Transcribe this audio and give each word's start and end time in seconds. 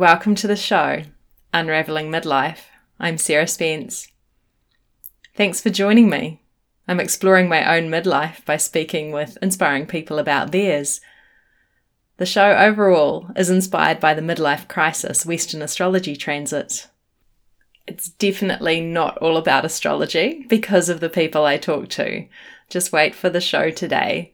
Welcome 0.00 0.34
to 0.36 0.46
the 0.46 0.56
show, 0.56 1.02
Unraveling 1.52 2.10
Midlife. 2.10 2.60
I'm 2.98 3.18
Sarah 3.18 3.46
Spence. 3.46 4.08
Thanks 5.36 5.60
for 5.60 5.68
joining 5.68 6.08
me. 6.08 6.40
I'm 6.88 6.98
exploring 6.98 7.50
my 7.50 7.76
own 7.76 7.90
midlife 7.90 8.42
by 8.46 8.56
speaking 8.56 9.12
with 9.12 9.36
inspiring 9.42 9.84
people 9.84 10.18
about 10.18 10.52
theirs. 10.52 11.02
The 12.16 12.24
show 12.24 12.52
overall 12.56 13.28
is 13.36 13.50
inspired 13.50 14.00
by 14.00 14.14
the 14.14 14.22
midlife 14.22 14.68
crisis 14.68 15.26
Western 15.26 15.60
astrology 15.60 16.16
transit. 16.16 16.88
It's 17.86 18.08
definitely 18.08 18.80
not 18.80 19.18
all 19.18 19.36
about 19.36 19.66
astrology 19.66 20.46
because 20.48 20.88
of 20.88 21.00
the 21.00 21.10
people 21.10 21.44
I 21.44 21.58
talk 21.58 21.90
to. 21.90 22.26
Just 22.70 22.90
wait 22.90 23.14
for 23.14 23.28
the 23.28 23.38
show 23.38 23.68
today. 23.68 24.32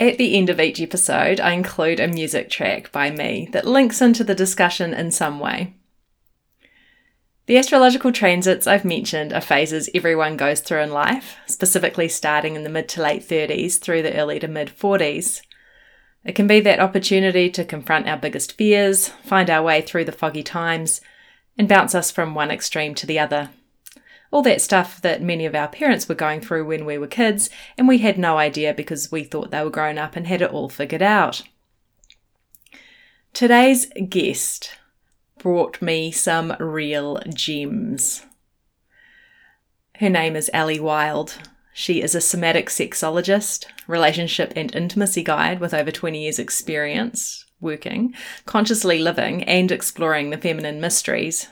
At 0.00 0.16
the 0.16 0.34
end 0.34 0.48
of 0.48 0.58
each 0.58 0.80
episode, 0.80 1.40
I 1.40 1.52
include 1.52 2.00
a 2.00 2.08
music 2.08 2.48
track 2.48 2.90
by 2.90 3.10
me 3.10 3.50
that 3.52 3.66
links 3.66 4.00
into 4.00 4.24
the 4.24 4.34
discussion 4.34 4.94
in 4.94 5.10
some 5.10 5.38
way. 5.38 5.74
The 7.44 7.58
astrological 7.58 8.10
transits 8.10 8.66
I've 8.66 8.84
mentioned 8.84 9.34
are 9.34 9.42
phases 9.42 9.90
everyone 9.94 10.38
goes 10.38 10.60
through 10.60 10.80
in 10.80 10.90
life, 10.90 11.36
specifically 11.46 12.08
starting 12.08 12.56
in 12.56 12.64
the 12.64 12.70
mid 12.70 12.88
to 12.90 13.02
late 13.02 13.28
30s 13.28 13.78
through 13.78 14.00
the 14.00 14.16
early 14.16 14.38
to 14.38 14.48
mid 14.48 14.68
40s. 14.68 15.42
It 16.24 16.34
can 16.34 16.46
be 16.46 16.60
that 16.60 16.80
opportunity 16.80 17.50
to 17.50 17.64
confront 17.64 18.08
our 18.08 18.16
biggest 18.16 18.52
fears, 18.52 19.08
find 19.24 19.50
our 19.50 19.62
way 19.62 19.82
through 19.82 20.06
the 20.06 20.12
foggy 20.12 20.42
times, 20.42 21.02
and 21.58 21.68
bounce 21.68 21.94
us 21.94 22.10
from 22.10 22.34
one 22.34 22.50
extreme 22.50 22.94
to 22.94 23.06
the 23.06 23.18
other 23.18 23.50
all 24.30 24.42
that 24.42 24.60
stuff 24.60 25.00
that 25.02 25.22
many 25.22 25.44
of 25.46 25.54
our 25.54 25.68
parents 25.68 26.08
were 26.08 26.14
going 26.14 26.40
through 26.40 26.64
when 26.64 26.84
we 26.84 26.98
were 26.98 27.06
kids, 27.06 27.50
and 27.76 27.88
we 27.88 27.98
had 27.98 28.18
no 28.18 28.38
idea 28.38 28.72
because 28.72 29.10
we 29.10 29.24
thought 29.24 29.50
they 29.50 29.62
were 29.62 29.70
grown 29.70 29.98
up 29.98 30.16
and 30.16 30.26
had 30.26 30.42
it 30.42 30.50
all 30.50 30.68
figured 30.68 31.02
out. 31.02 31.42
Today's 33.32 33.86
guest 34.08 34.76
brought 35.38 35.80
me 35.80 36.10
some 36.10 36.54
real 36.58 37.20
gems. 37.32 38.24
Her 39.96 40.10
name 40.10 40.36
is 40.36 40.50
Ellie 40.52 40.80
Wild. 40.80 41.38
She 41.72 42.02
is 42.02 42.14
a 42.14 42.20
somatic 42.20 42.68
sexologist, 42.68 43.66
relationship 43.86 44.52
and 44.56 44.74
intimacy 44.74 45.22
guide 45.22 45.60
with 45.60 45.72
over 45.72 45.90
20 45.90 46.22
years' 46.22 46.38
experience 46.38 47.44
working, 47.60 48.14
consciously 48.46 48.98
living, 48.98 49.44
and 49.44 49.70
exploring 49.70 50.30
the 50.30 50.38
feminine 50.38 50.80
mysteries, 50.80 51.48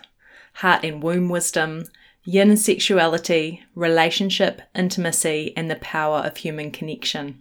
heart 0.55 0.85
and 0.85 1.03
womb 1.03 1.29
wisdom, 1.29 1.85
yin 2.29 2.55
sexuality, 2.59 3.63
relationship, 3.75 4.61
intimacy, 4.75 5.51
and 5.57 5.71
the 5.71 5.77
power 5.77 6.19
of 6.19 6.37
human 6.37 6.71
connection. 6.71 7.41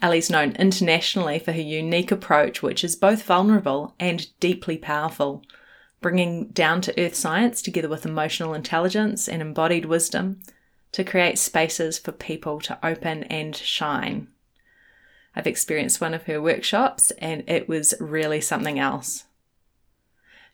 Ellie's 0.00 0.30
known 0.30 0.52
internationally 0.52 1.40
for 1.40 1.50
her 1.50 1.60
unique 1.60 2.12
approach, 2.12 2.62
which 2.62 2.84
is 2.84 2.94
both 2.94 3.24
vulnerable 3.24 3.96
and 3.98 4.28
deeply 4.38 4.78
powerful, 4.78 5.42
bringing 6.00 6.46
down 6.50 6.80
to 6.80 6.94
earth 6.96 7.16
science 7.16 7.60
together 7.60 7.88
with 7.88 8.06
emotional 8.06 8.54
intelligence 8.54 9.28
and 9.28 9.42
embodied 9.42 9.86
wisdom 9.86 10.40
to 10.92 11.02
create 11.02 11.36
spaces 11.36 11.98
for 11.98 12.12
people 12.12 12.60
to 12.60 12.78
open 12.86 13.24
and 13.24 13.56
shine. 13.56 14.28
I've 15.34 15.48
experienced 15.48 16.00
one 16.00 16.14
of 16.14 16.22
her 16.26 16.40
workshops 16.40 17.10
and 17.18 17.42
it 17.48 17.68
was 17.68 17.94
really 17.98 18.40
something 18.40 18.78
else. 18.78 19.24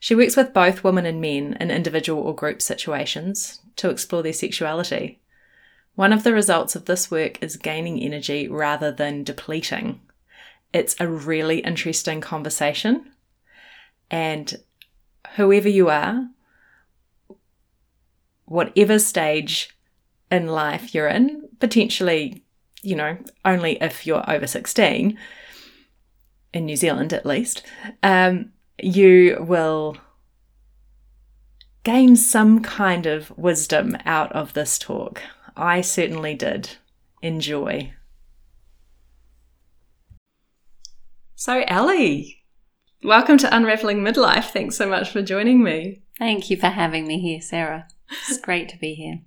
She 0.03 0.15
works 0.15 0.35
with 0.35 0.53
both 0.53 0.83
women 0.83 1.05
and 1.05 1.21
men 1.21 1.55
in 1.61 1.71
individual 1.71 2.21
or 2.23 2.35
group 2.35 2.61
situations 2.61 3.61
to 3.77 3.89
explore 3.89 4.21
their 4.21 4.33
sexuality. 4.33 5.21
One 5.95 6.11
of 6.11 6.25
the 6.25 6.33
results 6.33 6.75
of 6.75 6.83
this 6.83 7.09
work 7.09 7.41
is 7.41 7.55
gaining 7.55 7.97
energy 8.01 8.49
rather 8.49 8.91
than 8.91 9.23
depleting. 9.23 10.01
It's 10.73 10.97
a 10.99 11.07
really 11.07 11.59
interesting 11.59 12.19
conversation. 12.19 13.13
And 14.11 14.57
whoever 15.37 15.69
you 15.69 15.87
are, 15.87 16.27
whatever 18.43 18.99
stage 18.99 19.69
in 20.29 20.47
life 20.47 20.93
you're 20.93 21.07
in, 21.07 21.47
potentially, 21.61 22.43
you 22.81 22.97
know, 22.97 23.19
only 23.45 23.81
if 23.81 24.05
you're 24.05 24.29
over 24.29 24.47
16, 24.47 25.17
in 26.53 26.65
New 26.65 26.75
Zealand 26.75 27.13
at 27.13 27.25
least, 27.25 27.63
um, 28.03 28.51
you 28.81 29.37
will 29.39 29.97
gain 31.83 32.15
some 32.15 32.61
kind 32.61 33.05
of 33.05 33.35
wisdom 33.37 33.97
out 34.05 34.31
of 34.31 34.53
this 34.53 34.79
talk. 34.79 35.21
I 35.55 35.81
certainly 35.81 36.35
did. 36.35 36.77
Enjoy. 37.21 37.93
So, 41.35 41.63
Ellie, 41.67 42.43
welcome 43.03 43.37
to 43.39 43.55
Unraveling 43.55 43.99
Midlife. 43.99 44.45
Thanks 44.45 44.77
so 44.77 44.87
much 44.87 45.11
for 45.11 45.21
joining 45.21 45.61
me. 45.61 46.01
Thank 46.17 46.49
you 46.49 46.57
for 46.57 46.67
having 46.67 47.05
me 47.05 47.19
here, 47.19 47.41
Sarah. 47.41 47.87
It's 48.29 48.39
great 48.39 48.69
to 48.69 48.77
be 48.77 48.93
here. 48.93 49.19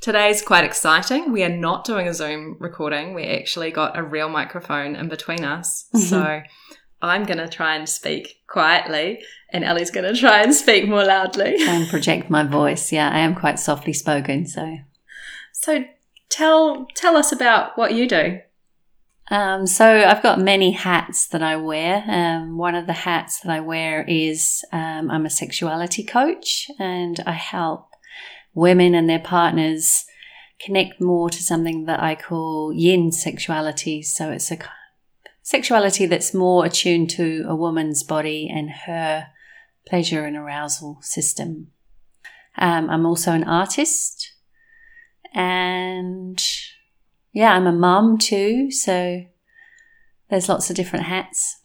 Today's 0.00 0.42
quite 0.42 0.64
exciting. 0.64 1.32
We 1.32 1.42
are 1.42 1.48
not 1.48 1.84
doing 1.84 2.06
a 2.06 2.14
Zoom 2.14 2.56
recording. 2.60 3.14
We 3.14 3.24
actually 3.24 3.70
got 3.70 3.98
a 3.98 4.02
real 4.02 4.28
microphone 4.28 4.94
in 4.96 5.08
between 5.08 5.44
us. 5.44 5.88
So 5.96 6.42
I'm 7.02 7.24
going 7.24 7.38
to 7.38 7.48
try 7.48 7.76
and 7.76 7.88
speak 7.88 8.37
quietly, 8.48 9.20
and 9.50 9.62
Ellie's 9.62 9.90
going 9.90 10.12
to 10.12 10.18
try 10.18 10.42
and 10.42 10.52
speak 10.52 10.88
more 10.88 11.04
loudly. 11.04 11.56
And 11.60 11.88
project 11.88 12.28
my 12.28 12.42
voice. 12.42 12.90
Yeah, 12.90 13.10
I 13.10 13.20
am 13.20 13.34
quite 13.34 13.58
softly 13.60 13.92
spoken, 13.92 14.46
so. 14.46 14.78
So 15.52 15.84
tell 16.28 16.86
tell 16.94 17.16
us 17.16 17.30
about 17.30 17.78
what 17.78 17.94
you 17.94 18.08
do. 18.08 18.40
Um, 19.30 19.66
so 19.66 20.04
I've 20.06 20.22
got 20.22 20.40
many 20.40 20.70
hats 20.70 21.28
that 21.28 21.42
I 21.42 21.56
wear. 21.56 22.02
Um, 22.08 22.56
one 22.56 22.74
of 22.74 22.86
the 22.86 22.94
hats 22.94 23.40
that 23.40 23.52
I 23.52 23.60
wear 23.60 24.02
is 24.08 24.64
um, 24.72 25.10
I'm 25.10 25.26
a 25.26 25.30
sexuality 25.30 26.02
coach, 26.02 26.70
and 26.78 27.20
I 27.26 27.32
help 27.32 27.90
women 28.54 28.94
and 28.94 29.08
their 29.08 29.18
partners 29.18 30.06
connect 30.58 31.00
more 31.00 31.30
to 31.30 31.42
something 31.42 31.84
that 31.84 32.02
I 32.02 32.14
call 32.14 32.72
yin 32.72 33.12
sexuality. 33.12 34.02
So 34.02 34.30
it's 34.30 34.50
a 34.50 34.58
sexuality 35.48 36.04
that's 36.04 36.34
more 36.34 36.66
attuned 36.66 37.08
to 37.08 37.42
a 37.48 37.56
woman's 37.56 38.02
body 38.02 38.52
and 38.54 38.68
her 38.84 39.28
pleasure 39.86 40.26
and 40.26 40.36
arousal 40.36 40.98
system. 41.00 41.68
Um, 42.58 42.90
I'm 42.90 43.06
also 43.06 43.32
an 43.32 43.44
artist 43.44 44.34
and 45.32 46.38
yeah, 47.32 47.54
I'm 47.54 47.66
a 47.66 47.72
mum 47.72 48.18
too. 48.18 48.70
So 48.70 49.22
there's 50.28 50.50
lots 50.50 50.68
of 50.68 50.76
different 50.76 51.06
hats. 51.06 51.62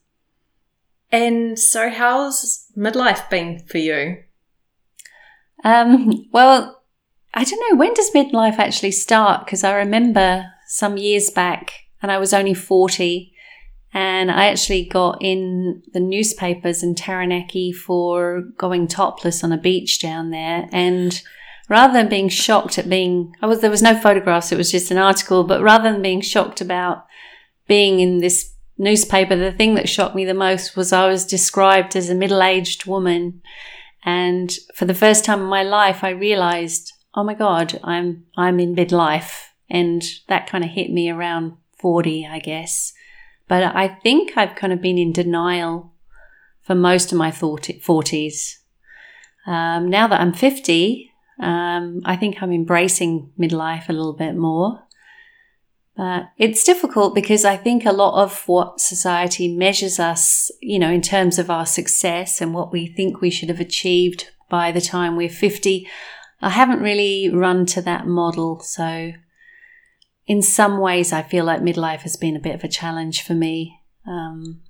And 1.12 1.60
so, 1.60 1.90
how's 1.90 2.66
midlife 2.78 3.30
been 3.30 3.60
for 3.68 3.80
you? 3.80 4.24
Um, 5.66 6.30
well, 6.32 6.84
I 7.34 7.44
don't 7.44 7.60
know. 7.70 7.78
When 7.78 7.94
does 7.94 8.12
midlife 8.12 8.60
actually 8.60 8.92
start? 8.92 9.46
Because 9.46 9.66
I 9.66 9.74
remember 9.74 10.46
some 10.68 10.96
years 10.96 11.30
back, 11.30 11.74
and 12.02 12.12
I 12.12 12.18
was 12.18 12.34
only 12.34 12.54
40, 12.54 13.33
and 13.94 14.32
I 14.32 14.48
actually 14.48 14.86
got 14.86 15.20
in 15.22 15.84
the 15.94 16.00
newspapers 16.00 16.82
in 16.82 16.96
Taranaki 16.96 17.72
for 17.72 18.42
going 18.58 18.88
topless 18.88 19.44
on 19.44 19.52
a 19.52 19.58
beach 19.58 20.02
down 20.02 20.32
there. 20.32 20.68
And 20.72 21.22
rather 21.70 21.94
than 21.94 22.10
being 22.10 22.28
shocked 22.28 22.80
at 22.80 22.90
being, 22.90 23.36
I 23.42 23.46
was, 23.46 23.62
there 23.62 23.70
was 23.70 23.84
no 23.84 24.00
photographs, 24.00 24.52
it 24.52 24.58
was 24.58 24.72
just 24.72 24.90
an 24.90 24.98
article, 24.98 25.44
but 25.44 25.62
rather 25.62 25.92
than 25.92 26.02
being 26.02 26.22
shocked 26.22 26.60
about 26.60 27.06
being 27.68 28.00
in 28.00 28.18
this 28.18 28.54
newspaper, 28.80 29.36
the 29.36 29.52
thing 29.52 29.76
that 29.76 29.88
shocked 29.88 30.16
me 30.16 30.26
the 30.26 30.34
most 30.34 30.76
was 30.76 30.92
I 30.92 31.08
was 31.08 31.24
described 31.24 31.96
as 31.96 32.10
a 32.10 32.16
middle 32.16 32.42
aged 32.42 32.88
woman. 32.88 33.44
And 34.04 34.52
for 34.74 34.86
the 34.86 34.96
first 34.96 35.24
time 35.24 35.42
in 35.42 35.46
my 35.46 35.62
life, 35.62 36.04
I 36.04 36.10
realized, 36.10 36.92
oh 37.14 37.24
my 37.24 37.36
God, 37.36 37.80
I'm, 37.84 38.26
I'm 38.36 38.60
in 38.60 38.76
midlife. 38.76 39.44
And 39.70 40.04
that 40.30 40.48
kind 40.48 40.64
of 40.64 40.72
hit 40.72 40.92
me 40.92 41.12
around 41.12 41.58
40, 41.78 42.26
I 42.26 42.40
guess. 42.40 42.92
But 43.48 43.76
I 43.76 43.88
think 43.88 44.38
I've 44.38 44.56
kind 44.56 44.74
of 44.74 44.82
been 44.82 44.98
in 44.98 45.12
denial 45.12 45.94
for 46.62 46.76
most 46.76 47.12
of 47.12 47.18
my 47.18 47.30
40s. 47.30 48.56
Um, 49.46 49.90
now 49.90 50.08
that 50.08 50.22
I'm 50.22 50.34
50, 50.34 51.12
um, 51.42 52.02
I 52.06 52.16
think 52.16 52.42
I'm 52.42 52.54
embracing 52.54 53.32
midlife 53.38 53.90
a 53.90 53.94
little 53.94 54.14
bit 54.14 54.36
more. 54.36 54.84
But 55.96 56.30
it's 56.38 56.64
difficult 56.64 57.14
because 57.14 57.46
I 57.46 57.56
think 57.56 57.86
a 57.86 57.92
lot 57.92 58.22
of 58.22 58.44
what 58.48 58.80
society 58.80 59.56
measures 59.56 60.00
us, 60.00 60.50
you 60.60 60.80
know, 60.80 60.90
in 60.90 61.02
terms 61.02 61.38
of 61.38 61.52
our 61.52 61.66
success 61.66 62.42
and 62.42 62.54
what 62.54 62.72
we 62.72 62.88
think 62.88 63.22
we 63.22 63.30
should 63.30 63.50
have 63.50 63.60
achieved 63.60 64.32
by 64.50 64.72
the 64.72 64.82
time 64.82 65.16
we're 65.16 65.30
50, 65.30 65.88
I 66.42 66.50
haven't 66.50 66.82
really 66.82 67.30
run 67.30 67.66
to 67.68 67.82
that 67.84 68.08
model. 68.08 68.60
So 68.62 69.14
in 70.26 70.42
some 70.42 70.80
ways, 70.80 71.12
I 71.12 71.22
feel 71.22 71.46
like 71.46 71.62
midlife 71.62 72.02
has 72.02 72.16
been 72.16 72.36
a 72.36 72.42
bit 72.42 72.56
of 72.56 72.64
a 72.64 72.70
challenge 72.70 73.24
for 73.24 73.34
me. 73.34 73.80
Um, 74.08 74.62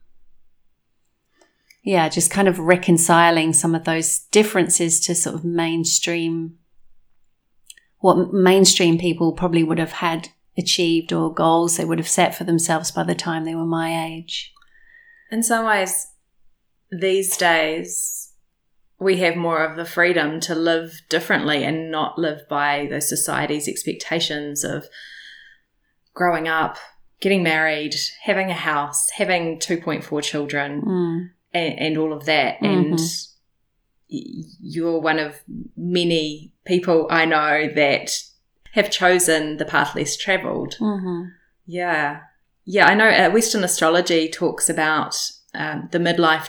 yeah, 1.83 2.09
just 2.09 2.31
kind 2.31 2.47
of 2.47 2.59
reconciling 2.59 3.53
some 3.53 3.75
of 3.75 3.83
those 3.83 4.19
differences 4.31 5.00
to 5.01 5.13
sort 5.13 5.35
of 5.35 5.44
mainstream, 5.44 6.57
what 8.00 8.33
mainstream 8.33 8.97
people 8.97 9.33
probably 9.33 9.63
would 9.63 9.79
have 9.79 9.91
had 9.94 10.29
achieved 10.57 11.11
or 11.11 11.33
goals 11.33 11.77
they 11.77 11.85
would 11.85 11.97
have 11.97 12.07
set 12.07 12.35
for 12.35 12.44
themselves 12.44 12.91
by 12.91 13.03
the 13.03 13.15
time 13.15 13.44
they 13.44 13.56
were 13.56 13.65
my 13.65 14.07
age. 14.07 14.53
In 15.31 15.44
some 15.44 15.65
ways, 15.65 16.07
these 16.91 17.35
days 17.38 18.33
we 18.99 19.17
have 19.17 19.35
more 19.35 19.63
of 19.65 19.75
the 19.75 19.85
freedom 19.85 20.39
to 20.39 20.56
live 20.56 21.01
differently 21.09 21.63
and 21.63 21.91
not 21.91 22.17
live 22.17 22.47
by 22.47 22.88
those 22.89 23.09
society's 23.09 23.67
expectations 23.67 24.63
of 24.63 24.88
growing 26.13 26.48
up, 26.48 26.77
getting 27.19 27.44
married, 27.44 27.95
having 28.24 28.50
a 28.50 28.54
house, 28.56 29.10
having 29.12 29.60
2.4 29.60 30.21
children, 30.24 30.81
Mm. 30.81 31.30
and, 31.54 31.80
and 31.80 31.98
all 31.98 32.13
of 32.13 32.25
that. 32.25 32.62
And 32.62 33.00
you're 34.10 35.00
one 35.00 35.19
of 35.19 35.42
many 35.75 36.54
people 36.65 37.07
I 37.10 37.25
know 37.25 37.69
that 37.75 38.12
have 38.74 38.89
chosen 38.92 39.57
the 39.57 39.65
path 39.65 39.95
less 39.95 40.15
traveled. 40.18 40.75
hmm 40.80 41.24
Yeah. 41.65 42.21
Yeah, 42.66 42.86
I 42.88 42.94
know 42.95 43.09
uh, 43.09 43.30
Western 43.30 43.63
astrology 43.63 44.30
talks 44.30 44.69
about 44.69 45.16
um, 45.54 45.89
the 45.92 45.98
midlife 46.00 46.48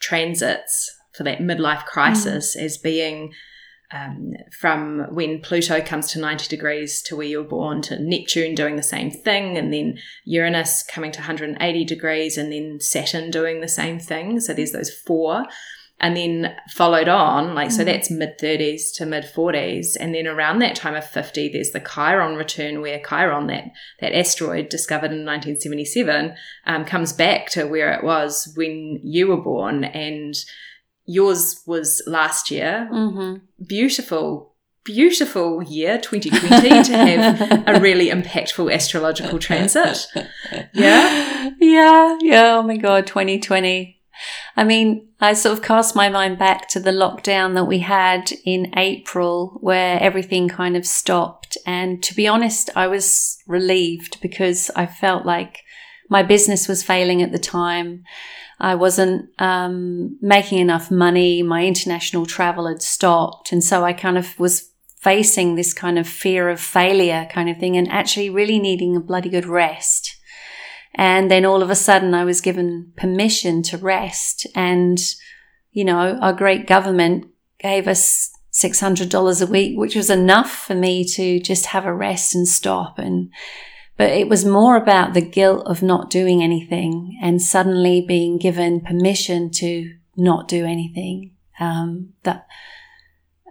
transits 0.00 0.90
for 1.12 1.22
that 1.24 1.38
midlife 1.38 1.84
crisis 1.84 2.56
as 2.56 2.78
being 2.78 3.32
um, 3.92 4.34
from 4.58 5.06
when 5.14 5.40
Pluto 5.40 5.80
comes 5.80 6.10
to 6.12 6.20
90 6.20 6.48
degrees 6.48 7.02
to 7.02 7.16
where 7.16 7.26
you're 7.26 7.44
born, 7.44 7.82
to 7.82 7.98
Neptune 7.98 8.54
doing 8.54 8.76
the 8.76 8.82
same 8.82 9.10
thing, 9.10 9.56
and 9.56 9.72
then 9.72 9.98
Uranus 10.24 10.82
coming 10.82 11.12
to 11.12 11.20
180 11.20 11.84
degrees, 11.84 12.38
and 12.38 12.52
then 12.52 12.80
Saturn 12.80 13.30
doing 13.30 13.60
the 13.60 13.68
same 13.68 13.98
thing. 13.98 14.40
So 14.40 14.54
there's 14.54 14.72
those 14.72 14.90
four. 14.90 15.44
And 16.00 16.16
then 16.16 16.56
followed 16.68 17.06
on, 17.06 17.54
like, 17.54 17.70
so 17.70 17.82
Mm. 17.82 17.86
that's 17.86 18.10
mid 18.10 18.36
30s 18.36 18.90
to 18.96 19.06
mid 19.06 19.24
40s. 19.24 19.94
And 19.94 20.12
then 20.12 20.26
around 20.26 20.58
that 20.58 20.74
time 20.74 20.96
of 20.96 21.08
50, 21.08 21.48
there's 21.48 21.70
the 21.70 21.78
Chiron 21.78 22.34
return, 22.34 22.80
where 22.80 23.00
Chiron, 23.08 23.46
that, 23.46 23.70
that 24.00 24.12
asteroid 24.12 24.68
discovered 24.68 25.12
in 25.12 25.24
1977, 25.24 26.34
um, 26.66 26.84
comes 26.84 27.12
back 27.12 27.50
to 27.50 27.66
where 27.66 27.92
it 27.92 28.02
was 28.02 28.52
when 28.56 28.98
you 29.04 29.28
were 29.28 29.40
born. 29.40 29.84
And 29.84 30.34
yours 31.06 31.62
was 31.66 32.02
last 32.06 32.50
year. 32.50 32.86
hmm 32.90 33.36
Beautiful, 33.66 34.54
beautiful 34.84 35.62
year, 35.62 35.98
2020, 35.98 36.82
to 36.84 36.96
have 36.96 37.68
a 37.68 37.80
really 37.80 38.08
impactful 38.08 38.72
astrological 38.72 39.38
transit. 39.38 40.06
Yeah? 40.74 41.50
Yeah. 41.60 42.18
Yeah. 42.20 42.56
Oh 42.58 42.62
my 42.62 42.76
God. 42.76 43.06
2020. 43.06 43.98
I 44.56 44.64
mean, 44.64 45.08
I 45.20 45.32
sort 45.32 45.56
of 45.58 45.64
cast 45.64 45.94
my 45.96 46.08
mind 46.08 46.38
back 46.38 46.68
to 46.68 46.80
the 46.80 46.90
lockdown 46.90 47.54
that 47.54 47.64
we 47.64 47.78
had 47.80 48.32
in 48.44 48.72
April 48.76 49.58
where 49.60 49.98
everything 50.00 50.48
kind 50.48 50.76
of 50.76 50.86
stopped. 50.86 51.56
And 51.66 52.02
to 52.02 52.14
be 52.14 52.26
honest, 52.28 52.70
I 52.76 52.86
was 52.88 53.38
relieved 53.46 54.20
because 54.20 54.70
I 54.76 54.86
felt 54.86 55.24
like 55.24 55.60
my 56.08 56.22
business 56.22 56.68
was 56.68 56.82
failing 56.82 57.22
at 57.22 57.32
the 57.32 57.38
time. 57.38 58.04
I 58.60 58.74
wasn't 58.76 59.28
um, 59.40 60.18
making 60.20 60.58
enough 60.58 60.90
money. 60.90 61.42
My 61.42 61.64
international 61.64 62.26
travel 62.26 62.68
had 62.68 62.80
stopped. 62.80 63.50
And 63.50 63.62
so 63.62 63.84
I 63.84 63.92
kind 63.92 64.16
of 64.16 64.38
was 64.38 64.70
facing 65.00 65.56
this 65.56 65.74
kind 65.74 65.98
of 65.98 66.06
fear 66.06 66.48
of 66.48 66.60
failure 66.60 67.26
kind 67.32 67.50
of 67.50 67.58
thing 67.58 67.76
and 67.76 67.90
actually 67.90 68.30
really 68.30 68.60
needing 68.60 68.94
a 68.94 69.00
bloody 69.00 69.28
good 69.28 69.46
rest. 69.46 70.16
And 70.94 71.30
then 71.30 71.44
all 71.44 71.62
of 71.62 71.70
a 71.70 71.74
sudden 71.74 72.14
I 72.14 72.24
was 72.24 72.40
given 72.40 72.92
permission 72.96 73.62
to 73.64 73.78
rest. 73.78 74.46
And, 74.54 75.00
you 75.72 75.84
know, 75.84 76.18
our 76.20 76.32
great 76.32 76.68
government 76.68 77.26
gave 77.58 77.88
us 77.88 78.30
$600 78.52 79.42
a 79.42 79.50
week, 79.50 79.76
which 79.76 79.96
was 79.96 80.10
enough 80.10 80.52
for 80.52 80.74
me 80.74 81.04
to 81.14 81.40
just 81.40 81.66
have 81.66 81.84
a 81.84 81.94
rest 81.94 82.34
and 82.34 82.46
stop. 82.46 82.98
And, 82.98 83.30
but 84.02 84.10
it 84.10 84.28
was 84.28 84.44
more 84.44 84.74
about 84.74 85.14
the 85.14 85.20
guilt 85.20 85.64
of 85.64 85.80
not 85.80 86.10
doing 86.10 86.42
anything 86.42 87.16
and 87.22 87.40
suddenly 87.40 88.00
being 88.00 88.36
given 88.36 88.80
permission 88.80 89.48
to 89.48 89.94
not 90.16 90.48
do 90.48 90.64
anything. 90.64 91.36
Um, 91.60 92.12
that 92.24 92.48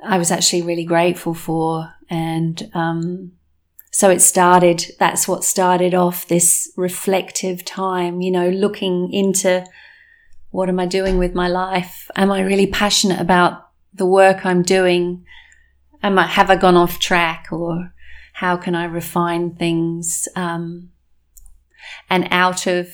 I 0.03 0.18
was 0.18 0.30
actually 0.30 0.63
really 0.63 0.83
grateful 0.83 1.33
for. 1.33 1.94
And, 2.09 2.69
um, 2.74 3.31
so 3.94 4.09
it 4.09 4.19
started, 4.19 4.88
that's 5.00 5.25
what 5.25 5.45
started 5.45 5.94
off 5.94 6.27
this 6.27 6.69
reflective 6.75 7.63
time, 7.63 8.19
you 8.19 8.31
know, 8.31 8.50
looking 8.50 9.13
into 9.13 9.65
what 10.50 10.68
am 10.68 10.81
I 10.81 10.86
doing 10.86 11.18
with 11.18 11.33
my 11.33 11.47
life? 11.47 12.12
Am 12.18 12.30
I 12.30 12.42
really 12.42 12.68
passionate 12.68 13.21
about 13.21 13.69
the 13.94 14.06
work 14.06 14.45
I'm 14.45 14.63
doing? 14.63 15.25
Am 16.04 16.19
I, 16.19 16.27
have 16.27 16.50
I 16.50 16.57
gone 16.57 16.75
off 16.75 17.00
track 17.00 17.47
or 17.54 17.94
how 18.42 18.58
can 18.58 18.74
I 18.74 18.86
refine 18.86 19.54
things? 19.54 20.28
Um, 20.36 20.90
and 22.10 22.28
out 22.32 22.66
of 22.66 22.88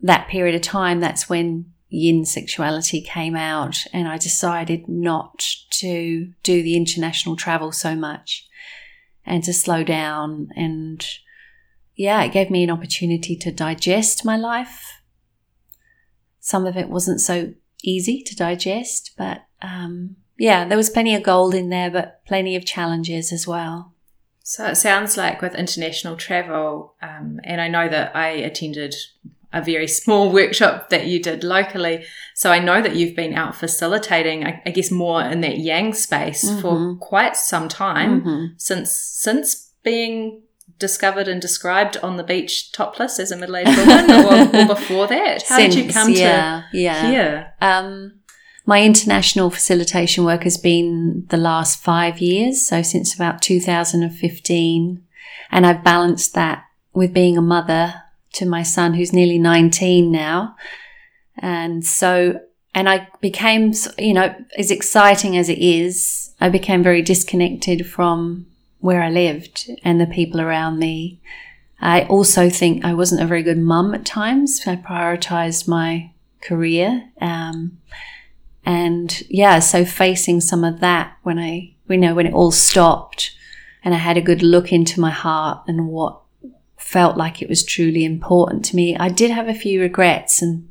that 0.00 0.28
period 0.28 0.54
of 0.54 0.62
time, 0.62 1.00
that's 1.00 1.28
when 1.28 1.72
yin 1.88 2.24
sexuality 2.24 3.00
came 3.00 3.34
out 3.34 3.78
and 3.92 4.06
I 4.06 4.16
decided 4.16 4.86
not 4.86 5.44
to 5.80 6.32
do 6.44 6.62
the 6.62 6.76
international 6.76 7.34
travel 7.34 7.72
so 7.72 7.96
much 7.96 8.46
and 9.24 9.42
to 9.42 9.52
slow 9.52 9.82
down. 9.82 10.50
And 10.54 11.04
yeah, 11.96 12.22
it 12.22 12.30
gave 12.30 12.48
me 12.48 12.62
an 12.62 12.70
opportunity 12.70 13.34
to 13.38 13.50
digest 13.50 14.24
my 14.24 14.36
life. 14.36 15.02
Some 16.38 16.64
of 16.64 16.76
it 16.76 16.88
wasn't 16.88 17.20
so 17.20 17.54
easy 17.82 18.22
to 18.22 18.36
digest, 18.36 19.14
but 19.18 19.46
um, 19.60 20.14
yeah, 20.38 20.64
there 20.64 20.78
was 20.78 20.90
plenty 20.90 21.16
of 21.16 21.24
gold 21.24 21.56
in 21.56 21.70
there, 21.70 21.90
but 21.90 22.24
plenty 22.24 22.54
of 22.54 22.64
challenges 22.64 23.32
as 23.32 23.48
well. 23.48 23.95
So 24.48 24.64
it 24.66 24.76
sounds 24.76 25.16
like 25.16 25.42
with 25.42 25.56
international 25.56 26.14
travel, 26.14 26.94
um, 27.02 27.40
and 27.42 27.60
I 27.60 27.66
know 27.66 27.88
that 27.88 28.14
I 28.14 28.28
attended 28.28 28.94
a 29.52 29.60
very 29.60 29.88
small 30.00 30.30
workshop 30.32 30.88
that 30.90 31.06
you 31.08 31.20
did 31.20 31.42
locally. 31.42 32.04
So 32.34 32.52
I 32.52 32.60
know 32.60 32.80
that 32.80 32.94
you've 32.94 33.16
been 33.16 33.34
out 33.34 33.56
facilitating, 33.56 34.46
I, 34.46 34.62
I 34.64 34.70
guess, 34.70 34.92
more 34.92 35.20
in 35.20 35.40
that 35.40 35.58
yang 35.58 35.92
space 35.94 36.42
for 36.60 36.74
Mhm. 36.74 37.00
quite 37.00 37.36
some 37.36 37.68
time 37.68 38.22
Mhm. 38.22 38.50
since 38.56 38.92
since 38.92 39.70
being 39.82 40.42
discovered 40.78 41.26
and 41.26 41.40
described 41.42 41.96
on 41.96 42.16
the 42.16 42.22
beach 42.22 42.70
topless 42.70 43.18
as 43.18 43.32
a 43.32 43.36
middle 43.36 43.56
aged 43.56 43.76
woman, 43.76 44.10
or, 44.12 44.60
or 44.62 44.66
before 44.76 45.08
that. 45.08 45.42
How 45.42 45.58
did 45.58 45.74
you 45.74 45.92
come 45.92 46.10
yeah, 46.10 46.62
yeah. 46.72 47.02
to 47.02 47.08
here? 47.08 47.52
Um, 47.60 48.20
my 48.66 48.82
international 48.82 49.48
facilitation 49.48 50.24
work 50.24 50.42
has 50.42 50.56
been 50.58 51.24
the 51.28 51.36
last 51.36 51.80
five 51.80 52.18
years, 52.18 52.66
so 52.66 52.82
since 52.82 53.14
about 53.14 53.40
2015. 53.40 55.02
And 55.52 55.66
I've 55.66 55.84
balanced 55.84 56.34
that 56.34 56.64
with 56.92 57.14
being 57.14 57.38
a 57.38 57.42
mother 57.42 57.94
to 58.32 58.44
my 58.44 58.64
son 58.64 58.94
who's 58.94 59.12
nearly 59.12 59.38
19 59.38 60.10
now. 60.10 60.56
And 61.38 61.86
so, 61.86 62.40
and 62.74 62.88
I 62.88 63.06
became, 63.20 63.72
you 63.98 64.12
know, 64.12 64.34
as 64.58 64.72
exciting 64.72 65.36
as 65.36 65.48
it 65.48 65.58
is, 65.58 66.34
I 66.40 66.48
became 66.48 66.82
very 66.82 67.02
disconnected 67.02 67.86
from 67.86 68.46
where 68.80 69.02
I 69.02 69.10
lived 69.10 69.70
and 69.84 70.00
the 70.00 70.06
people 70.06 70.40
around 70.40 70.78
me. 70.80 71.20
I 71.80 72.02
also 72.02 72.50
think 72.50 72.84
I 72.84 72.94
wasn't 72.94 73.22
a 73.22 73.26
very 73.26 73.44
good 73.44 73.58
mum 73.58 73.94
at 73.94 74.04
times. 74.04 74.60
I 74.66 74.76
prioritized 74.76 75.68
my 75.68 76.10
career. 76.40 77.10
Um, 77.20 77.78
and 78.66 79.22
yeah, 79.30 79.60
so 79.60 79.84
facing 79.84 80.40
some 80.40 80.64
of 80.64 80.80
that 80.80 81.16
when 81.22 81.38
I, 81.38 81.74
you 81.88 81.96
know, 81.96 82.16
when 82.16 82.26
it 82.26 82.34
all 82.34 82.50
stopped 82.50 83.30
and 83.84 83.94
I 83.94 83.98
had 83.98 84.16
a 84.16 84.20
good 84.20 84.42
look 84.42 84.72
into 84.72 85.00
my 85.00 85.10
heart 85.10 85.62
and 85.68 85.86
what 85.86 86.20
felt 86.76 87.16
like 87.16 87.40
it 87.40 87.48
was 87.48 87.64
truly 87.64 88.04
important 88.04 88.64
to 88.66 88.76
me, 88.76 88.96
I 88.96 89.08
did 89.08 89.30
have 89.30 89.48
a 89.48 89.54
few 89.54 89.80
regrets 89.80 90.42
and, 90.42 90.68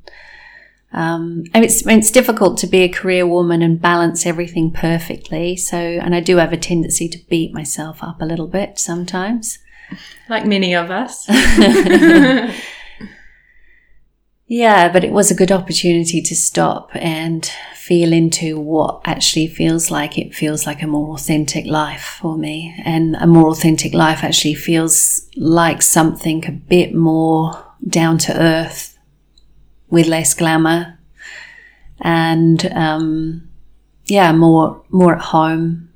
um, 0.92 1.46
and 1.54 1.64
it's, 1.64 1.88
it's 1.88 2.12
difficult 2.12 2.58
to 2.60 2.68
be 2.68 2.80
a 2.80 2.90
career 2.90 3.26
woman 3.26 3.62
and 3.62 3.82
balance 3.82 4.26
everything 4.26 4.72
perfectly. 4.72 5.56
So, 5.56 5.78
and 5.78 6.14
I 6.14 6.20
do 6.20 6.36
have 6.36 6.52
a 6.52 6.58
tendency 6.58 7.08
to 7.08 7.26
beat 7.30 7.54
myself 7.54 8.04
up 8.04 8.22
a 8.22 8.26
little 8.26 8.48
bit 8.48 8.78
sometimes. 8.78 9.60
Like 10.28 10.46
many 10.46 10.76
of 10.76 10.92
us. 10.92 11.26
Yeah, 14.48 14.92
but 14.92 15.04
it 15.04 15.12
was 15.12 15.32
a 15.32 15.36
good 15.36 15.52
opportunity 15.52 16.22
to 16.22 16.36
stop 16.36 16.92
and 16.94 17.50
feel 17.86 18.12
into 18.12 18.60
what 18.60 19.00
actually 19.06 19.46
feels 19.46 19.92
like 19.92 20.18
it 20.18 20.34
feels 20.34 20.66
like 20.66 20.82
a 20.82 20.88
more 20.88 21.14
authentic 21.14 21.68
life 21.68 22.18
for 22.20 22.36
me. 22.36 22.76
And 22.84 23.16
a 23.18 23.28
more 23.28 23.50
authentic 23.50 23.94
life 23.94 24.24
actually 24.24 24.56
feels 24.56 25.30
like 25.36 25.84
something 25.84 26.44
a 26.48 26.52
bit 26.52 26.96
more 26.96 27.64
down 27.88 28.18
to 28.18 28.36
earth 28.36 28.98
with 29.88 30.08
less 30.08 30.34
glamour 30.34 30.98
and, 32.02 32.66
um, 32.74 33.50
yeah, 34.06 34.32
more, 34.32 34.84
more 34.90 35.16
at 35.16 35.22
home. 35.22 35.90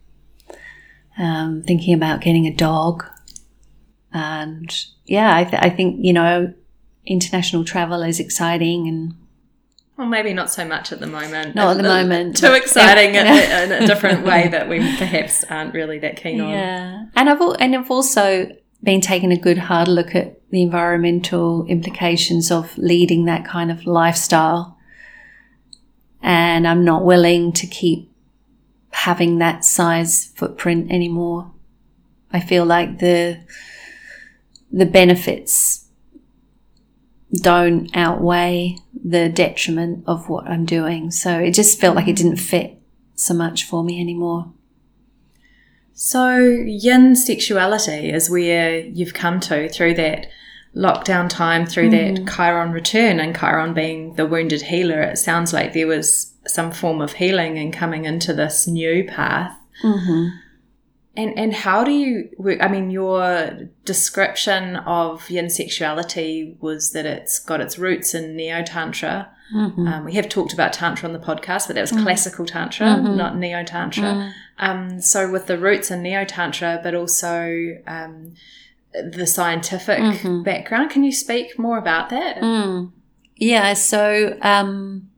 Um, 1.17 1.63
thinking 1.63 1.95
about 1.95 2.21
getting 2.21 2.45
a 2.45 2.53
dog. 2.53 3.03
And 4.13 4.69
yeah, 5.05 5.35
I, 5.35 5.43
th- 5.43 5.61
I 5.61 5.69
think, 5.71 6.05
you 6.05 6.13
know, 6.13 6.53
international 7.05 7.65
travel 7.65 8.03
is 8.03 8.19
exciting 8.19 8.87
and 8.87 9.15
Well, 9.99 10.07
maybe 10.07 10.33
not 10.33 10.49
so 10.49 10.63
much 10.65 10.93
at 10.93 11.01
the 11.01 11.07
moment. 11.07 11.55
Not 11.55 11.75
at 11.75 11.83
the 11.83 11.89
Uh, 11.91 12.01
moment. 12.03 12.37
Too 12.37 12.53
exciting 12.53 13.09
in, 13.15 13.25
Yeah. 13.25 13.63
in 13.65 13.71
a 13.83 13.85
different 13.85 14.25
way 14.25 14.47
that 14.47 14.69
we 14.69 14.79
perhaps 14.97 15.43
aren't 15.43 15.73
really 15.73 15.99
that 15.99 16.15
keen 16.15 16.39
on. 16.39 16.49
yeah 16.49 17.03
and 17.17 17.29
i've 17.29 17.41
and 17.59 17.75
i've 17.75 17.91
also 17.91 18.47
been 18.81 19.01
taking 19.01 19.31
a 19.33 19.37
good 19.37 19.57
hard 19.57 19.89
look 19.89 20.15
at 20.15 20.39
the 20.51 20.61
environmental 20.61 21.65
implications 21.67 22.49
of 22.49 22.77
leading 22.77 23.25
that 23.25 23.43
kind 23.43 23.69
of 23.69 23.85
lifestyle 23.85 24.77
and 26.21 26.65
I'm 26.67 26.83
not 26.85 27.03
willing 27.05 27.51
to 27.53 27.67
keep 27.67 28.09
having 28.91 29.37
that 29.39 29.63
size 29.63 30.31
footprint 30.35 30.91
anymore. 30.91 31.51
I 32.31 32.39
feel 32.39 32.65
like 32.65 32.99
the 32.99 33.39
the 34.71 34.85
benefits 34.85 35.88
don't 37.33 37.89
outweigh 37.95 38.77
the 39.03 39.29
detriment 39.29 40.03
of 40.07 40.29
what 40.29 40.47
I'm 40.47 40.65
doing. 40.65 41.11
So 41.11 41.39
it 41.39 41.53
just 41.53 41.79
felt 41.79 41.95
like 41.95 42.07
it 42.07 42.15
didn't 42.15 42.37
fit 42.37 42.79
so 43.15 43.33
much 43.33 43.65
for 43.65 43.83
me 43.83 43.99
anymore. 43.99 44.51
So, 45.93 46.37
yin 46.37 47.17
sexuality 47.17 48.09
is 48.09 48.29
where 48.29 48.79
you've 48.79 49.13
come 49.13 49.41
to 49.41 49.67
through 49.67 49.95
that 49.95 50.27
lockdown 50.73 51.27
time, 51.27 51.65
through 51.65 51.89
mm. 51.89 52.15
that 52.25 52.33
Chiron 52.33 52.71
return, 52.71 53.19
and 53.19 53.37
Chiron 53.37 53.73
being 53.73 54.13
the 54.13 54.25
wounded 54.25 54.61
healer. 54.61 55.01
It 55.01 55.17
sounds 55.17 55.51
like 55.51 55.73
there 55.73 55.87
was 55.87 56.33
some 56.47 56.71
form 56.71 57.01
of 57.01 57.13
healing 57.13 57.57
and 57.57 57.73
coming 57.73 58.05
into 58.05 58.33
this 58.33 58.65
new 58.65 59.03
path. 59.03 59.57
Mm-hmm. 59.83 60.37
And 61.17 61.37
and 61.37 61.53
how 61.53 61.83
do 61.83 61.91
you 61.91 62.29
work? 62.37 62.59
I 62.61 62.67
mean, 62.67 62.91
your 62.91 63.69
description 63.83 64.77
of 64.77 65.29
yin 65.29 65.49
sexuality 65.49 66.55
was 66.59 66.91
that 66.91 67.05
it's 67.05 67.39
got 67.39 67.61
its 67.61 67.77
roots 67.77 68.13
in 68.13 68.35
neo 68.35 68.63
tantra. 68.63 69.29
Mm-hmm. 69.53 69.87
Um, 69.87 70.05
we 70.05 70.13
have 70.13 70.29
talked 70.29 70.53
about 70.53 70.73
tantra 70.73 71.07
on 71.07 71.13
the 71.13 71.19
podcast, 71.19 71.67
but 71.67 71.73
that 71.73 71.81
was 71.81 71.91
mm-hmm. 71.91 72.03
classical 72.03 72.45
tantra, 72.45 72.87
mm-hmm. 72.87 73.17
not 73.17 73.35
neo 73.35 73.63
tantra. 73.63 74.03
Mm. 74.03 74.33
Um, 74.59 75.01
so 75.01 75.31
with 75.31 75.47
the 75.47 75.57
roots 75.57 75.89
in 75.89 76.03
neo 76.03 76.23
tantra, 76.23 76.79
but 76.83 76.93
also 76.93 77.77
um, 77.87 78.35
the 78.93 79.25
scientific 79.25 79.99
Mm-hmm. 79.99 80.43
background, 80.43 80.91
can 80.91 81.03
you 81.03 81.11
speak 81.11 81.57
more 81.57 81.79
about 81.79 82.09
that? 82.09 82.37
Mm. 82.37 82.91
Yeah. 83.35 83.73
So, 83.73 84.37
um, 84.41 85.09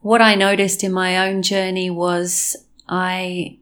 what 0.00 0.22
I 0.22 0.34
noticed 0.34 0.82
in 0.82 0.92
my 0.92 1.28
own 1.28 1.42
journey 1.42 1.90
was 1.90 2.56
I 2.88 3.58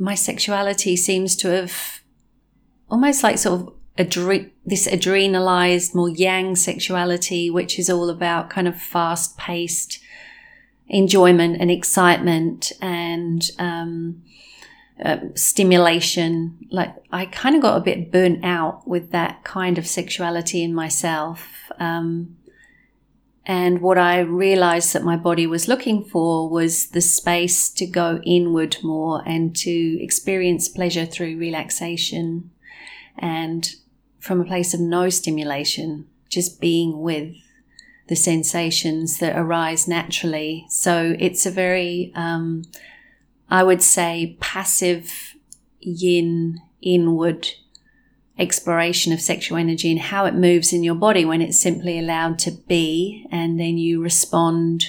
my 0.00 0.14
sexuality 0.14 0.96
seems 0.96 1.36
to 1.36 1.48
have 1.48 2.00
almost 2.90 3.22
like 3.22 3.36
sort 3.38 3.60
of 3.60 3.74
adre- 3.98 4.50
this 4.64 4.88
adrenalized, 4.88 5.94
more 5.94 6.08
yang 6.08 6.56
sexuality, 6.56 7.50
which 7.50 7.78
is 7.78 7.90
all 7.90 8.08
about 8.08 8.48
kind 8.48 8.66
of 8.66 8.80
fast 8.80 9.36
paced 9.36 10.00
enjoyment 10.88 11.60
and 11.60 11.70
excitement 11.70 12.72
and, 12.80 13.50
um, 13.58 14.22
uh, 15.04 15.18
stimulation. 15.34 16.56
Like 16.70 16.94
I 17.12 17.26
kind 17.26 17.54
of 17.54 17.62
got 17.62 17.76
a 17.76 17.80
bit 17.80 18.10
burnt 18.10 18.42
out 18.42 18.88
with 18.88 19.10
that 19.12 19.44
kind 19.44 19.76
of 19.76 19.86
sexuality 19.86 20.62
in 20.62 20.74
myself. 20.74 21.70
Um, 21.78 22.36
and 23.46 23.80
what 23.80 23.98
I 23.98 24.20
realized 24.20 24.92
that 24.92 25.04
my 25.04 25.16
body 25.16 25.46
was 25.46 25.68
looking 25.68 26.04
for 26.04 26.48
was 26.48 26.88
the 26.88 27.00
space 27.00 27.70
to 27.70 27.86
go 27.86 28.20
inward 28.24 28.76
more 28.82 29.22
and 29.26 29.56
to 29.56 30.02
experience 30.02 30.68
pleasure 30.68 31.06
through 31.06 31.38
relaxation 31.38 32.50
and 33.18 33.68
from 34.18 34.40
a 34.40 34.44
place 34.44 34.74
of 34.74 34.80
no 34.80 35.08
stimulation, 35.08 36.06
just 36.28 36.60
being 36.60 37.00
with 37.00 37.34
the 38.08 38.16
sensations 38.16 39.18
that 39.18 39.36
arise 39.36 39.88
naturally. 39.88 40.66
So 40.68 41.16
it's 41.18 41.46
a 41.46 41.50
very, 41.50 42.12
um, 42.14 42.64
I 43.48 43.62
would 43.62 43.82
say, 43.82 44.36
passive 44.40 45.34
yin 45.80 46.60
inward 46.82 47.48
exploration 48.40 49.12
of 49.12 49.20
sexual 49.20 49.58
energy 49.58 49.90
and 49.90 50.00
how 50.00 50.24
it 50.24 50.34
moves 50.34 50.72
in 50.72 50.82
your 50.82 50.94
body 50.94 51.24
when 51.24 51.42
it's 51.42 51.60
simply 51.60 51.98
allowed 51.98 52.38
to 52.38 52.50
be 52.50 53.26
and 53.30 53.60
then 53.60 53.76
you 53.76 54.02
respond 54.02 54.86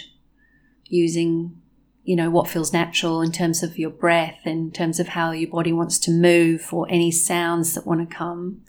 using 0.85 1.61
you 2.03 2.15
know 2.15 2.29
what 2.29 2.49
feels 2.49 2.73
natural 2.73 3.21
in 3.21 3.31
terms 3.31 3.61
of 3.61 3.77
your 3.77 3.89
breath 3.89 4.39
in 4.45 4.71
terms 4.71 4.99
of 4.99 5.09
how 5.09 5.31
your 5.31 5.49
body 5.49 5.71
wants 5.71 5.99
to 5.99 6.11
move 6.11 6.73
or 6.73 6.87
any 6.89 7.11
sounds 7.11 7.73
that 7.75 7.85
want 7.85 8.09
to 8.09 8.15
come. 8.15 8.61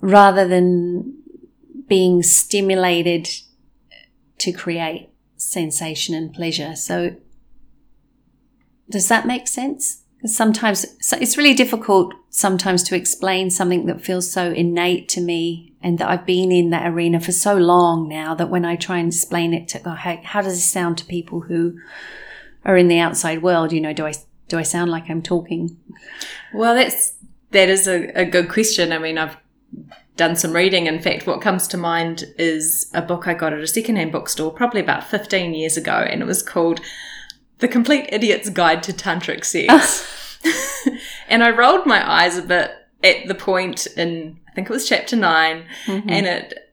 Rather 0.00 0.46
than 0.46 1.22
being 1.86 2.22
stimulated 2.22 3.28
to 4.38 4.52
create 4.52 5.10
sensation 5.36 6.14
and 6.14 6.32
pleasure. 6.32 6.74
So 6.76 7.16
does 8.88 9.08
that 9.08 9.26
make 9.26 9.48
sense 9.48 10.03
sometimes 10.26 10.86
it's 11.12 11.36
really 11.36 11.54
difficult 11.54 12.14
sometimes 12.30 12.82
to 12.84 12.96
explain 12.96 13.50
something 13.50 13.86
that 13.86 14.00
feels 14.00 14.30
so 14.30 14.50
innate 14.52 15.08
to 15.10 15.20
me 15.20 15.72
and 15.82 15.98
that 15.98 16.08
I've 16.08 16.26
been 16.26 16.50
in 16.50 16.70
that 16.70 16.90
arena 16.90 17.20
for 17.20 17.32
so 17.32 17.56
long 17.56 18.08
now 18.08 18.34
that 18.34 18.48
when 18.48 18.64
I 18.64 18.76
try 18.76 18.98
and 18.98 19.12
explain 19.12 19.52
it 19.52 19.68
to 19.68 19.78
go, 19.78 19.92
hey, 19.92 20.22
how 20.24 20.40
does 20.40 20.54
this 20.54 20.70
sound 20.70 20.98
to 20.98 21.04
people 21.04 21.40
who 21.42 21.78
are 22.64 22.76
in 22.76 22.88
the 22.88 22.98
outside 22.98 23.42
world? 23.42 23.72
You 23.72 23.80
know, 23.80 23.92
do 23.92 24.06
I 24.06 24.14
do 24.48 24.58
I 24.58 24.62
sound 24.62 24.90
like 24.90 25.10
I'm 25.10 25.22
talking? 25.22 25.76
Well, 26.52 26.74
that's 26.74 27.14
that 27.50 27.68
is 27.68 27.86
a, 27.86 28.08
a 28.18 28.24
good 28.24 28.48
question. 28.48 28.92
I 28.92 28.98
mean, 28.98 29.18
I've 29.18 29.36
done 30.16 30.36
some 30.36 30.52
reading. 30.52 30.86
In 30.86 31.00
fact, 31.00 31.26
what 31.26 31.42
comes 31.42 31.68
to 31.68 31.76
mind 31.76 32.24
is 32.38 32.90
a 32.94 33.02
book 33.02 33.26
I 33.26 33.34
got 33.34 33.52
at 33.52 33.60
a 33.60 33.66
secondhand 33.66 34.12
bookstore 34.12 34.52
probably 34.52 34.80
about 34.80 35.04
15 35.04 35.54
years 35.54 35.76
ago, 35.76 35.92
and 35.92 36.22
it 36.22 36.26
was 36.26 36.42
called 36.42 36.80
The 37.58 37.68
Complete 37.68 38.08
Idiot's 38.12 38.50
Guide 38.50 38.82
to 38.84 38.92
Tantric 38.92 39.44
Sex. 39.44 40.38
and 41.28 41.42
I 41.42 41.50
rolled 41.50 41.86
my 41.86 42.08
eyes 42.08 42.36
a 42.36 42.42
bit 42.42 42.70
at 43.02 43.26
the 43.28 43.34
point 43.34 43.86
in, 43.96 44.38
I 44.48 44.52
think 44.52 44.68
it 44.68 44.72
was 44.72 44.88
chapter 44.88 45.16
9 45.16 45.64
Mm-hmm. 45.86 46.10
and 46.10 46.26
it, 46.26 46.63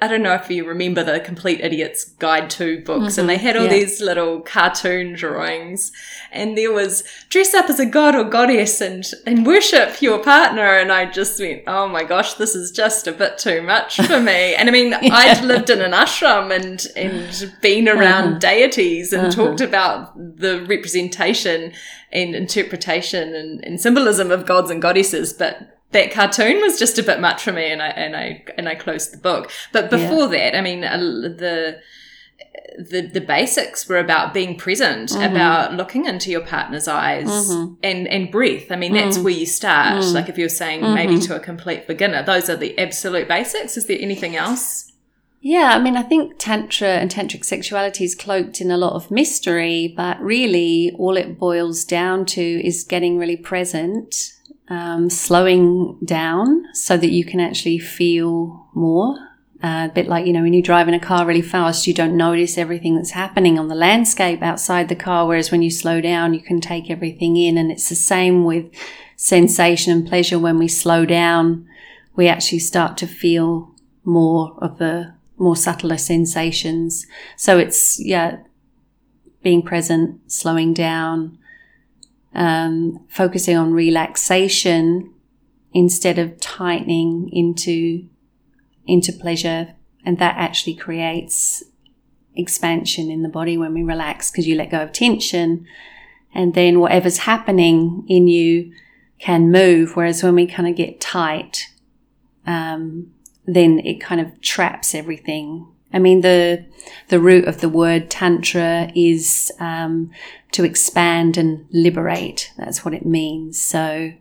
I 0.00 0.06
don't 0.06 0.22
know 0.22 0.34
if 0.34 0.48
you 0.50 0.64
remember 0.64 1.02
the 1.02 1.18
Complete 1.18 1.60
Idiot's 1.60 2.04
Guide 2.04 2.48
to 2.50 2.80
books, 2.84 3.18
and 3.18 3.28
they 3.28 3.38
had 3.38 3.56
all 3.56 3.64
Mm-hmm. 3.64 3.72
Yeah. 3.74 3.80
these 3.80 4.00
little 4.00 4.40
cartoon 4.40 5.14
drawings, 5.14 5.90
and 6.30 6.56
there 6.56 6.72
was 6.72 7.02
dress 7.28 7.54
up 7.54 7.68
as 7.68 7.80
a 7.80 7.86
god 7.86 8.14
or 8.14 8.22
goddess 8.22 8.80
and, 8.80 9.04
and 9.26 9.44
worship 9.44 10.00
your 10.00 10.18
partner, 10.22 10.62
and 10.78 10.92
I 10.92 11.10
just 11.10 11.40
went, 11.40 11.64
oh 11.66 11.88
my 11.88 12.04
gosh, 12.04 12.34
this 12.34 12.54
is 12.54 12.70
just 12.70 13.08
a 13.08 13.12
bit 13.12 13.36
too 13.36 13.60
much 13.62 13.96
for 13.96 14.20
me. 14.20 14.54
And 14.54 14.68
I 14.68 14.72
mean, 14.72 14.94
I'd 15.02 15.42
lived 15.44 15.70
in 15.70 15.80
an 15.82 15.90
ashram 15.92 16.54
and, 16.54 16.86
and 16.96 17.56
been 17.60 17.88
around 17.88 18.28
Uh-huh. 18.28 18.38
deities 18.38 19.12
and 19.12 19.26
Uh-huh. 19.26 19.34
talked 19.46 19.60
about 19.60 20.16
the 20.16 20.64
representation 20.66 21.72
and 22.12 22.34
interpretation 22.36 23.34
and, 23.34 23.64
and 23.64 23.80
symbolism 23.80 24.30
of 24.30 24.46
gods 24.46 24.70
and 24.70 24.80
goddesses, 24.80 25.32
but 25.32 25.77
that 25.92 26.10
cartoon 26.12 26.60
was 26.60 26.78
just 26.78 26.98
a 26.98 27.02
bit 27.02 27.20
much 27.20 27.42
for 27.42 27.52
me, 27.52 27.70
and 27.70 27.80
I 27.82 27.88
and 27.88 28.16
I 28.16 28.44
and 28.56 28.68
I 28.68 28.74
closed 28.74 29.12
the 29.12 29.18
book. 29.18 29.50
But 29.72 29.90
before 29.90 30.28
that, 30.28 30.56
I 30.56 30.60
mean, 30.60 30.82
the 30.82 31.80
the 32.78 33.02
the 33.02 33.20
basics 33.20 33.88
were 33.88 33.98
about 33.98 34.32
being 34.34 34.56
present, 34.56 35.10
Mm-hmm. 35.10 35.34
about 35.34 35.74
looking 35.74 36.06
into 36.06 36.30
your 36.30 36.42
partner's 36.42 36.86
eyes 36.88 37.50
and 37.82 38.06
and 38.08 38.30
breath. 38.30 38.70
I 38.70 38.76
mean, 38.76 38.92
that's 38.92 39.18
Mm. 39.18 39.24
where 39.24 39.32
you 39.32 39.46
start. 39.46 40.04
Like 40.06 40.28
if 40.28 40.38
you're 40.38 40.48
saying 40.48 40.82
maybe 40.94 41.18
to 41.20 41.36
a 41.36 41.40
complete 41.40 41.86
beginner, 41.86 42.22
those 42.22 42.48
are 42.50 42.56
the 42.56 42.78
absolute 42.78 43.26
basics. 43.28 43.76
Is 43.76 43.86
there 43.86 43.98
anything 44.00 44.36
else? 44.36 44.92
Yeah, 45.40 45.70
I 45.72 45.78
mean, 45.80 45.96
I 45.96 46.02
think 46.02 46.34
Tantra 46.38 46.88
and 46.88 47.08
Tantric 47.10 47.44
sexuality 47.44 48.02
is 48.04 48.16
cloaked 48.16 48.60
in 48.60 48.72
a 48.72 48.76
lot 48.76 48.94
of 48.94 49.08
mystery, 49.08 49.94
but 49.96 50.20
really 50.20 50.92
all 50.98 51.16
it 51.16 51.38
boils 51.38 51.84
down 51.84 52.26
to 52.26 52.42
is 52.66 52.82
getting 52.82 53.18
really 53.18 53.36
present, 53.36 54.32
um, 54.70 55.08
slowing 55.10 55.98
down 56.04 56.64
so 56.74 56.96
that 56.96 57.10
you 57.10 57.24
can 57.24 57.40
actually 57.40 57.78
feel 57.78 58.68
more. 58.74 59.16
Uh, 59.62 59.88
a 59.90 59.92
bit 59.92 60.06
like, 60.06 60.24
you 60.24 60.32
know, 60.32 60.42
when 60.42 60.52
you 60.52 60.62
drive 60.62 60.86
in 60.86 60.94
a 60.94 61.00
car 61.00 61.26
really 61.26 61.42
fast, 61.42 61.86
you 61.86 61.92
don't 61.92 62.16
notice 62.16 62.56
everything 62.56 62.94
that's 62.94 63.10
happening 63.10 63.58
on 63.58 63.66
the 63.66 63.74
landscape 63.74 64.40
outside 64.40 64.88
the 64.88 64.94
car. 64.94 65.26
Whereas 65.26 65.50
when 65.50 65.62
you 65.62 65.70
slow 65.70 66.00
down, 66.00 66.32
you 66.32 66.40
can 66.40 66.60
take 66.60 66.90
everything 66.90 67.36
in. 67.36 67.58
And 67.58 67.72
it's 67.72 67.88
the 67.88 67.96
same 67.96 68.44
with 68.44 68.66
sensation 69.16 69.92
and 69.92 70.06
pleasure. 70.06 70.38
When 70.38 70.58
we 70.58 70.68
slow 70.68 71.04
down, 71.04 71.66
we 72.14 72.28
actually 72.28 72.60
start 72.60 72.96
to 72.98 73.06
feel 73.08 73.74
more 74.04 74.56
of 74.58 74.78
the 74.78 75.14
more 75.38 75.56
subtler 75.56 75.98
sensations. 75.98 77.06
So 77.36 77.58
it's, 77.58 77.98
yeah, 77.98 78.38
being 79.42 79.62
present, 79.62 80.20
slowing 80.30 80.74
down, 80.74 81.37
um, 82.34 83.04
focusing 83.08 83.56
on 83.56 83.72
relaxation 83.72 85.12
instead 85.72 86.18
of 86.18 86.40
tightening 86.40 87.28
into, 87.32 88.08
into 88.86 89.12
pleasure. 89.12 89.74
And 90.04 90.18
that 90.18 90.36
actually 90.36 90.74
creates 90.74 91.62
expansion 92.34 93.10
in 93.10 93.22
the 93.22 93.28
body 93.28 93.58
when 93.58 93.74
we 93.74 93.82
relax 93.82 94.30
because 94.30 94.46
you 94.46 94.54
let 94.54 94.70
go 94.70 94.82
of 94.82 94.92
tension 94.92 95.66
and 96.34 96.54
then 96.54 96.80
whatever's 96.80 97.18
happening 97.18 98.04
in 98.08 98.28
you 98.28 98.72
can 99.18 99.50
move. 99.50 99.96
Whereas 99.96 100.22
when 100.22 100.34
we 100.34 100.46
kind 100.46 100.68
of 100.68 100.76
get 100.76 101.00
tight, 101.00 101.66
um, 102.46 103.12
then 103.46 103.80
it 103.80 104.00
kind 104.00 104.20
of 104.20 104.40
traps 104.40 104.94
everything. 104.94 105.66
I 105.92 105.98
mean, 105.98 106.20
the 106.20 106.66
the 107.08 107.20
root 107.20 107.46
of 107.46 107.60
the 107.60 107.68
word 107.68 108.10
tantra 108.10 108.92
is 108.94 109.50
um, 109.58 110.10
to 110.52 110.64
expand 110.64 111.36
and 111.36 111.66
liberate. 111.70 112.52
That's 112.56 112.84
what 112.84 112.94
it 112.94 113.06
means. 113.06 113.60
So, 113.60 114.12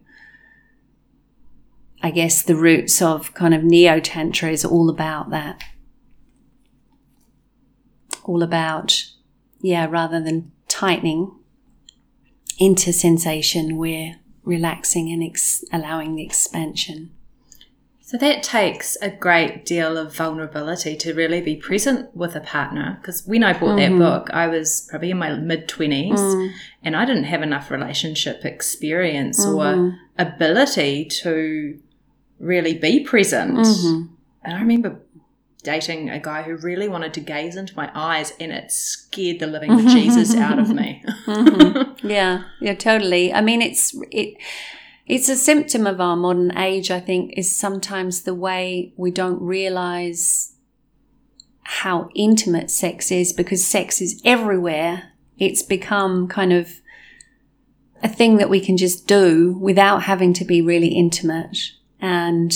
I 2.01 2.11
guess 2.11 2.43
the 2.43 2.55
roots 2.55 3.01
of 3.01 3.33
kind 3.33 3.53
of 3.53 3.63
neo 3.63 3.99
tantra 3.99 4.49
is 4.49 4.63
all 4.63 4.89
about 4.89 5.29
that. 5.31 5.61
All 8.23 8.43
about 8.43 9.03
yeah, 9.61 9.87
rather 9.89 10.21
than 10.21 10.51
tightening 10.67 11.31
into 12.59 12.93
sensation, 12.93 13.77
we're 13.77 14.15
relaxing 14.43 15.11
and 15.11 15.23
ex- 15.23 15.63
allowing 15.71 16.15
the 16.15 16.23
expansion. 16.23 17.11
So 18.07 18.17
that 18.19 18.41
takes 18.41 18.95
a 19.01 19.09
great 19.09 19.65
deal 19.65 19.97
of 19.97 20.15
vulnerability 20.15 20.95
to 20.95 21.13
really 21.13 21.41
be 21.41 21.57
present 21.57 22.15
with 22.15 22.37
a 22.37 22.39
partner. 22.39 22.97
Because 23.01 23.27
when 23.27 23.43
I 23.43 23.51
bought 23.51 23.77
mm-hmm. 23.77 23.99
that 23.99 24.05
book, 24.05 24.29
I 24.33 24.47
was 24.47 24.87
probably 24.89 25.11
in 25.11 25.17
my 25.17 25.35
mid 25.35 25.67
20s 25.67 26.13
mm. 26.13 26.53
and 26.81 26.95
I 26.95 27.03
didn't 27.03 27.25
have 27.25 27.41
enough 27.41 27.69
relationship 27.69 28.45
experience 28.45 29.45
mm-hmm. 29.45 29.57
or 29.57 29.99
ability 30.17 31.03
to 31.21 31.77
really 32.39 32.75
be 32.75 33.03
present. 33.03 33.57
Mm-hmm. 33.57 34.13
And 34.41 34.55
I 34.55 34.61
remember 34.61 35.01
dating 35.63 36.09
a 36.09 36.19
guy 36.19 36.43
who 36.43 36.55
really 36.55 36.87
wanted 36.87 37.13
to 37.15 37.19
gaze 37.19 37.57
into 37.57 37.75
my 37.75 37.91
eyes 37.93 38.31
and 38.39 38.53
it 38.53 38.71
scared 38.71 39.39
the 39.39 39.47
living 39.47 39.79
Jesus 39.89 40.33
out 40.33 40.59
of 40.59 40.69
me. 40.69 41.03
mm-hmm. 41.25 42.07
Yeah, 42.07 42.43
yeah, 42.61 42.73
totally. 42.73 43.33
I 43.33 43.41
mean, 43.41 43.61
it's, 43.61 43.93
it, 44.11 44.37
it's 45.07 45.29
a 45.29 45.35
symptom 45.35 45.87
of 45.87 46.01
our 46.01 46.17
modern 46.17 46.57
age, 46.57 46.91
I 46.91 46.99
think, 46.99 47.33
is 47.37 47.57
sometimes 47.57 48.23
the 48.23 48.35
way 48.35 48.93
we 48.97 49.09
don't 49.09 49.41
realize 49.41 50.53
how 51.63 52.09
intimate 52.13 52.69
sex 52.69 53.11
is 53.11 53.33
because 53.33 53.65
sex 53.65 54.01
is 54.01 54.21
everywhere. 54.25 55.13
It's 55.37 55.61
become 55.61 56.27
kind 56.27 56.51
of 56.51 56.81
a 58.03 58.09
thing 58.09 58.37
that 58.37 58.49
we 58.49 58.59
can 58.59 58.77
just 58.77 59.07
do 59.07 59.57
without 59.59 60.03
having 60.03 60.33
to 60.33 60.45
be 60.45 60.61
really 60.61 60.89
intimate. 60.89 61.57
And, 62.01 62.53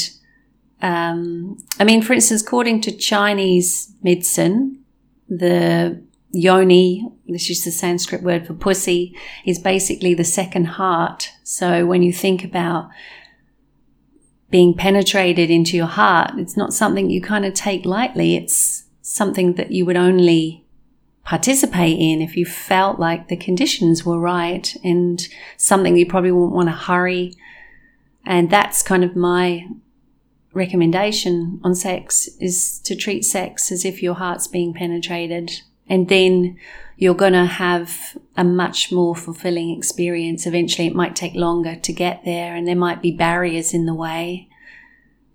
um, 0.82 1.58
I 1.80 1.84
mean, 1.84 2.02
for 2.02 2.14
instance, 2.14 2.42
according 2.42 2.82
to 2.82 2.92
Chinese 2.92 3.94
medicine, 4.04 4.84
the 5.30 6.04
yoni, 6.32 7.08
this 7.34 7.50
is 7.50 7.64
the 7.64 7.72
Sanskrit 7.72 8.24
word 8.24 8.48
for 8.48 8.54
pussy, 8.54 9.16
is 9.46 9.60
basically 9.60 10.14
the 10.14 10.24
second 10.24 10.66
heart. 10.66 11.32
So 11.44 11.86
when 11.86 12.04
you 12.04 12.14
think 12.14 12.44
about 12.44 12.90
being 14.50 14.74
penetrated 14.74 15.50
into 15.50 15.78
your 15.78 15.88
heart, 15.88 16.32
it's 16.38 16.58
not 16.58 16.74
something 16.74 17.10
you 17.10 17.22
kind 17.22 17.46
of 17.46 17.54
take 17.54 17.86
lightly. 17.86 18.36
It's 18.36 18.86
something 19.02 19.54
that 19.54 19.72
you 19.72 19.86
would 19.86 19.98
only 19.98 20.66
participate 21.24 21.98
in 22.00 22.22
if 22.22 22.36
you 22.36 22.46
felt 22.46 23.00
like 23.00 23.28
the 23.28 23.38
conditions 23.38 24.06
were 24.06 24.20
right 24.20 24.76
and 24.84 25.28
something 25.56 25.96
you 25.96 26.06
probably 26.06 26.32
wouldn't 26.32 26.56
want 26.56 26.68
to 26.68 26.76
hurry. 26.76 27.34
And 28.26 28.50
that's 28.50 28.84
kind 28.84 29.04
of 29.04 29.16
my 29.16 29.68
recommendation 30.54 31.62
on 31.64 31.74
sex 31.76 32.28
is 32.40 32.80
to 32.80 32.96
treat 32.96 33.24
sex 33.24 33.72
as 33.72 33.86
if 33.86 34.04
your 34.04 34.16
heart's 34.16 34.48
being 34.48 34.74
penetrated 34.74 35.62
and 35.92 36.08
then 36.08 36.58
you're 36.96 37.14
going 37.14 37.34
to 37.34 37.46
have 37.46 38.18
a 38.38 38.46
much 38.46 38.94
more 38.94 39.14
fulfilling 39.14 39.78
experience. 39.78 40.48
Eventually, 40.48 40.88
it 40.88 40.96
might 40.96 41.18
take 41.18 41.36
longer 41.36 41.76
to 41.76 41.92
get 41.92 42.24
there, 42.24 42.56
and 42.56 42.66
there 42.66 42.78
might 42.78 43.02
be 43.02 43.12
barriers 43.12 43.74
in 43.74 43.86
the 43.86 43.94
way, 43.94 44.48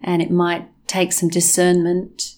and 0.03 0.23
it 0.23 0.31
might 0.31 0.67
take 0.87 1.13
some 1.13 1.29
discernment. 1.29 2.37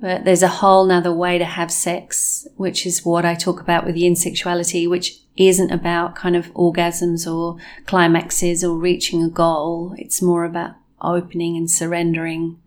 But 0.00 0.24
there's 0.24 0.42
a 0.42 0.48
whole 0.48 0.86
nother 0.86 1.12
way 1.12 1.36
to 1.36 1.44
have 1.44 1.70
sex, 1.70 2.48
which 2.56 2.86
is 2.86 3.04
what 3.04 3.26
I 3.26 3.34
talk 3.34 3.60
about 3.60 3.84
with 3.84 3.96
yin 3.96 4.16
sexuality, 4.16 4.86
which 4.86 5.18
isn't 5.36 5.70
about 5.70 6.16
kind 6.16 6.34
of 6.34 6.46
orgasms 6.54 7.30
or 7.30 7.58
climaxes 7.84 8.64
or 8.64 8.78
reaching 8.78 9.22
a 9.22 9.28
goal. 9.28 9.94
It's 9.98 10.22
more 10.22 10.44
about 10.44 10.76
opening 11.02 11.58
and 11.58 11.70
surrendering 11.70 12.58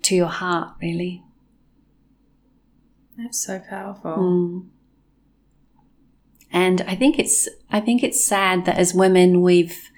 to 0.00 0.16
your 0.16 0.28
heart, 0.28 0.76
really. 0.80 1.24
That's 3.22 3.38
so 3.38 3.58
powerful. 3.58 4.16
Mm. 4.16 4.68
And 6.52 6.80
I 6.82 6.94
think 6.94 7.18
it's 7.18 7.48
I 7.70 7.80
think 7.80 8.02
it's 8.02 8.24
sad 8.24 8.64
that 8.64 8.78
as 8.78 8.94
women 8.94 9.42
we've 9.42 9.90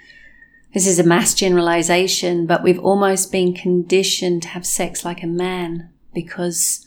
this 0.74 0.86
is 0.86 0.98
a 0.98 1.04
mass 1.04 1.34
generalization, 1.34 2.46
but 2.46 2.62
we've 2.62 2.78
almost 2.78 3.30
been 3.30 3.54
conditioned 3.54 4.42
to 4.42 4.48
have 4.48 4.66
sex 4.66 5.04
like 5.04 5.22
a 5.22 5.26
man 5.26 5.90
because 6.14 6.86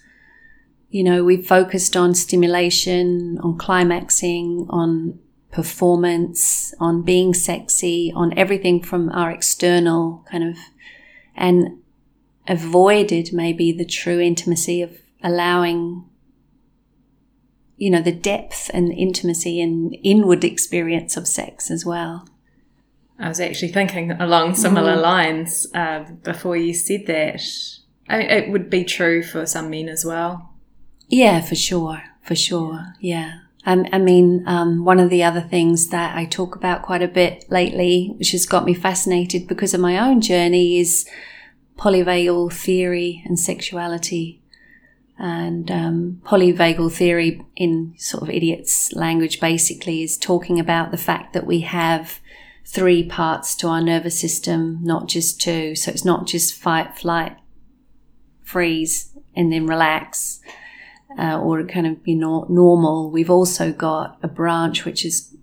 you 0.90 1.04
know, 1.04 1.26
we've 1.26 1.46
focused 1.46 1.98
on 1.98 2.16
stimulation, 2.16 3.38
on 3.40 3.58
climaxing, 3.58 4.66
on 4.70 5.20
performance, 5.52 6.74
on 6.80 7.02
being 7.02 7.34
sexy, 7.34 8.14
on 8.16 8.38
everything 8.38 8.82
from 8.82 9.10
our 9.10 9.30
external 9.30 10.26
kind 10.32 10.44
of, 10.44 10.58
and 11.36 11.80
avoided 12.48 13.34
maybe 13.34 13.74
the 13.74 13.84
true 13.84 14.22
intimacy 14.22 14.82
of 14.82 14.98
allowing 15.22 16.06
you 17.78 17.90
know, 17.90 18.02
the 18.02 18.12
depth 18.12 18.70
and 18.74 18.92
intimacy 18.92 19.62
and 19.62 19.96
inward 20.04 20.44
experience 20.44 21.18
of 21.18 21.28
sex 21.28 21.70
as 21.70 21.86
well. 21.86 22.28
I 23.18 23.30
was 23.30 23.40
actually 23.40 23.72
thinking 23.72 24.12
along 24.12 24.56
similar 24.56 24.96
mm. 24.96 25.02
lines 25.02 25.68
uh, 25.74 26.04
before 26.24 26.58
you 26.58 26.74
said 26.74 27.06
that. 27.08 27.42
I 28.08 28.18
mean, 28.18 28.30
it 28.30 28.50
would 28.50 28.70
be 28.70 28.84
true 28.84 29.24
for 29.24 29.46
some 29.46 29.70
men 29.70 29.90
as 29.90 30.06
well. 30.06 30.54
Yeah, 31.08 31.42
for 31.42 31.56
sure. 31.56 32.02
For 32.22 32.36
sure. 32.36 32.94
Yeah. 33.00 33.40
Um, 33.66 33.86
I 33.92 33.98
mean, 33.98 34.44
um, 34.48 34.86
one 34.86 35.00
of 35.00 35.10
the 35.10 35.24
other 35.24 35.42
things 35.42 35.88
that 35.88 36.16
I 36.16 36.26
talk 36.26 36.56
about 36.56 36.84
quite 36.84 37.02
a 37.02 37.08
bit 37.08 37.50
lately, 37.50 38.14
which 38.18 38.32
has 38.32 38.46
got 38.46 38.66
me 38.66 38.74
fascinated 38.74 39.48
because 39.48 39.74
of 39.74 39.82
my 39.82 39.98
own 39.98 40.22
journey, 40.22 40.80
is 40.80 41.08
polyvagal 41.78 42.54
theory 42.54 43.24
and 43.26 43.40
sexuality. 43.40 44.42
And 45.18 45.72
um, 45.72 46.22
polyvagal 46.26 46.92
theory, 46.92 47.42
in 47.56 47.94
sort 47.98 48.24
of 48.24 48.30
idiot's 48.30 48.92
language, 48.94 49.40
basically 49.40 50.04
is 50.04 50.18
talking 50.18 50.60
about 50.60 50.92
the 50.92 50.98
fact 50.98 51.34
that 51.34 51.46
we 51.46 51.62
have 51.62 52.20
three 52.66 53.04
parts 53.04 53.56
to 53.56 53.68
our 53.68 53.82
nervous 53.82 54.20
system, 54.20 54.80
not 54.82 55.08
just 55.08 55.40
two. 55.40 55.76
So 55.76 55.92
it's 55.92 56.04
not 56.04 56.28
just 56.28 56.54
fight, 56.54 56.98
flight, 56.98 57.38
freeze, 58.44 59.12
and 59.36 59.54
then 59.54 59.68
relax, 59.68 60.42
uh, 61.18 61.40
or 61.40 61.64
kind 61.64 61.88
of 61.88 62.04
be 62.04 62.16
no- 62.16 62.48
normal. 62.50 63.10
We've 63.10 63.30
also 63.30 63.72
got 63.72 64.18
a 64.22 64.28
branch 64.28 64.84
which 64.84 65.06
is 65.06 65.36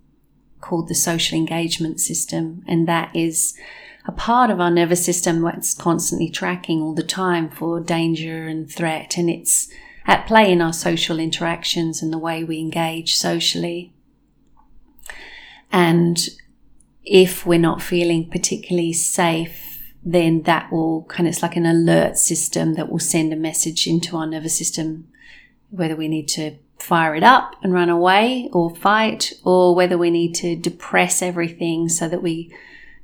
called 0.60 0.88
the 0.88 0.94
social 0.94 1.38
engagement 1.38 2.00
system, 2.00 2.62
and 2.66 2.86
that 2.88 3.14
is 3.14 3.56
a 4.04 4.12
part 4.12 4.50
of 4.50 4.60
our 4.60 4.70
nervous 4.70 5.04
system 5.04 5.42
that's 5.42 5.74
constantly 5.74 6.28
tracking 6.28 6.80
all 6.80 6.94
the 6.94 7.02
time 7.02 7.48
for 7.48 7.80
danger 7.80 8.46
and 8.46 8.70
threat. 8.70 9.16
And 9.16 9.30
it's 9.30 9.68
at 10.06 10.26
play 10.26 10.50
in 10.50 10.60
our 10.60 10.72
social 10.72 11.18
interactions 11.18 12.02
and 12.02 12.12
the 12.12 12.18
way 12.18 12.42
we 12.42 12.58
engage 12.58 13.16
socially. 13.16 13.92
And 15.70 16.18
if 17.04 17.46
we're 17.46 17.58
not 17.58 17.82
feeling 17.82 18.28
particularly 18.28 18.92
safe, 18.92 19.68
then 20.04 20.42
that 20.42 20.72
will 20.72 21.04
kind 21.04 21.28
of, 21.28 21.32
it's 21.32 21.42
like 21.42 21.56
an 21.56 21.66
alert 21.66 22.18
system 22.18 22.74
that 22.74 22.90
will 22.90 22.98
send 22.98 23.32
a 23.32 23.36
message 23.36 23.86
into 23.86 24.16
our 24.16 24.26
nervous 24.26 24.58
system, 24.58 25.08
whether 25.70 25.94
we 25.94 26.08
need 26.08 26.26
to 26.26 26.56
fire 26.76 27.14
it 27.14 27.22
up 27.22 27.54
and 27.62 27.72
run 27.72 27.88
away 27.88 28.50
or 28.52 28.74
fight, 28.74 29.32
or 29.44 29.76
whether 29.76 29.96
we 29.96 30.10
need 30.10 30.34
to 30.34 30.56
depress 30.56 31.22
everything 31.22 31.88
so 31.88 32.08
that 32.08 32.22
we 32.22 32.52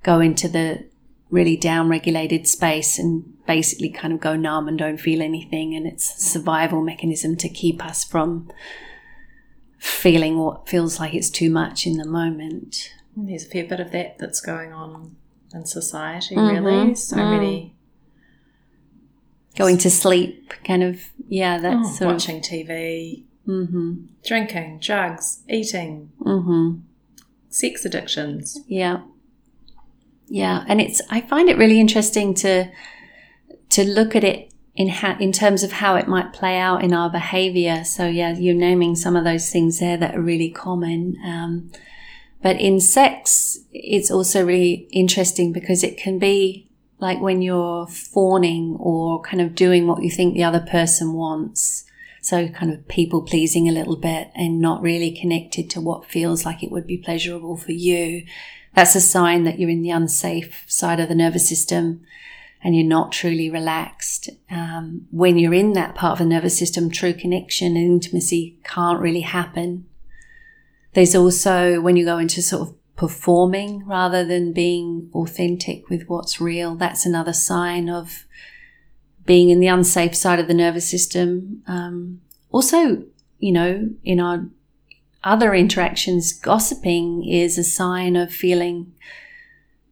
go 0.03 0.21
into 0.21 0.49
the 0.49 0.89
really 1.31 1.57
down 1.57 1.89
regulated 1.89 2.47
space 2.47 2.99
and 2.99 3.35
basically 3.47 3.91
kind 3.91 4.13
of 4.13 4.21
go 4.21 4.35
numb 4.35 4.69
and 4.69 4.79
don't 4.79 4.99
feel 4.99 5.23
anything. 5.23 5.75
And 5.75 5.87
it's 5.87 6.17
a 6.17 6.21
survival 6.21 6.83
mechanism 6.83 7.37
to 7.37 7.49
keep 7.49 7.85
us 7.85 8.05
from 8.05 8.51
feeling 9.79 10.39
what 10.39 10.69
feels 10.69 10.99
like 10.99 11.15
it's 11.15 11.31
too 11.31 11.51
much 11.51 11.87
in 11.87 11.99
the 11.99 12.07
moment. 12.07 12.93
There's 13.17 13.45
a 13.45 13.49
fair 13.49 13.65
bit 13.65 13.81
of 13.81 13.93
that 13.93 14.19
that's 14.19 14.41
going 14.41 14.73
on 14.73 15.17
in 15.53 15.67
society, 15.67 16.35
mm-hmm. 16.35 16.65
really. 16.65 16.95
So 16.95 17.17
mm. 17.17 17.31
many. 17.31 17.75
Going 19.57 19.79
to 19.79 19.91
sleep, 19.91 20.53
kind 20.65 20.85
of, 20.85 21.03
yeah, 21.27 21.59
that's 21.59 22.01
oh, 22.01 22.07
watching 22.07 22.37
of... 22.37 22.43
TV, 22.43 23.25
mm-hmm. 23.47 24.05
drinking, 24.25 24.79
drugs, 24.79 25.43
eating, 25.49 26.13
mm-hmm. 26.21 26.81
sex 27.49 27.85
addictions. 27.85 28.61
Yeah. 28.69 29.01
Yeah, 30.29 30.65
and 30.69 30.81
it's 30.81 31.01
I 31.11 31.23
find 31.23 31.49
it 31.49 31.59
really 31.59 31.81
interesting 31.81 32.35
to 32.35 32.71
to 33.71 33.85
look 33.85 34.15
at 34.15 34.25
it 34.25 34.53
in 34.77 34.89
ha- 34.89 35.17
in 35.19 35.33
terms 35.33 35.63
of 35.63 35.73
how 35.73 35.97
it 35.97 36.07
might 36.07 36.33
play 36.33 36.57
out 36.57 36.85
in 36.85 36.93
our 36.93 37.11
behavior. 37.11 37.85
So 37.85 38.07
yeah, 38.07 38.35
you're 38.35 38.55
naming 38.55 38.95
some 38.95 39.17
of 39.17 39.25
those 39.25 39.51
things 39.51 39.81
there 39.81 39.97
that 39.97 40.15
are 40.15 40.21
really 40.21 40.51
common. 40.51 41.17
Um, 41.25 41.73
but 42.43 42.61
in 42.61 42.79
sex, 42.79 43.59
it's 43.73 44.11
also 44.11 44.45
really 44.45 44.89
interesting 44.93 45.53
because 45.53 45.83
it 45.83 45.97
can 45.97 46.19
be 46.19 46.71
like 47.01 47.21
when 47.21 47.43
you're 47.43 47.87
fawning 47.87 48.77
or 48.79 49.21
kind 49.23 49.41
of 49.41 49.55
doing 49.55 49.87
what 49.87 50.03
you 50.03 50.11
think 50.11 50.35
the 50.35 50.45
other 50.45 50.61
person 50.61 51.13
wants. 51.13 51.85
So 52.21 52.49
kind 52.49 52.73
of 52.73 52.87
people 52.89 53.23
pleasing 53.23 53.69
a 53.69 53.73
little 53.73 53.97
bit 53.97 54.31
and 54.35 54.61
not 54.61 54.83
really 54.83 55.11
connected 55.11 55.71
to 55.71 55.81
what 55.81 56.05
feels 56.05 56.45
like 56.45 56.63
it 56.63 56.71
would 56.71 56.87
be 56.87 56.99
pleasurable 56.99 57.57
for 57.57 57.73
you 57.73 58.27
that's 58.75 58.95
a 58.95 59.01
sign 59.01 59.45
that 59.45 59.59
you're 59.59 59.71
in 59.71 59.83
the 59.83 59.91
unsafe 59.91 60.65
side 60.67 61.01
of 61.01 61.09
the 61.09 61.15
nervous 61.15 61.49
system. 61.49 62.03
and 62.61 62.75
you're 62.75 62.85
not 62.85 63.13
truly 63.13 63.49
relaxed. 63.49 64.31
Um, 64.51 65.07
when 65.11 65.39
you're 65.39 65.55
in 65.55 65.75
that 65.75 65.95
part 65.95 66.13
of 66.13 66.19
the 66.19 66.25
nervous 66.25 66.59
system, 66.59 66.91
true 66.91 67.15
connection 67.15 67.77
and 67.77 67.87
intimacy 67.87 68.59
can't 68.65 69.01
really 69.01 69.21
happen. 69.21 69.87
There's 70.95 71.15
also 71.15 71.81
when 71.81 71.97
you 71.97 72.05
go 72.05 72.19
into 72.19 72.43
sort 72.43 72.69
of 72.69 72.75
performing 72.97 73.87
rather 73.87 74.25
than 74.25 74.53
being 74.53 75.09
authentic 75.15 75.89
with 75.89 76.09
what's 76.09 76.41
real, 76.41 76.75
that's 76.75 77.07
another 77.07 77.33
sign 77.33 77.89
of 77.89 78.27
being 79.25 79.51
in 79.51 79.61
the 79.61 79.69
unsafe 79.69 80.17
side 80.17 80.41
of 80.41 80.49
the 80.49 80.55
nervous 80.55 80.91
system. 80.91 81.63
Um, 81.69 82.21
also, 82.51 83.05
you 83.39 83.53
know, 83.53 83.91
in 84.03 84.19
our 84.19 84.49
other 85.25 85.55
interactions, 85.55 86.33
gossiping 86.33 87.27
is 87.29 87.59
a 87.59 87.65
sign 87.65 88.17
of 88.17 88.33
feeling 88.33 88.93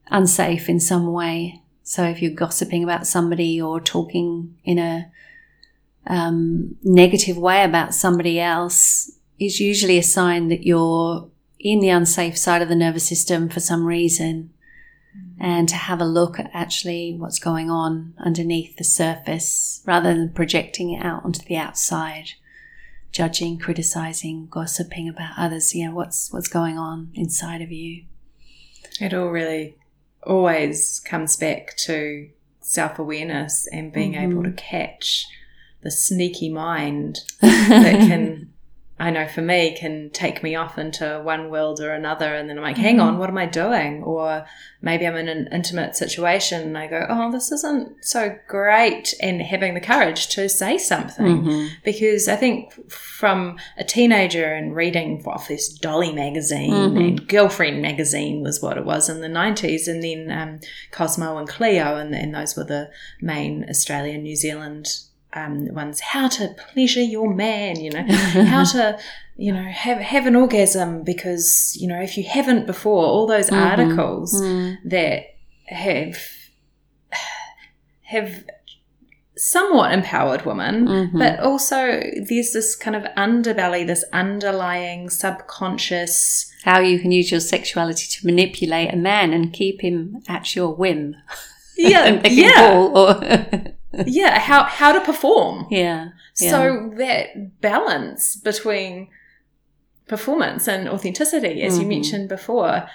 unsafe 0.08 0.68
in 0.68 0.80
some 0.80 1.12
way. 1.12 1.62
So 1.82 2.04
if 2.04 2.22
you're 2.22 2.32
gossiping 2.32 2.84
about 2.84 3.06
somebody 3.06 3.60
or 3.60 3.80
talking 3.80 4.56
in 4.64 4.78
a 4.78 5.10
um, 6.06 6.76
negative 6.82 7.36
way 7.36 7.64
about 7.64 7.94
somebody 7.94 8.38
else, 8.38 9.12
is 9.38 9.60
usually 9.60 9.98
a 9.98 10.02
sign 10.02 10.48
that 10.48 10.64
you're 10.64 11.28
in 11.58 11.80
the 11.80 11.90
unsafe 11.90 12.38
side 12.38 12.62
of 12.62 12.68
the 12.68 12.76
nervous 12.76 13.06
system 13.06 13.48
for 13.48 13.60
some 13.60 13.84
reason. 13.84 14.50
And 15.38 15.68
to 15.68 15.74
have 15.74 16.00
a 16.00 16.06
look 16.06 16.38
at 16.38 16.50
actually 16.54 17.16
what's 17.18 17.38
going 17.38 17.70
on 17.70 18.14
underneath 18.18 18.76
the 18.76 18.84
surface 18.84 19.82
rather 19.84 20.14
than 20.14 20.32
projecting 20.32 20.92
it 20.92 21.04
out 21.04 21.24
onto 21.24 21.44
the 21.44 21.56
outside 21.56 22.30
judging, 23.16 23.58
criticizing, 23.58 24.46
gossiping 24.50 25.08
about 25.08 25.32
others. 25.38 25.74
You 25.74 25.86
know, 25.86 25.94
what's 25.94 26.30
what's 26.32 26.48
going 26.48 26.76
on 26.76 27.10
inside 27.14 27.62
of 27.62 27.72
you. 27.72 28.04
It 29.00 29.14
all 29.14 29.30
really 29.30 29.78
always 30.22 31.00
comes 31.00 31.34
back 31.36 31.74
to 31.78 32.28
self 32.60 32.98
awareness 32.98 33.66
and 33.72 33.90
being 33.90 34.12
mm-hmm. 34.12 34.32
able 34.32 34.42
to 34.42 34.52
catch 34.52 35.24
the 35.82 35.90
sneaky 35.90 36.50
mind 36.50 37.20
that 37.40 38.00
can 38.00 38.52
I 38.98 39.10
know 39.10 39.26
for 39.26 39.42
me 39.42 39.76
can 39.76 40.08
take 40.10 40.42
me 40.42 40.54
off 40.54 40.78
into 40.78 41.20
one 41.22 41.50
world 41.50 41.80
or 41.80 41.92
another. 41.92 42.34
And 42.34 42.48
then 42.48 42.56
I'm 42.56 42.64
like, 42.64 42.78
hang 42.78 42.98
on, 42.98 43.10
mm-hmm. 43.10 43.18
what 43.18 43.28
am 43.28 43.36
I 43.36 43.44
doing? 43.44 44.02
Or 44.02 44.46
maybe 44.80 45.06
I'm 45.06 45.16
in 45.16 45.28
an 45.28 45.48
intimate 45.52 45.96
situation 45.96 46.62
and 46.62 46.78
I 46.78 46.86
go, 46.86 47.04
oh, 47.06 47.30
this 47.30 47.52
isn't 47.52 48.02
so 48.02 48.38
great. 48.48 49.12
And 49.20 49.42
having 49.42 49.74
the 49.74 49.82
courage 49.82 50.28
to 50.28 50.48
say 50.48 50.78
something. 50.78 51.42
Mm-hmm. 51.42 51.74
Because 51.84 52.26
I 52.26 52.36
think 52.36 52.90
from 52.90 53.58
a 53.76 53.84
teenager 53.84 54.54
and 54.54 54.74
reading 54.74 55.22
off 55.26 55.48
this 55.48 55.68
Dolly 55.68 56.14
magazine 56.14 56.72
mm-hmm. 56.72 56.96
and 56.96 57.28
Girlfriend 57.28 57.82
magazine 57.82 58.42
was 58.42 58.62
what 58.62 58.78
it 58.78 58.86
was 58.86 59.10
in 59.10 59.20
the 59.20 59.28
90s. 59.28 59.88
And 59.88 60.02
then 60.02 60.30
um, 60.30 60.60
Cosmo 60.90 61.36
and 61.36 61.46
Cleo, 61.46 61.96
and, 61.96 62.14
and 62.14 62.34
those 62.34 62.56
were 62.56 62.64
the 62.64 62.90
main 63.20 63.66
Australian, 63.68 64.22
New 64.22 64.36
Zealand 64.36 64.88
um, 65.36 65.72
ones 65.74 66.00
how 66.00 66.28
to 66.28 66.54
pleasure 66.72 67.02
your 67.02 67.32
man, 67.32 67.78
you 67.78 67.90
know, 67.90 68.02
how 68.02 68.64
to, 68.72 68.98
you 69.36 69.52
know, 69.52 69.62
have 69.62 69.98
have 69.98 70.26
an 70.26 70.34
orgasm 70.34 71.04
because 71.04 71.76
you 71.78 71.86
know 71.86 72.00
if 72.00 72.16
you 72.16 72.24
haven't 72.24 72.66
before, 72.66 73.04
all 73.04 73.26
those 73.26 73.50
mm-hmm. 73.50 73.62
articles 73.62 74.34
mm. 74.40 74.76
that 74.84 75.24
have 75.66 76.18
have 78.02 78.44
somewhat 79.36 79.92
empowered 79.92 80.46
women, 80.46 80.86
mm-hmm. 80.86 81.18
but 81.18 81.38
also 81.40 82.00
there's 82.28 82.52
this 82.52 82.74
kind 82.74 82.96
of 82.96 83.02
underbelly, 83.16 83.86
this 83.86 84.04
underlying 84.12 85.10
subconscious. 85.10 86.50
How 86.64 86.80
you 86.80 86.98
can 86.98 87.12
use 87.12 87.30
your 87.30 87.40
sexuality 87.40 88.06
to 88.08 88.26
manipulate 88.26 88.92
a 88.92 88.96
man 88.96 89.32
and 89.32 89.52
keep 89.52 89.82
him 89.82 90.22
at 90.26 90.56
your 90.56 90.74
whim. 90.74 91.16
Yeah, 91.76 92.22
yeah. 92.26 93.68
yeah, 94.06 94.38
how 94.38 94.64
how 94.64 94.92
to 94.92 95.00
perform. 95.00 95.66
Yeah, 95.70 96.10
yeah. 96.38 96.50
So 96.50 96.92
that 96.96 97.60
balance 97.60 98.36
between 98.36 99.08
performance 100.08 100.68
and 100.68 100.88
authenticity, 100.88 101.62
as 101.62 101.74
mm-hmm. 101.74 101.82
you 101.82 101.88
mentioned 101.88 102.28
before, 102.28 102.88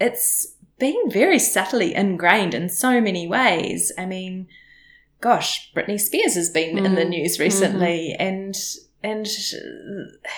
it's 0.00 0.54
been 0.78 1.10
very 1.10 1.38
subtly 1.38 1.94
ingrained 1.94 2.54
in 2.54 2.68
so 2.68 3.00
many 3.00 3.26
ways. 3.26 3.92
I 3.98 4.06
mean, 4.06 4.48
gosh, 5.20 5.72
Britney 5.74 6.00
Spears 6.00 6.34
has 6.34 6.50
been 6.50 6.76
mm-hmm. 6.76 6.86
in 6.86 6.94
the 6.94 7.02
mm-hmm. 7.02 7.10
news 7.10 7.38
recently, 7.38 8.14
mm-hmm. 8.18 8.22
and 8.22 8.56
and 9.02 9.28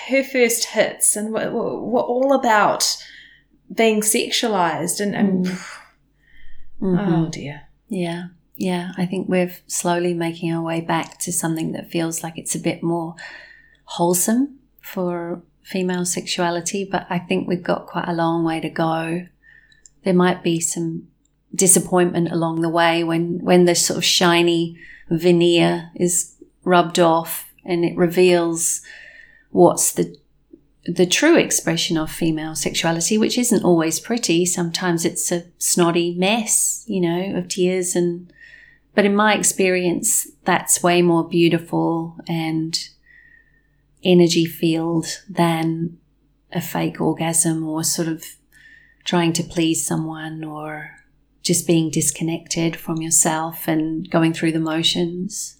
her 0.09 0.25
first 0.25 0.65
hits 0.67 1.15
and 1.15 1.33
were, 1.33 1.51
were 1.51 2.01
all 2.01 2.35
about 2.35 2.97
being 3.73 4.01
sexualized 4.01 5.01
and, 5.01 5.15
and 5.15 5.47
mm-hmm. 5.47 6.99
oh 6.99 7.29
dear, 7.29 7.63
yeah. 7.89 8.25
Yeah, 8.57 8.92
I 8.97 9.07
think 9.07 9.29
we're 9.29 9.55
slowly 9.66 10.14
making 10.14 10.53
our 10.53 10.62
way 10.62 10.81
back 10.81 11.19
to 11.21 11.33
something 11.33 11.73
that 11.73 11.90
feels 11.90 12.23
like 12.23 12.38
it's 12.38 12.55
a 12.55 12.61
bit 12.61 12.83
more 12.83 13.14
wholesome 13.85 14.59
for 14.81 15.42
female 15.62 16.05
sexuality, 16.05 16.85
but 16.85 17.07
I 17.11 17.19
think 17.19 17.47
we've 17.47 17.62
got 17.62 17.87
quite 17.87 18.09
a 18.09 18.14
long 18.14 18.45
way 18.45 18.61
to 18.61 18.71
go. 18.71 19.27
There 20.05 20.14
might 20.14 20.42
be 20.42 20.61
some 20.61 21.09
disappointment 21.55 22.31
along 22.33 22.61
the 22.61 22.69
way 22.69 23.05
when, 23.05 23.40
when 23.42 23.64
the 23.64 23.75
sort 23.75 23.99
of 23.99 24.05
shiny 24.05 24.79
veneer 25.11 25.90
is 25.95 26.35
rubbed 26.64 26.99
off 26.99 27.53
and 27.64 27.85
it 27.85 27.97
reveals 27.97 28.83
what's 29.51 29.92
the 29.92 30.16
the 30.88 31.07
true 31.07 31.37
expression 31.37 31.99
of 31.99 32.09
female 32.09 32.55
sexuality, 32.55 33.19
which 33.19 33.37
isn't 33.37 33.64
always 33.64 33.99
pretty. 33.99 34.47
Sometimes 34.47 35.05
it's 35.05 35.33
a 35.33 35.42
snotty 35.59 36.14
mess, 36.14 36.85
you 36.87 37.01
know, 37.01 37.37
of 37.37 37.49
tears 37.49 37.97
and 37.97 38.33
but 38.97 39.05
in 39.05 39.15
my 39.15 39.35
experience, 39.35 40.27
that's 40.45 40.83
way 40.83 41.03
more 41.03 41.29
beautiful 41.29 42.17
and 42.27 42.77
energy 44.03 44.47
filled 44.47 45.23
than 45.29 45.99
a 46.51 46.63
fake 46.63 46.99
orgasm 46.99 47.69
or 47.69 47.85
sort 47.85 48.09
of 48.09 48.25
trying 49.05 49.35
to 49.35 49.43
please 49.43 49.87
someone 49.87 50.43
or 50.43 50.91
just 51.43 51.67
being 51.67 51.91
disconnected 51.91 52.75
from 52.75 53.03
yourself 53.03 53.69
and 53.69 54.11
going 54.11 54.33
through 54.33 54.53
the 54.53 54.59
motions. 54.59 55.59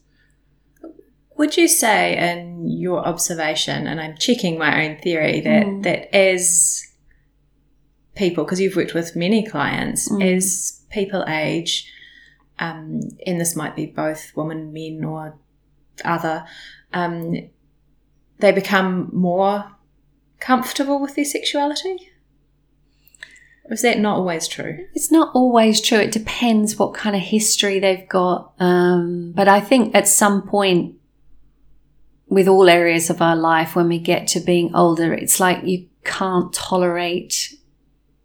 Would 1.37 1.59
you 1.59 1.69
say, 1.69 2.17
in 2.17 2.67
your 2.67 3.07
observation, 3.07 3.87
and 3.87 4.01
I'm 4.01 4.17
checking 4.17 4.59
my 4.59 4.87
own 4.87 4.97
theory, 4.97 5.41
that, 5.43 5.67
mm. 5.67 5.83
that 5.83 6.17
as 6.17 6.83
people, 8.15 8.45
because 8.45 8.61
you've 8.61 8.77
worked 8.77 8.95
with 8.95 9.15
many 9.15 9.47
clients, 9.47 10.11
mm. 10.11 10.25
as 10.37 10.81
people 10.91 11.23
age, 11.29 11.93
um, 12.59 13.01
and 13.27 13.41
this 13.41 13.57
might 13.57 13.77
be 13.77 13.87
both 13.87 14.33
women, 14.35 14.73
men, 14.73 15.05
or 15.05 15.39
other, 16.05 16.45
um, 16.93 17.35
they 18.39 18.53
become 18.53 19.11
more 19.13 19.73
comfortable 20.41 21.01
with 21.01 21.15
their 21.15 21.25
sexuality? 21.25 22.11
Is 23.71 23.83
that 23.83 23.99
not 23.99 24.17
always 24.17 24.47
true? 24.47 24.87
It's 24.95 25.11
not 25.11 25.35
always 25.35 25.81
true. 25.81 25.99
It 25.99 26.13
depends 26.13 26.79
what 26.79 26.95
kind 26.95 27.17
of 27.17 27.23
history 27.23 27.81
they've 27.81 28.09
got. 28.09 28.53
Um, 28.61 29.33
but 29.35 29.49
I 29.49 29.61
think 29.61 29.95
at 29.95 30.07
some 30.07 30.43
point, 30.43 30.95
with 32.29 32.49
all 32.49 32.69
areas 32.69 33.11
of 33.11 33.23
our 33.23 33.37
life, 33.37 33.75
when 33.75 33.89
we 33.89 33.99
get 33.99 34.29
to 34.29 34.41
being 34.41 34.75
older, 34.75 35.13
it's 35.13 35.41
like 35.41 35.65
you 35.65 35.89
can't 36.05 36.53
tolerate 36.53 37.55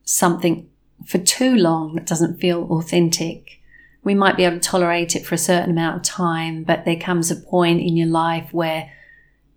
something 0.03 0.69
for 1.05 1.17
too 1.17 1.55
long 1.55 1.95
that 1.95 2.05
doesn't 2.05 2.39
feel 2.39 2.67
authentic 2.71 3.60
we 4.03 4.15
might 4.15 4.37
be 4.37 4.43
able 4.43 4.59
to 4.59 4.61
tolerate 4.61 5.15
it 5.15 5.25
for 5.25 5.35
a 5.35 5.39
certain 5.39 5.71
amount 5.71 5.97
of 5.97 6.03
time, 6.03 6.63
but 6.63 6.85
there 6.85 6.95
comes 6.95 7.29
a 7.29 7.35
point 7.35 7.81
in 7.81 7.95
your 7.95 8.07
life 8.07 8.49
where 8.51 8.91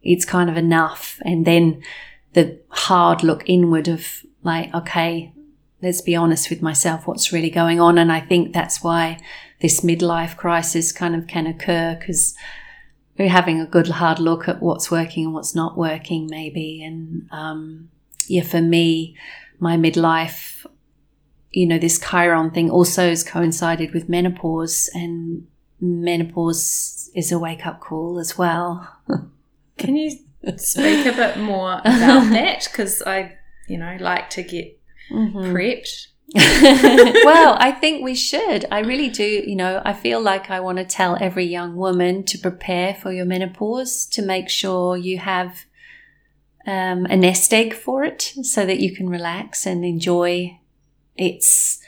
it's 0.03 0.25
kind 0.25 0.51
of 0.51 0.57
enough. 0.57 1.19
And 1.25 1.47
then 1.47 1.83
the 2.35 2.61
hard 2.69 3.23
look 3.23 3.43
inward 3.47 3.89
of 3.89 4.25
like, 4.43 4.75
okay, 4.75 5.33
let's 5.81 6.03
be 6.03 6.15
honest 6.15 6.51
with 6.51 6.63
myself, 6.63 7.07
what's 7.07 7.33
really 7.33 7.51
going 7.51 7.81
on. 7.81 7.97
And 7.97 8.13
I 8.13 8.21
think 8.21 8.53
that's 8.53 8.83
why 8.83 9.19
this 9.61 9.81
midlife 9.81 10.37
crisis 10.37 10.93
kind 10.93 11.17
of 11.17 11.27
can 11.27 11.47
occur 11.47 11.97
because 11.99 12.35
we're 13.19 13.29
having 13.29 13.61
a 13.61 13.67
good 13.67 13.89
hard 13.89 14.19
look 14.19 14.49
at 14.49 14.61
what's 14.61 14.91
working 14.91 15.27
and 15.27 15.35
what's 15.35 15.55
not 15.55 15.79
working, 15.79 16.27
maybe. 16.27 16.83
And, 16.83 17.29
um, 17.31 17.89
yeah, 18.27 18.43
for 18.43 18.61
me, 18.61 19.17
my 19.59 19.77
midlife, 19.77 20.54
you 21.55 21.67
know, 21.67 21.79
this 21.79 22.01
Chiron 22.01 22.51
thing 22.51 22.69
also 22.69 23.09
has 23.09 23.23
coincided 23.23 23.95
with 23.95 24.09
menopause, 24.09 24.91
and 24.93 25.47
menopause 25.81 27.11
is 27.15 27.31
a 27.31 27.39
wake 27.39 27.65
up 27.65 27.81
call 27.81 28.19
as 28.19 28.37
well. 28.37 28.89
Can 29.79 29.97
you 29.97 30.19
speak 30.57 31.07
a 31.07 31.13
bit 31.13 31.39
more 31.39 31.75
about 31.75 32.31
that? 32.31 32.69
Because 32.71 33.03
I, 33.03 33.37
you 33.69 33.79
know, 33.79 33.97
like 34.01 34.31
to 34.31 34.43
get 34.43 34.81
mm-hmm. 35.11 35.55
prepped. 35.55 36.09
well, 37.25 37.57
I 37.61 37.71
think 37.71 38.03
we 38.03 38.17
should. 38.17 38.65
I 38.73 38.81
really 38.81 39.09
do. 39.09 39.25
You 39.25 39.55
know, 39.55 39.81
I 39.85 39.93
feel 39.93 40.21
like 40.21 40.51
I 40.51 40.59
want 40.59 40.79
to 40.79 40.85
tell 40.85 41.17
every 41.21 41.45
young 41.45 41.77
woman 41.77 42.25
to 42.25 42.39
prepare 42.39 42.95
for 42.95 43.13
your 43.13 43.27
menopause, 43.27 44.07
to 44.07 44.23
make 44.23 44.49
sure 44.49 44.97
you 44.97 45.19
have 45.19 45.67
um, 46.67 47.07
a 47.07 47.17
nest 47.17 47.55
egg 47.55 47.75
for 47.75 48.03
it 48.03 48.35
so 48.43 48.67
that 48.67 48.81
you 48.81 48.95
can 48.95 49.09
relax 49.09 49.67
and 49.67 49.85
enjoy 49.85 50.59
its 51.17 51.79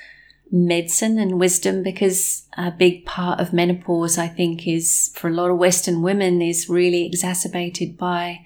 medicine 0.51 1.19
and 1.19 1.41
wisdom 1.41 1.83
because 1.83 2.47
a 2.57 2.71
big 2.71 3.05
part 3.05 3.41
of 3.41 3.53
menopause, 3.53 4.17
I 4.17 4.29
think, 4.29 4.67
is 4.67 5.13
for 5.17 5.29
a 5.29 5.33
lot 5.33 5.51
of 5.51 5.59
Western 5.59 6.03
women 6.03 6.41
is 6.41 6.69
really 6.69 7.05
exacerbated 7.05 7.97
by 7.97 8.45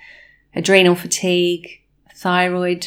adrenal 0.54 0.94
fatigue, 0.94 1.82
thyroid 2.14 2.86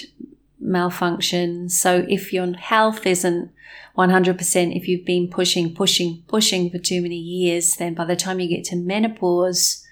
malfunction. 0.60 1.69
So 1.69 2.06
if 2.10 2.34
your 2.34 2.53
health 2.53 3.06
isn't 3.06 3.51
100%, 3.97 4.75
if 4.75 4.88
you've 4.88 5.06
been 5.06 5.27
pushing, 5.29 5.75
pushing, 5.75 6.23
pushing 6.27 6.71
for 6.71 6.79
too 6.79 7.01
many 7.01 7.17
years, 7.17 7.75
then 7.75 7.93
by 7.93 8.06
the 8.06 8.15
time 8.15 8.39
you 8.39 8.47
get 8.47 8.63
to 8.65 8.75
menopause, 8.75 9.86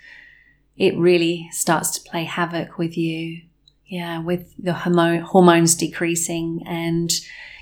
it 0.77 0.97
really 0.97 1.47
starts 1.51 1.91
to 1.91 2.09
play 2.09 2.23
havoc 2.23 2.79
with 2.79 2.97
you. 2.97 3.41
Yeah, 3.85 4.19
with 4.19 4.53
the 4.57 4.73
hormones 4.73 5.75
decreasing 5.75 6.63
and, 6.65 7.11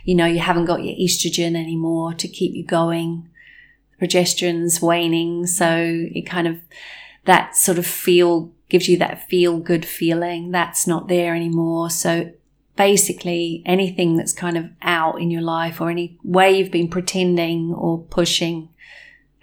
you 0.10 0.16
know, 0.16 0.26
you 0.26 0.40
haven't 0.40 0.66
got 0.66 0.84
your 0.84 0.96
estrogen 0.96 1.56
anymore 1.56 2.16
to 2.16 2.28
keep 2.28 2.56
you 2.56 2.66
going. 2.66 3.30
Progesterone's 4.02 4.82
waning. 4.82 5.46
So 5.46 5.68
it 5.70 6.24
kind 6.24 6.48
of, 6.48 6.60
that 7.26 7.56
sort 7.56 7.78
of 7.78 7.86
feel 7.86 8.52
gives 8.70 8.90
you 8.90 8.98
that 8.98 9.30
feel 9.30 9.60
good 9.60 9.86
feeling. 9.86 10.50
That's 10.50 10.88
not 10.88 11.10
there 11.10 11.36
anymore. 11.36 11.92
So 11.92 12.32
basically 12.76 13.62
anything 13.68 14.18
that's 14.18 14.34
kind 14.34 14.58
of 14.58 14.72
out 14.82 15.22
in 15.22 15.30
your 15.30 15.44
life 15.44 15.80
or 15.80 15.92
any 15.92 16.18
way 16.24 16.58
you've 16.58 16.72
been 16.72 16.88
pretending 16.90 17.72
or 17.72 18.00
pushing 18.00 18.70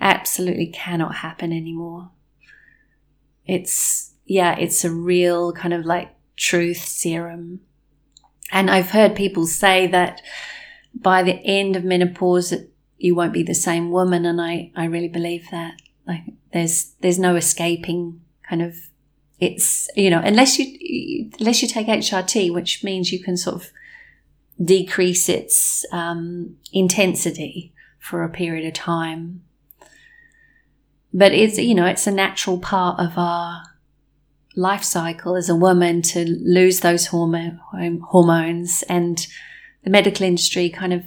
absolutely 0.01 0.67
cannot 0.67 1.15
happen 1.15 1.53
anymore. 1.53 2.11
It's, 3.47 4.15
yeah, 4.25 4.59
it's 4.59 4.85
a 4.85 4.91
real 4.91 5.53
kind 5.53 5.73
of 5.73 5.87
like 5.87 6.13
truth 6.35 6.79
serum. 6.79 7.61
And 8.51 8.69
I've 8.69 8.91
heard 8.91 9.15
people 9.15 9.47
say 9.47 9.87
that 9.89 10.23
by 11.01 11.23
the 11.23 11.41
end 11.45 11.77
of 11.77 11.85
menopause, 11.85 12.55
you 12.99 13.15
won't 13.15 13.33
be 13.33 13.43
the 13.43 13.55
same 13.55 13.91
woman. 13.91 14.25
And 14.25 14.41
I, 14.41 14.73
I 14.75 14.87
really 14.87 15.09
believe 15.09 15.49
that. 15.51 15.75
Like 16.07 16.23
there's, 16.53 16.95
there's 17.01 17.19
no 17.19 17.37
escaping 17.37 18.21
kind 18.49 18.63
of 18.63 18.77
it's 19.39 19.89
you 19.95 20.09
know 20.09 20.21
unless 20.25 20.59
you 20.59 21.31
unless 21.39 21.63
you 21.63 21.69
take 21.69 21.87
HRT, 21.87 22.53
which 22.53 22.83
means 22.83 23.13
you 23.13 23.23
can 23.23 23.37
sort 23.37 23.57
of 23.57 23.71
decrease 24.63 25.29
its 25.29 25.85
um, 25.93 26.57
intensity 26.73 27.75
for 27.99 28.23
a 28.23 28.31
period 28.31 28.67
of 28.67 28.73
time. 28.73 29.43
But 31.13 31.33
it's 31.33 31.59
you 31.59 31.75
know 31.75 31.87
it's 31.87 32.07
a 32.07 32.13
natural 32.13 32.59
part 32.59 32.99
of 32.99 33.19
our 33.19 33.63
life 34.55 34.83
cycle 34.83 35.37
as 35.37 35.51
a 35.51 35.55
woman 35.55 36.01
to 36.01 36.25
lose 36.25 36.81
those 36.81 37.07
hormone 37.07 37.61
hormones, 38.09 38.83
and 38.89 39.27
the 39.87 39.91
medical 39.91 40.27
industry 40.27 40.69
kind 40.69 40.93
of 40.93 41.05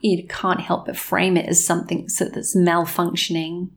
you 0.00 0.26
can't 0.26 0.62
help 0.62 0.86
but 0.86 0.96
frame 0.96 1.36
it 1.36 1.46
as 1.46 1.64
something 1.64 2.08
that's 2.18 2.56
malfunctioning 2.56 3.68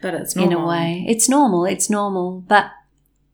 but 0.00 0.14
it's 0.14 0.36
normal. 0.36 0.52
in 0.52 0.62
a 0.62 0.66
way. 0.66 1.04
It's 1.08 1.28
normal. 1.28 1.64
It's 1.64 1.90
normal. 1.90 2.42
But 2.48 2.70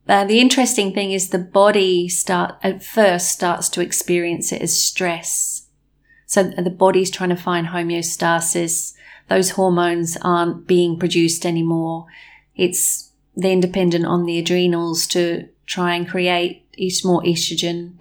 uh, 0.08 0.24
the 0.24 0.40
interesting 0.40 0.92
thing 0.92 1.12
is 1.12 1.30
the 1.30 1.38
body 1.38 2.08
start 2.08 2.56
at 2.62 2.82
first 2.82 3.30
starts 3.30 3.68
to 3.70 3.80
experience 3.80 4.52
it 4.52 4.62
as 4.62 4.80
stress. 4.80 5.66
So 6.26 6.42
the 6.42 6.70
body's 6.70 7.10
trying 7.10 7.30
to 7.30 7.36
find 7.36 7.68
homeostasis. 7.68 8.94
Those 9.28 9.50
hormones 9.50 10.16
aren't 10.22 10.66
being 10.66 10.98
produced 10.98 11.46
anymore. 11.46 12.06
It's 12.54 13.12
then 13.34 13.60
dependent 13.60 14.06
on 14.06 14.26
the 14.26 14.38
adrenals 14.38 15.06
to 15.08 15.48
try 15.66 15.94
and 15.94 16.08
create 16.08 16.64
more 17.04 17.22
estrogen. 17.22 17.94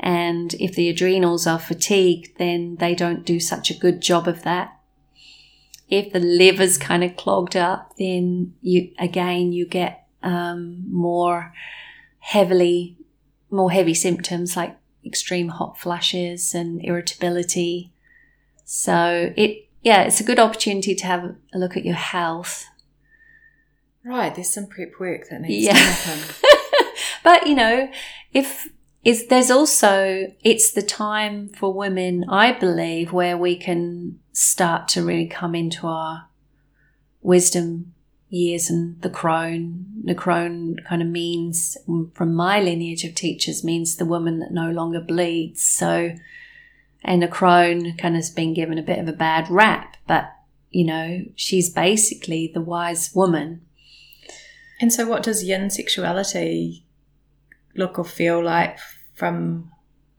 And 0.00 0.54
if 0.54 0.74
the 0.74 0.88
adrenals 0.88 1.46
are 1.46 1.58
fatigued, 1.58 2.38
then 2.38 2.76
they 2.76 2.94
don't 2.94 3.24
do 3.24 3.40
such 3.40 3.70
a 3.70 3.78
good 3.78 4.02
job 4.02 4.28
of 4.28 4.42
that 4.42 4.78
if 5.88 6.12
the 6.12 6.20
liver's 6.20 6.78
kind 6.78 7.04
of 7.04 7.16
clogged 7.16 7.56
up, 7.56 7.96
then 7.98 8.54
you 8.60 8.92
again 8.98 9.52
you 9.52 9.66
get 9.66 10.06
um, 10.22 10.84
more 10.90 11.52
heavily, 12.18 12.96
more 13.50 13.70
heavy 13.70 13.94
symptoms 13.94 14.56
like 14.56 14.76
extreme 15.04 15.48
hot 15.48 15.78
flashes 15.78 16.54
and 16.54 16.82
irritability. 16.84 17.92
So 18.64 19.32
it 19.36 19.68
yeah, 19.82 20.02
it's 20.02 20.20
a 20.20 20.24
good 20.24 20.38
opportunity 20.38 20.94
to 20.94 21.06
have 21.06 21.36
a 21.52 21.58
look 21.58 21.76
at 21.76 21.84
your 21.84 21.94
health. 21.94 22.66
Right, 24.04 24.34
there's 24.34 24.50
some 24.50 24.66
prep 24.66 24.92
work 24.98 25.28
that 25.30 25.42
needs 25.42 25.64
yeah. 25.64 25.72
to 25.72 25.78
happen. 25.78 26.34
but 27.24 27.46
you 27.46 27.54
know, 27.54 27.90
if 28.32 28.68
is 29.04 29.26
there's 29.28 29.50
also 29.50 30.32
it's 30.42 30.72
the 30.72 30.82
time 30.82 31.48
for 31.48 31.72
women 31.72 32.24
i 32.28 32.52
believe 32.52 33.12
where 33.12 33.36
we 33.36 33.54
can 33.56 34.18
start 34.32 34.88
to 34.88 35.04
really 35.04 35.26
come 35.26 35.54
into 35.54 35.86
our 35.86 36.26
wisdom 37.22 37.94
years 38.34 38.68
and 38.68 39.00
the 39.02 39.10
crone 39.10 39.86
the 40.04 40.14
crone 40.14 40.76
kind 40.88 41.00
of 41.00 41.08
means 41.08 41.76
from 42.14 42.34
my 42.34 42.60
lineage 42.60 43.04
of 43.04 43.14
teachers 43.14 43.64
means 43.64 43.96
the 43.96 44.04
woman 44.04 44.38
that 44.40 44.52
no 44.52 44.70
longer 44.70 45.00
bleeds. 45.00 45.62
So 45.62 46.14
and 47.02 47.22
the 47.22 47.28
crone 47.28 47.96
kind 47.96 48.14
of 48.14 48.18
has 48.18 48.30
been 48.30 48.54
given 48.54 48.78
a 48.78 48.82
bit 48.82 48.98
of 48.98 49.08
a 49.08 49.12
bad 49.12 49.48
rap 49.50 49.96
but 50.06 50.30
you 50.70 50.84
know 50.84 51.22
she's 51.36 51.70
basically 51.70 52.50
the 52.52 52.60
wise 52.60 53.14
woman. 53.14 53.62
And 54.80 54.92
so 54.92 55.06
what 55.06 55.22
does 55.22 55.44
yin 55.44 55.70
sexuality 55.70 56.84
look 57.76 57.98
or 57.98 58.04
feel 58.04 58.42
like 58.42 58.78
from 59.14 59.70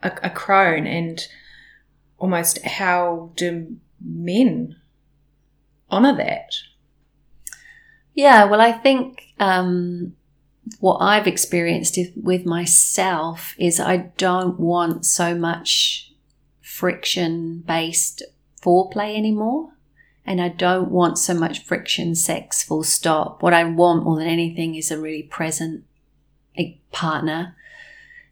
a, 0.01 0.12
a 0.23 0.29
crone 0.29 0.88
and 0.88 1.27
almost 2.17 2.63
how 2.63 3.31
do 3.36 3.77
men 4.01 4.75
honor 5.89 6.15
that? 6.15 6.55
Yeah, 8.13 8.45
well, 8.45 8.62
I 8.62 8.71
think 8.71 9.34
um, 9.39 10.15
what 10.79 10.97
I've 10.97 11.27
experienced 11.27 11.99
with 12.15 12.45
myself 12.45 13.55
is 13.58 13.79
I 13.79 13.97
don't 14.17 14.60
want 14.60 15.05
so 15.05 15.36
much 15.36 16.13
friction 16.62 17.60
based 17.67 18.23
foreplay 18.62 19.15
anymore. 19.15 19.71
And 20.27 20.41
I 20.41 20.49
don't 20.49 20.89
want 20.89 21.19
so 21.19 21.36
much 21.36 21.63
friction 21.63 22.15
sex 22.15 22.63
full 22.63 22.84
stop. 22.84 23.43
What 23.43 23.53
I 23.53 23.63
want 23.63 24.05
more 24.05 24.17
than 24.17 24.27
anything 24.27 24.73
is 24.73 24.89
a 24.89 24.99
really 24.99 25.21
present 25.21 25.84
partner 26.91 27.55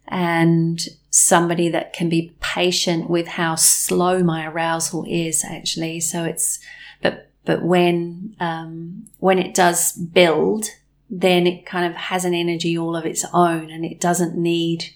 and 0.08 0.80
somebody 1.10 1.68
that 1.68 1.92
can 1.92 2.08
be 2.08 2.34
patient 2.40 3.08
with 3.08 3.26
how 3.26 3.54
slow 3.54 4.22
my 4.22 4.46
arousal 4.46 5.04
is 5.08 5.44
actually. 5.44 6.00
So 6.00 6.24
it's, 6.24 6.58
but, 7.02 7.30
but 7.44 7.62
when, 7.62 8.34
um, 8.40 9.06
when 9.18 9.38
it 9.38 9.54
does 9.54 9.92
build, 9.92 10.66
then 11.08 11.46
it 11.46 11.64
kind 11.66 11.86
of 11.86 11.94
has 11.94 12.24
an 12.24 12.34
energy 12.34 12.76
all 12.76 12.96
of 12.96 13.06
its 13.06 13.24
own 13.32 13.70
and 13.70 13.84
it 13.84 14.00
doesn't 14.00 14.36
need 14.36 14.92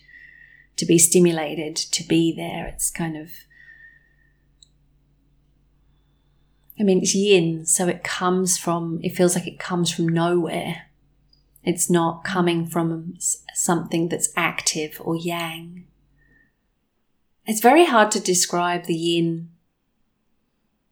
to 0.76 0.86
be 0.86 0.98
stimulated 0.98 1.76
to 1.76 2.02
be 2.06 2.34
there. 2.34 2.66
It's 2.66 2.90
kind 2.90 3.16
of, 3.16 3.30
I 6.80 6.84
mean, 6.84 6.98
it's 6.98 7.14
yin, 7.14 7.66
so 7.66 7.88
it 7.88 8.04
comes 8.04 8.56
from, 8.56 9.00
it 9.02 9.16
feels 9.16 9.34
like 9.34 9.46
it 9.46 9.58
comes 9.58 9.92
from 9.92 10.08
nowhere. 10.08 10.87
It's 11.68 11.90
not 11.90 12.24
coming 12.24 12.66
from 12.66 13.18
something 13.52 14.08
that's 14.08 14.30
active 14.34 14.96
or 15.04 15.16
yang. 15.16 15.84
It's 17.44 17.60
very 17.60 17.84
hard 17.84 18.10
to 18.12 18.20
describe 18.20 18.86
the 18.86 18.94
yin 18.94 19.50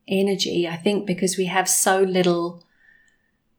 energy, 0.06 0.68
I 0.68 0.76
think, 0.76 1.06
because 1.06 1.38
we 1.38 1.46
have 1.46 1.66
so 1.66 2.02
little 2.02 2.62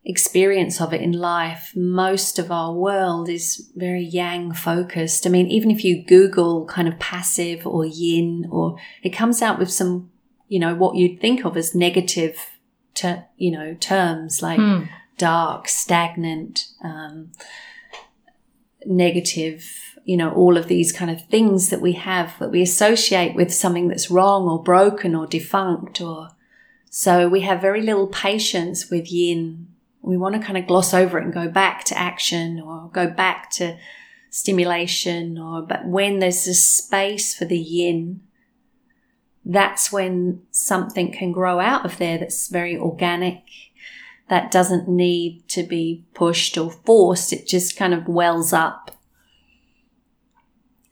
experience 0.06 0.80
of 0.80 0.94
it 0.94 1.02
in 1.02 1.12
life. 1.12 1.72
Most 1.76 2.38
of 2.38 2.52
our 2.52 2.72
world 2.72 3.30
is 3.30 3.68
very 3.76 4.04
yang 4.04 4.52
focused. 4.52 5.26
I 5.26 5.32
mean, 5.32 5.48
even 5.48 5.72
if 5.72 5.84
you 5.84 6.06
Google 6.06 6.68
kind 6.68 6.88
of 6.88 7.00
passive 7.00 7.66
or 7.66 7.84
yin, 7.84 8.48
or 8.52 8.78
it 9.02 9.10
comes 9.10 9.42
out 9.42 9.58
with 9.58 9.72
some, 9.72 10.12
you 10.50 10.60
know, 10.60 10.76
what 10.76 10.96
you'd 10.96 11.20
think 11.20 11.46
of 11.46 11.58
as 11.58 11.74
negative, 11.74 12.38
ter- 12.94 13.26
you 13.38 13.50
know, 13.50 13.74
terms 13.74 14.44
like 14.44 14.60
hmm 14.60 14.84
dark, 15.18 15.68
stagnant, 15.68 16.68
um, 16.84 17.32
negative, 18.86 19.70
you 20.06 20.16
know, 20.16 20.32
all 20.32 20.58
of 20.58 20.68
these 20.68 20.92
kind 20.92 21.12
of 21.12 21.26
things 21.28 21.70
that 21.70 21.82
we 21.82 21.94
have 21.94 22.38
that 22.40 22.52
we 22.52 22.62
associate 22.62 23.36
with 23.36 23.54
something 23.54 23.88
that's 23.88 24.12
wrong 24.12 24.48
or 24.48 24.62
broken 24.62 25.16
or 25.16 25.28
defunct 25.28 26.00
or 26.00 26.30
so 26.90 27.28
we 27.28 27.42
have 27.42 27.62
very 27.62 27.82
little 27.82 28.08
patience 28.08 28.90
with 28.90 29.12
yin. 29.12 29.68
We 30.02 30.18
want 30.18 30.36
to 30.36 30.42
kind 30.42 30.58
of 30.58 30.68
gloss 30.68 30.94
over 30.94 31.20
it 31.20 31.26
and 31.26 31.34
go 31.34 31.50
back 31.50 31.84
to 31.86 31.98
action 31.98 32.62
or 32.62 32.90
go 32.94 33.10
back 33.10 33.52
to 33.52 33.78
stimulation 34.30 35.38
or 35.38 35.62
but 35.62 35.86
when 35.86 36.20
there's 36.20 36.48
a 36.48 36.54
space 36.54 37.34
for 37.34 37.46
the 37.46 37.58
yin 37.58 38.22
that's 39.46 39.92
when 39.92 40.42
something 40.52 41.12
can 41.12 41.32
grow 41.32 41.60
out 41.60 41.86
of 41.86 41.98
there 41.98 42.18
that's 42.18 42.50
very 42.50 42.78
organic 42.78 43.44
that 44.30 44.52
doesn't 44.52 44.88
need 44.88 45.48
to 45.50 45.64
be 45.64 46.06
pushed 46.14 46.58
or 46.58 46.70
forced. 46.70 47.32
It 47.32 47.48
just 47.48 47.78
kind 47.78 47.94
of 47.94 48.08
wells 48.08 48.52
up. 48.52 48.92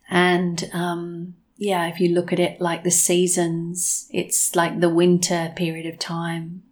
And 0.08 0.70
um, 0.72 1.34
yeah, 1.56 1.86
if 1.88 2.00
you 2.00 2.14
look 2.14 2.32
at 2.32 2.40
it 2.40 2.60
like 2.60 2.84
the 2.84 2.90
seasons, 2.90 4.08
it's 4.10 4.54
like 4.56 4.80
the 4.80 4.88
winter 4.88 5.52
period 5.56 5.86
of 5.86 5.98
time. 5.98 6.62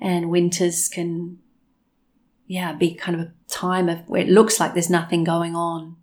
And 0.00 0.30
winters 0.30 0.88
can, 0.88 1.38
yeah, 2.46 2.72
be 2.72 2.94
kind 2.94 3.20
of 3.20 3.28
a 3.28 3.32
time 3.48 3.88
of 3.88 4.08
where 4.08 4.22
it 4.22 4.28
looks 4.28 4.58
like 4.58 4.74
there's 4.74 4.90
nothing 4.90 5.24
going 5.24 5.54
on. 5.54 5.96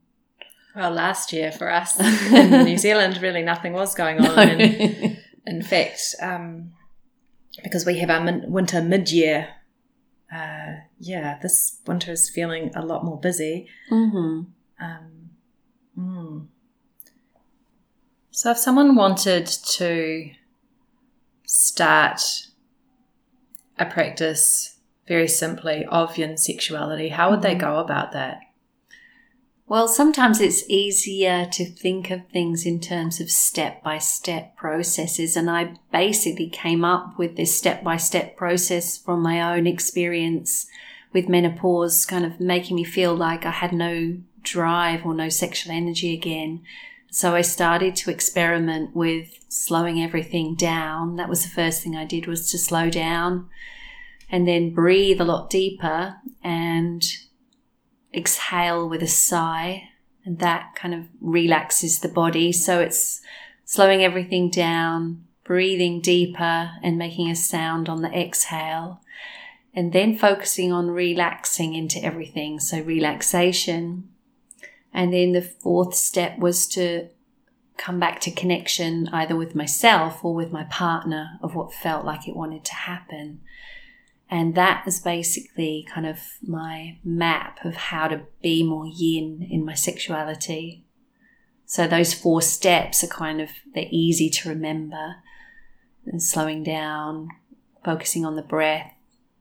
Well, 0.75 0.91
last 0.91 1.33
year 1.33 1.51
for 1.51 1.71
us 1.71 1.99
in 2.31 2.63
New 2.63 2.77
Zealand, 2.77 3.21
really 3.21 3.41
nothing 3.41 3.73
was 3.73 3.95
going 3.95 4.19
on. 4.19 4.35
No. 4.35 4.41
And 4.41 5.17
in 5.45 5.61
fact, 5.61 6.15
um, 6.21 6.73
because 7.63 7.85
we 7.85 7.99
have 7.99 8.09
our 8.09 8.21
min- 8.21 8.51
winter 8.51 8.81
mid 8.81 9.11
year, 9.11 9.49
yeah, 10.99 11.39
this 11.41 11.79
winter 11.87 12.11
is 12.11 12.29
feeling 12.29 12.71
a 12.75 12.85
lot 12.85 13.05
more 13.05 13.19
busy. 13.19 13.67
hmm 13.89 14.41
Um, 14.81 15.29
mm. 15.97 16.47
So, 18.31 18.51
if 18.51 18.57
someone 18.57 18.95
wanted 18.95 19.47
to 19.47 20.31
start 21.45 22.21
a 23.77 23.85
practice 23.85 24.77
very 25.07 25.27
simply 25.27 25.85
of 25.85 26.17
yin 26.17 26.37
sexuality, 26.37 27.09
how 27.09 27.31
would 27.31 27.41
they 27.41 27.55
Mhm. 27.55 27.59
go 27.59 27.79
about 27.79 28.11
that? 28.11 28.39
Well, 29.67 29.87
sometimes 29.87 30.41
it's 30.41 30.67
easier 30.67 31.45
to 31.51 31.65
think 31.65 32.09
of 32.09 32.27
things 32.27 32.65
in 32.65 32.79
terms 32.79 33.19
of 33.19 33.29
step 33.29 33.83
by 33.83 33.99
step 33.99 34.55
processes. 34.55 35.37
And 35.37 35.47
I 35.47 35.75
basically 35.91 36.49
came 36.49 36.83
up 36.83 37.19
with 37.19 37.37
this 37.37 37.55
step 37.55 37.83
by 37.83 37.97
step 37.97 38.35
process 38.35 38.97
from 38.97 39.21
my 39.21 39.55
own 39.55 39.67
experience 39.67 40.65
with 41.13 41.29
menopause, 41.29 42.05
kind 42.05 42.25
of 42.25 42.39
making 42.39 42.75
me 42.75 42.83
feel 42.83 43.15
like 43.15 43.45
I 43.45 43.51
had 43.51 43.73
no 43.73 44.17
drive 44.43 45.05
or 45.05 45.13
no 45.13 45.29
sexual 45.29 45.71
energy 45.71 46.13
again. 46.13 46.61
So 47.11 47.35
I 47.35 47.41
started 47.41 47.95
to 47.97 48.11
experiment 48.11 48.95
with 48.95 49.43
slowing 49.49 50.01
everything 50.01 50.55
down. 50.55 51.15
That 51.15 51.29
was 51.29 51.43
the 51.43 51.49
first 51.49 51.81
thing 51.81 51.95
I 51.95 52.05
did 52.05 52.27
was 52.27 52.49
to 52.51 52.57
slow 52.57 52.89
down 52.89 53.49
and 54.31 54.47
then 54.47 54.73
breathe 54.73 55.19
a 55.19 55.25
lot 55.25 55.49
deeper 55.49 56.17
and 56.43 57.03
exhale 58.13 58.87
with 58.87 59.01
a 59.01 59.07
sigh 59.07 59.89
and 60.25 60.39
that 60.39 60.75
kind 60.75 60.93
of 60.93 61.05
relaxes 61.21 61.99
the 61.99 62.07
body 62.07 62.51
so 62.51 62.79
it's 62.79 63.21
slowing 63.65 64.03
everything 64.03 64.49
down 64.49 65.23
breathing 65.43 66.01
deeper 66.01 66.71
and 66.81 66.97
making 66.97 67.29
a 67.29 67.35
sound 67.35 67.87
on 67.87 68.01
the 68.01 68.09
exhale 68.09 69.01
and 69.73 69.93
then 69.93 70.17
focusing 70.17 70.71
on 70.71 70.91
relaxing 70.91 71.73
into 71.73 72.03
everything 72.03 72.59
so 72.59 72.81
relaxation 72.81 74.09
and 74.93 75.13
then 75.13 75.33
the 75.33 75.41
fourth 75.41 75.93
step 75.93 76.37
was 76.39 76.67
to 76.67 77.07
come 77.77 77.99
back 77.99 78.19
to 78.19 78.31
connection 78.31 79.07
either 79.13 79.35
with 79.35 79.55
myself 79.55 80.23
or 80.25 80.33
with 80.33 80.51
my 80.51 80.63
partner 80.65 81.39
of 81.41 81.55
what 81.55 81.73
felt 81.73 82.05
like 82.05 82.27
it 82.27 82.35
wanted 82.35 82.65
to 82.65 82.73
happen 82.73 83.39
and 84.29 84.53
that 84.55 84.83
is 84.85 84.99
basically 84.99 85.87
kind 85.91 86.05
of 86.05 86.19
my 86.45 86.97
map 87.03 87.65
of 87.65 87.75
how 87.75 88.07
to 88.07 88.21
be 88.43 88.61
more 88.63 88.85
yin 88.85 89.47
in 89.49 89.65
my 89.65 89.73
sexuality. 89.73 90.85
So 91.65 91.87
those 91.87 92.13
four 92.13 92.41
steps 92.41 93.03
are 93.03 93.07
kind 93.07 93.41
of, 93.41 93.49
they're 93.73 93.87
easy 93.89 94.29
to 94.29 94.49
remember. 94.49 95.15
And 96.05 96.21
slowing 96.21 96.63
down, 96.63 97.29
focusing 97.83 98.23
on 98.23 98.35
the 98.35 98.43
breath 98.43 98.93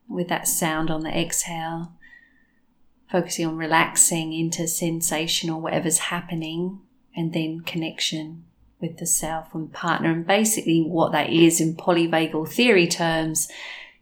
with 0.09 0.29
that 0.29 0.49
sound 0.49 0.90
on 0.90 1.03
the 1.03 1.16
exhale, 1.16 1.92
focusing 3.11 3.47
on 3.47 3.57
relaxing 3.57 4.33
into 4.33 4.66
sensation 4.66 5.51
or 5.51 5.61
whatever's 5.61 5.99
happening, 5.99 6.81
and 7.14 7.33
then 7.33 7.61
connection 7.61 8.44
with 8.81 8.99
the 8.99 9.07
self 9.07 9.55
and 9.55 9.73
partner. 9.73 10.11
And 10.11 10.27
basically 10.27 10.83
what 10.83 11.12
that 11.12 11.31
is 11.31 11.61
in 11.61 11.75
polyvagal 11.75 12.49
theory 12.49 12.87
terms 12.87 13.49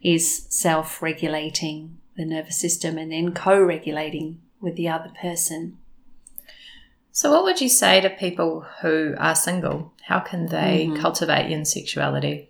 is 0.01 0.45
self 0.49 1.01
regulating 1.01 1.97
the 2.15 2.25
nervous 2.25 2.57
system 2.57 2.97
and 2.97 3.11
then 3.11 3.33
co 3.33 3.59
regulating 3.59 4.41
with 4.61 4.75
the 4.75 4.87
other 4.87 5.11
person. 5.19 5.77
So, 7.11 7.31
what 7.31 7.43
would 7.43 7.61
you 7.61 7.69
say 7.69 7.99
to 8.01 8.09
people 8.09 8.65
who 8.81 9.15
are 9.17 9.35
single? 9.35 9.93
How 10.03 10.19
can 10.19 10.47
they 10.47 10.87
Mhm. 10.87 10.99
cultivate 10.99 11.49
yin 11.49 11.65
sexuality? 11.65 12.49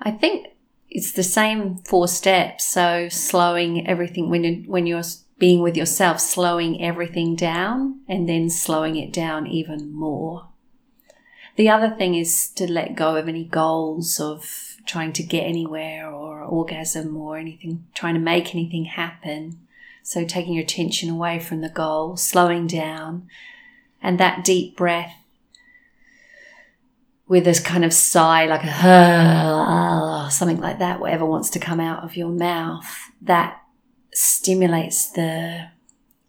I 0.00 0.10
think 0.10 0.48
it's 0.94 1.12
the 1.12 1.22
same 1.22 1.78
four 1.78 2.06
steps. 2.06 2.66
So 2.66 3.08
slowing 3.08 3.86
everything 3.88 4.28
when 4.28 4.44
you 4.44 4.64
when 4.66 4.86
you're 4.86 5.02
being 5.38 5.60
with 5.60 5.76
yourself, 5.76 6.20
slowing 6.20 6.82
everything 6.82 7.34
down 7.34 8.00
and 8.06 8.28
then 8.28 8.50
slowing 8.50 8.96
it 8.96 9.12
down 9.12 9.46
even 9.46 9.92
more. 9.92 10.48
The 11.56 11.68
other 11.68 11.90
thing 11.90 12.14
is 12.14 12.48
to 12.50 12.70
let 12.70 12.94
go 12.94 13.16
of 13.16 13.26
any 13.26 13.44
goals 13.44 14.20
of 14.20 14.76
trying 14.86 15.12
to 15.14 15.22
get 15.22 15.42
anywhere 15.42 16.10
or 16.10 16.42
orgasm 16.42 17.16
or 17.16 17.38
anything, 17.38 17.84
trying 17.94 18.14
to 18.14 18.20
make 18.20 18.54
anything 18.54 18.84
happen. 18.84 19.58
So 20.02 20.24
taking 20.24 20.54
your 20.54 20.64
attention 20.64 21.10
away 21.10 21.38
from 21.38 21.60
the 21.60 21.68
goal, 21.68 22.16
slowing 22.16 22.66
down, 22.66 23.28
and 24.02 24.18
that 24.18 24.44
deep 24.44 24.76
breath 24.76 25.14
with 27.28 27.44
this 27.44 27.60
kind 27.60 27.84
of 27.84 27.92
sigh, 27.92 28.46
like 28.46 28.64
a 28.64 30.28
something 30.30 30.60
like 30.60 30.78
that, 30.78 31.00
whatever 31.00 31.24
wants 31.24 31.50
to 31.50 31.58
come 31.58 31.80
out 31.80 32.04
of 32.04 32.16
your 32.16 32.28
mouth, 32.28 33.10
that 33.20 33.62
stimulates 34.12 35.10
the 35.10 35.68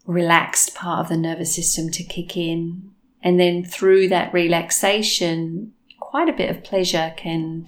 relaxed 0.06 0.74
part 0.74 1.00
of 1.00 1.08
the 1.08 1.16
nervous 1.16 1.54
system 1.54 1.90
to 1.90 2.02
kick 2.02 2.36
in. 2.36 2.90
And 3.22 3.40
then 3.40 3.64
through 3.64 4.08
that 4.08 4.32
relaxation, 4.32 5.72
quite 5.98 6.28
a 6.28 6.32
bit 6.32 6.50
of 6.50 6.62
pleasure 6.62 7.12
can 7.16 7.66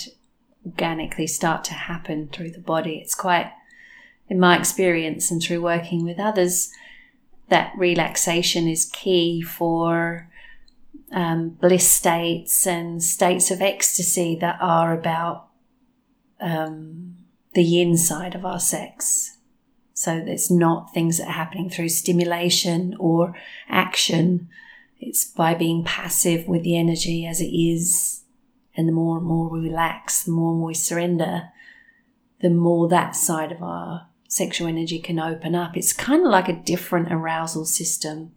organically 0.64 1.26
start 1.26 1.64
to 1.64 1.74
happen 1.74 2.28
through 2.28 2.50
the 2.50 2.58
body. 2.58 2.98
It's 3.02 3.14
quite, 3.14 3.50
in 4.28 4.38
my 4.38 4.58
experience 4.58 5.30
and 5.30 5.42
through 5.42 5.62
working 5.62 6.04
with 6.04 6.18
others, 6.18 6.70
that 7.48 7.72
relaxation 7.76 8.68
is 8.68 8.90
key 8.92 9.40
for 9.40 10.28
um, 11.12 11.50
bliss 11.50 11.90
states 11.90 12.66
and 12.66 13.02
states 13.02 13.50
of 13.50 13.62
ecstasy 13.62 14.36
that 14.40 14.58
are 14.60 14.92
about 14.92 15.48
um, 16.40 17.16
the 17.54 17.62
yin 17.62 17.96
side 17.96 18.34
of 18.34 18.44
our 18.44 18.60
sex. 18.60 19.38
So 19.94 20.22
it's 20.26 20.50
not 20.50 20.92
things 20.92 21.18
that 21.18 21.28
are 21.28 21.32
happening 21.32 21.70
through 21.70 21.88
stimulation 21.88 22.94
or 22.98 23.34
action. 23.68 24.48
It's 25.00 25.24
by 25.24 25.54
being 25.54 25.84
passive 25.84 26.46
with 26.46 26.64
the 26.64 26.76
energy 26.76 27.26
as 27.26 27.40
it 27.40 27.46
is. 27.46 28.22
And 28.76 28.86
the 28.86 28.92
more 28.92 29.16
and 29.16 29.26
more 29.26 29.48
we 29.48 29.60
relax, 29.60 30.24
the 30.24 30.32
more 30.32 30.50
and 30.50 30.58
more 30.58 30.68
we 30.68 30.74
surrender, 30.74 31.48
the 32.42 32.50
more 32.50 32.88
that 32.88 33.16
side 33.16 33.52
of 33.52 33.62
our 33.62 34.08
sexual 34.28 34.68
energy 34.68 34.98
can 34.98 35.18
open 35.18 35.54
up. 35.54 35.76
It's 35.76 35.94
kind 35.94 36.26
of 36.26 36.30
like 36.30 36.50
a 36.50 36.62
different 36.62 37.10
arousal 37.10 37.64
system 37.64 38.32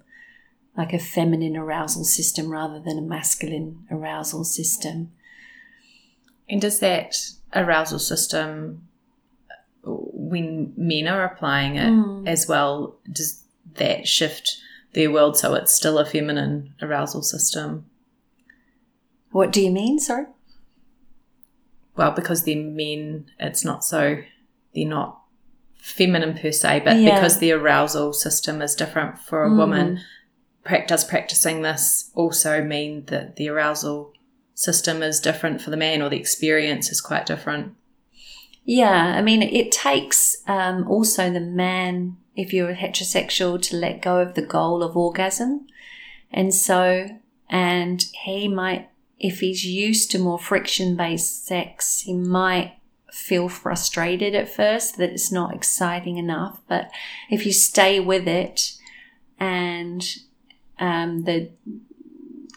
like 0.79 0.93
a 0.93 0.97
feminine 0.99 1.57
arousal 1.57 2.05
system 2.05 2.49
rather 2.49 2.79
than 2.79 2.97
a 2.97 3.01
masculine 3.01 3.85
arousal 3.91 4.45
system. 4.45 5.11
And 6.49 6.61
does 6.61 6.79
that 6.79 7.15
arousal 7.53 7.99
system, 7.99 8.87
when 9.83 10.73
men 10.77 11.05
are 11.07 11.25
applying 11.25 11.75
it 11.75 11.89
Mm. 11.91 12.25
as 12.27 12.47
well, 12.47 12.95
does 13.11 13.43
that 13.75 14.07
shift 14.07 14.57
their 14.93 15.11
world 15.11 15.37
so 15.37 15.53
it's 15.53 15.75
still 15.75 15.99
a 15.99 16.05
feminine 16.05 16.73
arousal 16.81 17.23
system? 17.23 17.85
What 19.31 19.51
do 19.51 19.61
you 19.61 19.71
mean, 19.71 19.99
sorry? 19.99 20.27
Well, 21.97 22.11
because 22.11 22.45
they're 22.45 22.55
men, 22.63 23.25
it's 23.37 23.65
not 23.65 23.83
so, 23.83 24.21
they're 24.73 24.87
not 24.87 25.19
feminine 25.75 26.35
per 26.37 26.51
se, 26.53 26.83
but 26.85 26.97
Yeah. 26.97 27.15
because 27.15 27.39
the 27.39 27.51
arousal 27.51 28.13
system 28.13 28.61
is 28.61 28.75
different 28.75 29.19
for 29.19 29.43
a 29.43 29.49
Mm. 29.49 29.57
woman, 29.57 29.99
prac- 30.63 30.87
does 30.87 31.03
practicing 31.03 31.61
this 31.61 32.11
also 32.15 32.63
mean 32.63 33.05
that 33.05 33.35
the 33.35 33.49
arousal 33.49 34.13
system 34.53 35.01
is 35.01 35.19
different 35.19 35.61
for 35.61 35.69
the 35.69 35.77
man 35.77 36.01
or 36.01 36.09
the 36.09 36.19
experience 36.19 36.91
is 36.91 37.01
quite 37.01 37.25
different? 37.25 37.75
Yeah, 38.65 39.15
I 39.15 39.21
mean, 39.21 39.41
it 39.41 39.71
takes 39.71 40.37
um, 40.47 40.87
also 40.87 41.31
the 41.31 41.39
man, 41.39 42.17
if 42.35 42.53
you're 42.53 42.75
heterosexual, 42.75 43.61
to 43.63 43.75
let 43.75 44.01
go 44.01 44.19
of 44.19 44.35
the 44.35 44.45
goal 44.45 44.83
of 44.83 44.95
orgasm. 44.95 45.65
And 46.31 46.53
so, 46.53 47.07
and 47.49 48.05
he 48.23 48.47
might, 48.47 48.89
if 49.17 49.39
he's 49.39 49.65
used 49.65 50.11
to 50.11 50.19
more 50.19 50.37
friction 50.37 50.95
based 50.95 51.47
sex, 51.47 52.01
he 52.01 52.13
might 52.13 52.73
feel 53.11 53.49
frustrated 53.49 54.35
at 54.35 54.53
first 54.53 54.97
that 54.97 55.09
it's 55.09 55.31
not 55.31 55.55
exciting 55.55 56.17
enough. 56.17 56.61
But 56.67 56.91
if 57.29 57.45
you 57.45 57.53
stay 57.53 57.99
with 57.99 58.27
it 58.27 58.73
and 59.39 60.07
um, 60.79 61.23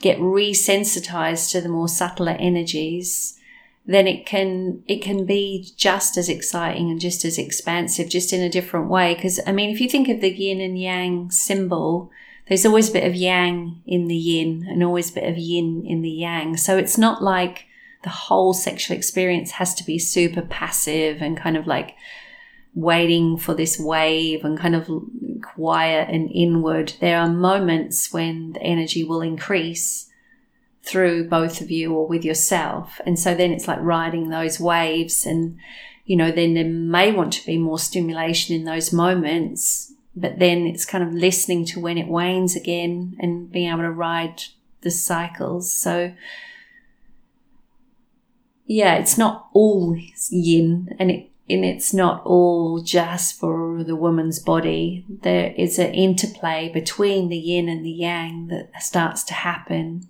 get 0.01 0.19
resensitized 0.19 1.51
to 1.53 1.61
the 1.61 1.69
more 1.69 1.89
subtler 1.89 2.37
energies, 2.39 3.39
then 3.87 4.07
it 4.07 4.27
can 4.27 4.83
it 4.87 5.03
can 5.03 5.25
be 5.27 5.73
just 5.77 6.17
as 6.17 6.29
exciting 6.29 6.91
and 6.91 7.01
just 7.01 7.25
as 7.25 7.39
expansive, 7.39 8.09
just 8.09 8.33
in 8.33 8.41
a 8.41 8.51
different 8.51 8.89
way. 8.89 9.15
Because 9.15 9.41
I 9.47 9.53
mean, 9.53 9.71
if 9.71 9.81
you 9.81 9.89
think 9.89 10.09
of 10.09 10.21
the 10.21 10.31
yin 10.31 10.61
and 10.61 10.79
yang 10.79 11.31
symbol, 11.31 12.11
there's 12.49 12.67
always 12.67 12.91
a 12.91 12.93
bit 12.93 13.07
of 13.07 13.15
yang 13.15 13.83
in 13.87 14.09
the 14.09 14.17
yin 14.17 14.67
and 14.69 14.83
always 14.83 15.11
a 15.11 15.15
bit 15.15 15.29
of 15.29 15.39
yin 15.39 15.85
in 15.87 16.03
the 16.03 16.11
yang. 16.11 16.57
So 16.57 16.77
it's 16.77 16.99
not 16.99 17.23
like 17.23 17.67
the 18.03 18.11
whole 18.11 18.53
sexual 18.53 18.97
experience 18.97 19.53
has 19.53 19.75
to 19.75 19.85
be 19.85 19.99
super 19.99 20.43
passive 20.43 21.23
and 21.23 21.37
kind 21.37 21.57
of 21.57 21.67
like 21.67 21.95
waiting 22.75 23.37
for 23.37 23.55
this 23.55 23.79
wave 23.79 24.45
and 24.45 24.59
kind 24.59 24.75
of 24.75 24.89
quiet 25.43 26.09
and 26.09 26.31
inward. 26.31 26.95
There 27.01 27.19
are 27.19 27.29
moments 27.29 28.13
when 28.13 28.53
the 28.53 28.63
energy 28.63 29.05
will 29.05 29.21
increase 29.21 30.09
through 30.83 31.29
both 31.29 31.61
of 31.61 31.71
you 31.71 31.95
or 31.95 32.07
with 32.07 32.25
yourself. 32.25 33.01
And 33.07 33.19
so 33.19 33.35
then 33.35 33.53
it's 33.53 33.69
like 33.69 33.79
riding 33.81 34.31
those 34.31 34.59
waves 34.59 35.27
and, 35.27 35.59
you 36.07 36.17
know, 36.17 36.33
then 36.33 36.55
there 36.55 36.65
may 36.65 37.13
want 37.13 37.33
to 37.35 37.47
be 37.47 37.59
more 37.59 37.79
stimulation 37.79 38.57
in 38.57 38.65
those 38.65 38.93
moments, 38.93 39.93
but 40.17 40.39
then 40.39 40.67
it's 40.67 40.85
kind 40.85 41.05
of 41.05 41.13
listening 41.13 41.65
to 41.67 41.81
when 41.81 41.99
it 41.99 42.09
wanes 42.09 42.57
again 42.57 43.17
and 43.21 43.53
being 43.53 43.71
able 43.71 43.83
to 43.83 43.91
ride 43.91 44.43
the 44.81 44.91
cycles. 44.91 45.73
So, 45.73 46.15
yeah, 48.67 48.97
it's 48.97 49.19
not 49.19 49.49
all 49.53 49.97
yin 50.31 50.97
and 50.99 51.11
it 51.11 51.32
and 51.49 51.65
it's 51.65 51.93
not 51.93 52.25
all 52.25 52.81
just 52.81 53.39
for 53.39 53.83
the 53.85 53.97
woman's 53.97 54.39
body. 54.39 55.05
There 55.09 55.53
is 55.57 55.79
an 55.79 55.93
interplay 55.93 56.71
between 56.73 57.29
the 57.29 57.39
yin 57.39 57.69
and 57.69 57.85
the 57.85 57.91
yang 57.91 58.47
that 58.49 58.83
starts 58.83 59.25
to 59.25 59.35
happen, 59.35 60.09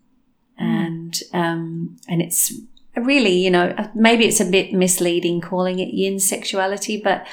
mm. 0.61 0.65
and 0.65 1.21
um, 1.33 1.97
and 2.09 2.21
it's 2.21 2.53
really, 2.97 3.37
you 3.37 3.51
know, 3.51 3.75
maybe 3.95 4.27
it's 4.27 4.41
a 4.41 4.45
bit 4.45 4.73
misleading 4.73 5.41
calling 5.41 5.79
it 5.79 5.95
yin 5.95 6.21
sexuality, 6.21 7.01
but 7.03 7.27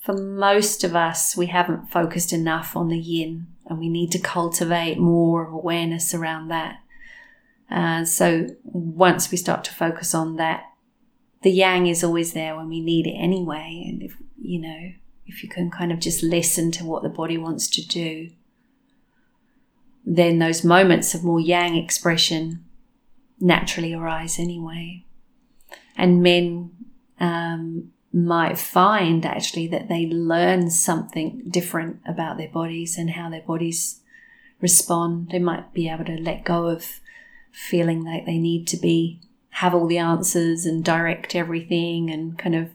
for 0.00 0.12
most 0.14 0.84
of 0.84 0.94
us, 0.94 1.36
we 1.36 1.46
haven't 1.46 1.90
focused 1.90 2.32
enough 2.32 2.76
on 2.76 2.88
the 2.88 2.98
yin, 2.98 3.48
and 3.66 3.78
we 3.80 3.88
need 3.88 4.12
to 4.12 4.20
cultivate 4.20 4.98
more 4.98 5.46
awareness 5.46 6.14
around 6.14 6.48
that. 6.48 6.78
Uh, 7.68 8.04
so 8.04 8.46
once 8.62 9.32
we 9.32 9.36
start 9.36 9.64
to 9.64 9.74
focus 9.74 10.14
on 10.14 10.36
that, 10.36 10.62
the 11.46 11.52
yang 11.52 11.86
is 11.86 12.02
always 12.02 12.32
there 12.32 12.56
when 12.56 12.68
we 12.68 12.80
need 12.80 13.06
it 13.06 13.12
anyway. 13.12 13.84
And 13.86 14.02
if, 14.02 14.16
you 14.42 14.58
know, 14.58 14.90
if 15.26 15.44
you 15.44 15.48
can 15.48 15.70
kind 15.70 15.92
of 15.92 16.00
just 16.00 16.20
listen 16.20 16.72
to 16.72 16.84
what 16.84 17.04
the 17.04 17.08
body 17.08 17.38
wants 17.38 17.68
to 17.68 17.86
do, 17.86 18.30
then 20.04 20.40
those 20.40 20.64
moments 20.64 21.14
of 21.14 21.22
more 21.22 21.38
yang 21.38 21.76
expression 21.76 22.64
naturally 23.38 23.94
arise 23.94 24.40
anyway. 24.40 25.04
And 25.96 26.20
men 26.20 26.72
um, 27.20 27.92
might 28.12 28.58
find 28.58 29.24
actually 29.24 29.68
that 29.68 29.88
they 29.88 30.06
learn 30.06 30.68
something 30.68 31.44
different 31.48 32.00
about 32.08 32.38
their 32.38 32.48
bodies 32.48 32.98
and 32.98 33.10
how 33.10 33.30
their 33.30 33.42
bodies 33.42 34.00
respond. 34.60 35.30
They 35.30 35.38
might 35.38 35.72
be 35.72 35.88
able 35.88 36.06
to 36.06 36.20
let 36.20 36.42
go 36.42 36.66
of 36.66 36.98
feeling 37.52 38.02
like 38.02 38.26
they 38.26 38.38
need 38.38 38.66
to 38.66 38.76
be 38.76 39.20
have 39.56 39.74
all 39.74 39.86
the 39.86 39.96
answers 39.96 40.66
and 40.66 40.84
direct 40.84 41.34
everything 41.34 42.10
and 42.10 42.36
kind 42.36 42.54
of 42.54 42.68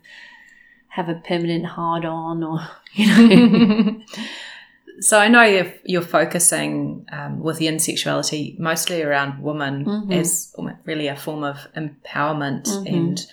have 0.87 1.09
a 1.09 1.13
permanent 1.13 1.63
hard 1.63 2.03
on 2.03 2.43
or 2.43 2.59
you 2.93 3.05
know 3.05 4.01
so 4.99 5.19
i 5.19 5.27
know 5.27 5.43
you're, 5.43 5.71
you're 5.85 6.01
focusing 6.01 7.05
um, 7.11 7.39
with 7.39 7.61
yin 7.61 7.77
sexuality 7.77 8.55
mostly 8.57 9.03
around 9.03 9.43
women 9.43 9.85
mm-hmm. 9.85 10.11
as 10.11 10.55
really 10.85 11.07
a 11.07 11.15
form 11.15 11.43
of 11.43 11.57
empowerment 11.77 12.63
mm-hmm. 12.63 12.87
and 12.87 13.27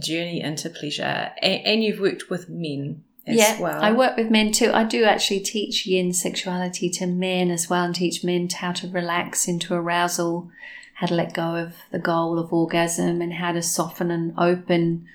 journey 0.00 0.40
into 0.40 0.70
pleasure 0.70 1.32
and, 1.42 1.66
and, 1.66 1.82
you've 1.82 2.00
worked 2.00 2.30
with 2.30 2.48
men 2.48 3.02
as 3.26 3.36
yeah, 3.36 3.60
well 3.60 3.82
i 3.82 3.90
work 3.90 4.16
with 4.16 4.30
men 4.30 4.52
too 4.52 4.70
i 4.72 4.84
do 4.84 5.02
actually 5.02 5.40
teach 5.40 5.84
yin 5.84 6.12
sexuality 6.12 6.88
to 6.88 7.06
men 7.08 7.50
as 7.50 7.68
well 7.68 7.84
and 7.84 7.96
teach 7.96 8.22
men 8.22 8.48
how 8.48 8.70
to 8.70 8.88
relax 8.88 9.48
into 9.48 9.74
arousal 9.74 10.48
how 10.96 11.06
to 11.06 11.14
let 11.14 11.34
go 11.34 11.56
of 11.56 11.74
the 11.90 11.98
goal 11.98 12.38
of 12.38 12.54
orgasm 12.54 13.20
and 13.20 13.34
how 13.34 13.52
to 13.52 13.60
soften 13.60 14.10
and 14.10 14.32
open 14.38 15.06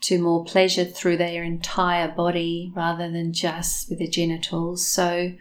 to 0.00 0.20
more 0.20 0.44
pleasure 0.44 0.84
through 0.84 1.16
their 1.16 1.44
entire 1.44 2.08
body 2.08 2.72
rather 2.74 3.08
than 3.08 3.32
just 3.32 3.88
with 3.88 4.00
the 4.00 4.08
genitals. 4.08 4.84
So, 4.84 5.34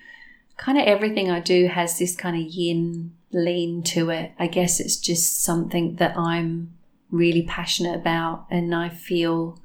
kind 0.58 0.78
of 0.78 0.86
everything 0.86 1.32
I 1.32 1.40
do 1.40 1.68
has 1.70 1.98
this 1.98 2.16
kind 2.16 2.36
of 2.36 2.54
yin 2.54 3.14
lean 3.32 3.82
to 3.84 4.12
it. 4.12 4.32
I 4.38 4.46
guess 4.46 4.80
it's 4.80 4.98
just 4.98 5.44
something 5.44 5.96
that 5.96 6.16
I'm 6.16 6.76
really 7.10 7.42
passionate 7.42 7.96
about 7.96 8.46
and 8.52 8.76
I 8.76 8.90
feel 8.90 9.60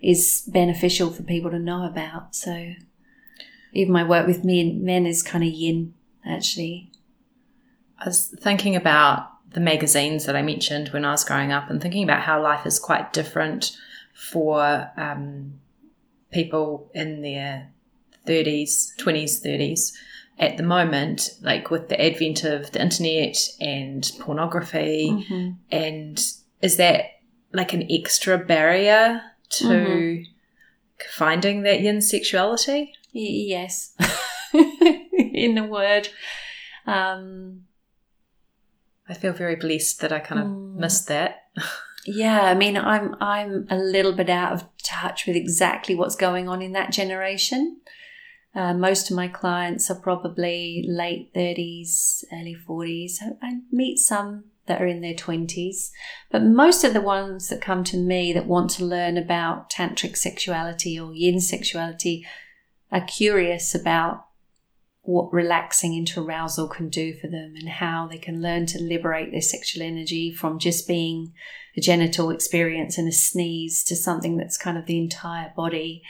is 0.00 0.42
beneficial 0.46 1.10
for 1.10 1.22
people 1.22 1.50
to 1.50 1.58
know 1.58 1.84
about. 1.84 2.34
So, 2.34 2.72
even 3.74 3.92
my 3.92 4.04
work 4.04 4.26
with 4.26 4.42
men, 4.42 4.82
men 4.82 5.04
is 5.04 5.22
kind 5.22 5.44
of 5.44 5.50
yin 5.50 5.92
actually. 6.24 6.92
I 7.98 8.06
was 8.06 8.34
thinking 8.40 8.74
about 8.74 9.33
the 9.54 9.60
magazines 9.60 10.26
that 10.26 10.36
I 10.36 10.42
mentioned 10.42 10.88
when 10.88 11.04
I 11.04 11.12
was 11.12 11.24
growing 11.24 11.52
up 11.52 11.70
and 11.70 11.80
thinking 11.80 12.04
about 12.04 12.22
how 12.22 12.42
life 12.42 12.66
is 12.66 12.78
quite 12.78 13.12
different 13.12 13.76
for 14.12 14.90
um, 14.96 15.54
people 16.32 16.90
in 16.92 17.22
their 17.22 17.70
30s, 18.26 18.96
20s, 18.98 19.44
30s 19.44 19.92
at 20.38 20.56
the 20.56 20.62
moment, 20.64 21.30
like 21.40 21.70
with 21.70 21.88
the 21.88 22.04
advent 22.04 22.42
of 22.42 22.72
the 22.72 22.82
internet 22.82 23.36
and 23.60 24.10
pornography. 24.18 25.10
Mm-hmm. 25.10 25.50
And 25.70 26.32
is 26.60 26.76
that 26.76 27.04
like 27.52 27.72
an 27.72 27.86
extra 27.88 28.36
barrier 28.36 29.22
to 29.50 29.64
mm-hmm. 29.64 30.22
finding 31.12 31.62
that 31.62 31.80
yin 31.80 32.00
sexuality? 32.00 32.92
Yes, 33.12 33.94
in 34.52 35.56
a 35.58 35.66
word. 35.66 36.08
Um, 36.86 37.66
I 39.08 39.14
feel 39.14 39.32
very 39.32 39.56
blessed 39.56 40.00
that 40.00 40.12
I 40.12 40.20
kind 40.20 40.40
of 40.40 40.46
mm. 40.46 40.76
missed 40.76 41.08
that. 41.08 41.48
yeah, 42.06 42.42
I 42.42 42.54
mean, 42.54 42.76
I'm 42.76 43.14
I'm 43.20 43.66
a 43.70 43.76
little 43.76 44.12
bit 44.12 44.30
out 44.30 44.52
of 44.52 44.64
touch 44.82 45.26
with 45.26 45.36
exactly 45.36 45.94
what's 45.94 46.16
going 46.16 46.48
on 46.48 46.62
in 46.62 46.72
that 46.72 46.92
generation. 46.92 47.80
Uh, 48.54 48.72
most 48.72 49.10
of 49.10 49.16
my 49.16 49.26
clients 49.26 49.90
are 49.90 49.96
probably 49.96 50.84
late 50.86 51.34
30s, 51.34 52.24
early 52.32 52.56
40s. 52.68 53.14
I 53.42 53.60
meet 53.72 53.98
some 53.98 54.44
that 54.66 54.80
are 54.80 54.86
in 54.86 55.00
their 55.00 55.14
20s, 55.14 55.90
but 56.30 56.42
most 56.42 56.84
of 56.84 56.94
the 56.94 57.00
ones 57.00 57.48
that 57.48 57.60
come 57.60 57.82
to 57.84 57.96
me 57.96 58.32
that 58.32 58.46
want 58.46 58.70
to 58.70 58.84
learn 58.84 59.16
about 59.16 59.70
tantric 59.70 60.16
sexuality 60.16 60.98
or 60.98 61.12
yin 61.12 61.40
sexuality 61.40 62.24
are 62.92 63.00
curious 63.00 63.74
about 63.74 64.26
what 65.04 65.32
relaxing 65.32 65.94
into 65.94 66.22
arousal 66.22 66.68
can 66.68 66.88
do 66.88 67.14
for 67.14 67.26
them 67.26 67.54
and 67.56 67.68
how 67.68 68.06
they 68.06 68.18
can 68.18 68.40
learn 68.42 68.66
to 68.66 68.80
liberate 68.80 69.30
their 69.30 69.40
sexual 69.40 69.82
energy 69.82 70.32
from 70.32 70.58
just 70.58 70.88
being 70.88 71.32
a 71.76 71.80
genital 71.80 72.30
experience 72.30 72.98
and 72.98 73.08
a 73.08 73.12
sneeze 73.12 73.84
to 73.84 73.94
something 73.94 74.36
that's 74.36 74.56
kind 74.56 74.78
of 74.78 74.86
the 74.86 74.98
entire 74.98 75.52
body 75.56 76.02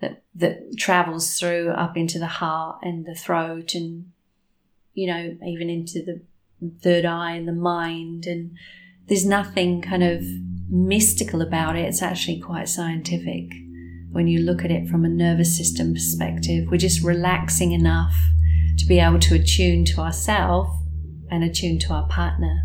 that 0.00 0.22
that 0.34 0.76
travels 0.76 1.38
through 1.38 1.70
up 1.70 1.96
into 1.96 2.18
the 2.18 2.26
heart 2.26 2.78
and 2.82 3.06
the 3.06 3.14
throat 3.14 3.74
and 3.74 4.10
you 4.94 5.06
know 5.06 5.36
even 5.46 5.70
into 5.70 6.02
the 6.02 6.20
third 6.82 7.04
eye 7.04 7.32
and 7.32 7.48
the 7.48 7.52
mind. 7.52 8.26
And 8.26 8.56
there's 9.06 9.26
nothing 9.26 9.82
kind 9.82 10.02
of 10.02 10.24
mystical 10.68 11.42
about 11.42 11.76
it. 11.76 11.86
It's 11.86 12.02
actually 12.02 12.40
quite 12.40 12.68
scientific 12.68 13.52
when 14.14 14.28
you 14.28 14.38
look 14.38 14.64
at 14.64 14.70
it 14.70 14.88
from 14.88 15.04
a 15.04 15.08
nervous 15.08 15.56
system 15.56 15.92
perspective. 15.92 16.68
We're 16.70 16.76
just 16.76 17.02
relaxing 17.02 17.72
enough 17.72 18.14
to 18.78 18.86
be 18.86 19.00
able 19.00 19.18
to 19.18 19.34
attune 19.34 19.84
to 19.86 20.00
ourselves 20.00 20.70
and 21.30 21.42
attune 21.42 21.80
to 21.80 21.92
our 21.92 22.06
partner. 22.08 22.62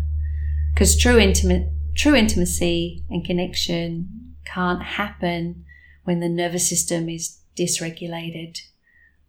Because 0.72 0.96
true 0.96 1.18
intimate, 1.18 1.68
true 1.96 2.14
intimacy 2.14 3.04
and 3.10 3.24
connection 3.24 4.36
can't 4.44 4.82
happen 4.82 5.64
when 6.04 6.20
the 6.20 6.28
nervous 6.28 6.68
system 6.68 7.08
is 7.08 7.40
dysregulated. 7.58 8.58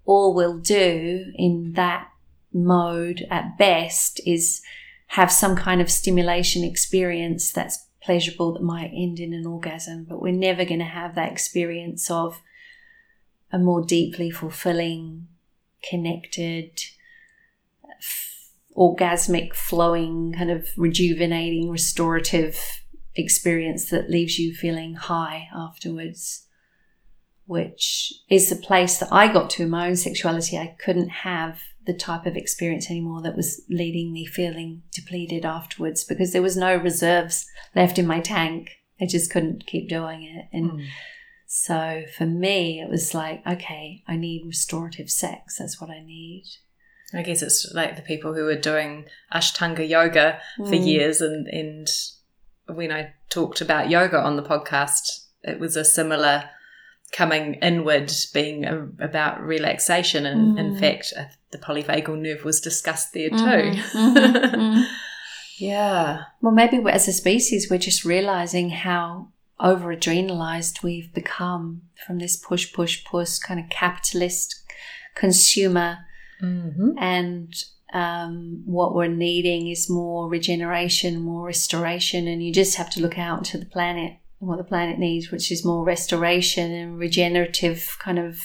All 0.05 0.35
we'll 0.35 0.59
do 0.59 1.25
in 1.35 1.73
that 1.73 2.07
mode 2.53 3.25
at 3.31 3.57
best 3.57 4.21
is 4.27 4.61
have 5.07 5.31
some 5.31 5.55
kind 5.55 5.81
of 5.81 5.89
stimulation 5.89 6.63
experience 6.63 7.51
that's 7.51 7.87
pleasurable 8.03 8.53
that 8.53 8.63
might 8.63 8.91
end 8.93 9.19
in 9.19 9.33
an 9.33 9.45
orgasm, 9.45 10.05
but 10.07 10.21
we're 10.21 10.33
never 10.33 10.65
going 10.65 10.79
to 10.79 10.85
have 10.85 11.15
that 11.15 11.31
experience 11.31 12.09
of 12.09 12.41
a 13.51 13.59
more 13.59 13.83
deeply 13.83 14.31
fulfilling, 14.31 15.27
connected, 15.87 16.79
f- 17.99 18.49
orgasmic, 18.75 19.53
flowing, 19.53 20.33
kind 20.33 20.49
of 20.49 20.67
rejuvenating, 20.77 21.69
restorative 21.69 22.81
experience 23.15 23.89
that 23.89 24.09
leaves 24.09 24.39
you 24.39 24.53
feeling 24.53 24.95
high 24.95 25.47
afterwards, 25.53 26.47
which 27.45 28.13
is 28.29 28.49
the 28.49 28.55
place 28.55 28.97
that 28.97 29.11
I 29.11 29.31
got 29.31 29.49
to 29.51 29.63
in 29.63 29.69
my 29.69 29.87
own 29.87 29.95
sexuality. 29.95 30.57
I 30.57 30.75
couldn't 30.79 31.09
have 31.09 31.59
the 31.85 31.93
type 31.93 32.25
of 32.25 32.35
experience 32.35 32.89
anymore 32.89 33.21
that 33.21 33.35
was 33.35 33.61
leading 33.69 34.13
me 34.13 34.25
feeling 34.25 34.83
depleted 34.93 35.45
afterwards 35.45 36.03
because 36.03 36.31
there 36.31 36.41
was 36.41 36.55
no 36.55 36.75
reserves 36.75 37.45
left 37.75 37.97
in 37.97 38.05
my 38.05 38.19
tank. 38.19 38.69
I 38.99 39.05
just 39.07 39.31
couldn't 39.31 39.65
keep 39.65 39.89
doing 39.89 40.23
it. 40.23 40.45
And 40.55 40.71
mm. 40.71 40.85
so 41.47 42.03
for 42.15 42.25
me, 42.25 42.79
it 42.79 42.89
was 42.89 43.13
like, 43.13 43.45
okay, 43.47 44.03
I 44.07 44.15
need 44.15 44.43
restorative 44.45 45.09
sex. 45.09 45.57
That's 45.57 45.81
what 45.81 45.89
I 45.89 46.03
need. 46.03 46.45
I 47.13 47.23
guess 47.23 47.41
it's 47.41 47.71
like 47.73 47.95
the 47.95 48.01
people 48.01 48.33
who 48.33 48.45
were 48.45 48.55
doing 48.55 49.05
Ashtanga 49.33 49.87
yoga 49.87 50.39
for 50.57 50.63
Mm. 50.63 50.87
years, 50.87 51.19
and 51.19 51.47
and 51.47 51.89
when 52.67 52.91
I 52.91 53.13
talked 53.29 53.59
about 53.59 53.89
yoga 53.89 54.17
on 54.17 54.37
the 54.37 54.43
podcast, 54.43 55.25
it 55.43 55.59
was 55.59 55.75
a 55.75 55.83
similar 55.83 56.49
coming 57.11 57.55
inward, 57.55 58.11
being 58.33 58.65
a, 58.65 58.87
about 58.99 59.41
relaxation, 59.41 60.25
and 60.25 60.57
in 60.57 60.71
Mm. 60.73 60.79
fact, 60.79 61.13
uh, 61.17 61.25
the 61.51 61.57
polyvagal 61.57 62.17
nerve 62.17 62.45
was 62.45 62.61
discussed 62.61 63.13
there 63.13 63.29
too. 63.29 63.35
Mhm, 63.35 63.75
mhm, 63.93 64.53
mhm. 64.55 64.87
yeah, 65.57 66.23
Well, 66.41 66.53
maybe 66.53 66.77
as 66.89 67.07
a 67.07 67.13
species, 67.13 67.69
we're 67.69 67.77
just 67.79 68.05
realizing 68.05 68.69
how 68.69 69.27
over 69.59 69.95
adrenalized 69.95 70.81
we've 70.83 71.13
become 71.13 71.81
from 72.07 72.17
this 72.19 72.35
push, 72.37 72.71
push, 72.73 73.03
push 73.05 73.37
kind 73.39 73.59
of 73.59 73.69
capitalist 73.69 74.55
consumer. 75.15 75.99
hmm 76.39 76.91
And 76.97 77.53
um, 77.93 78.63
what 78.65 78.95
we're 78.95 79.07
needing 79.07 79.67
is 79.69 79.89
more 79.89 80.29
regeneration, 80.29 81.19
more 81.21 81.45
restoration. 81.45 82.27
And 82.27 82.41
you 82.41 82.51
just 82.53 82.77
have 82.77 82.89
to 82.91 83.01
look 83.01 83.19
out 83.19 83.43
to 83.45 83.57
the 83.57 83.65
planet 83.65 84.13
what 84.41 84.57
the 84.57 84.63
planet 84.63 84.97
needs, 84.97 85.31
which 85.31 85.51
is 85.51 85.63
more 85.63 85.83
restoration 85.83 86.71
and 86.71 86.97
regenerative 86.97 87.95
kind 87.99 88.17
of 88.17 88.39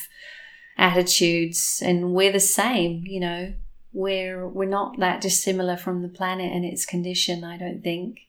attitudes. 0.76 1.82
And 1.84 2.12
we're 2.12 2.32
the 2.32 2.40
same, 2.40 3.04
you 3.06 3.20
know. 3.20 3.54
We're 3.92 4.46
we're 4.46 4.68
not 4.68 4.98
that 5.00 5.22
dissimilar 5.22 5.78
from 5.78 6.02
the 6.02 6.10
planet 6.10 6.52
and 6.52 6.66
its 6.66 6.84
condition, 6.84 7.44
I 7.44 7.56
don't 7.56 7.82
think. 7.82 8.20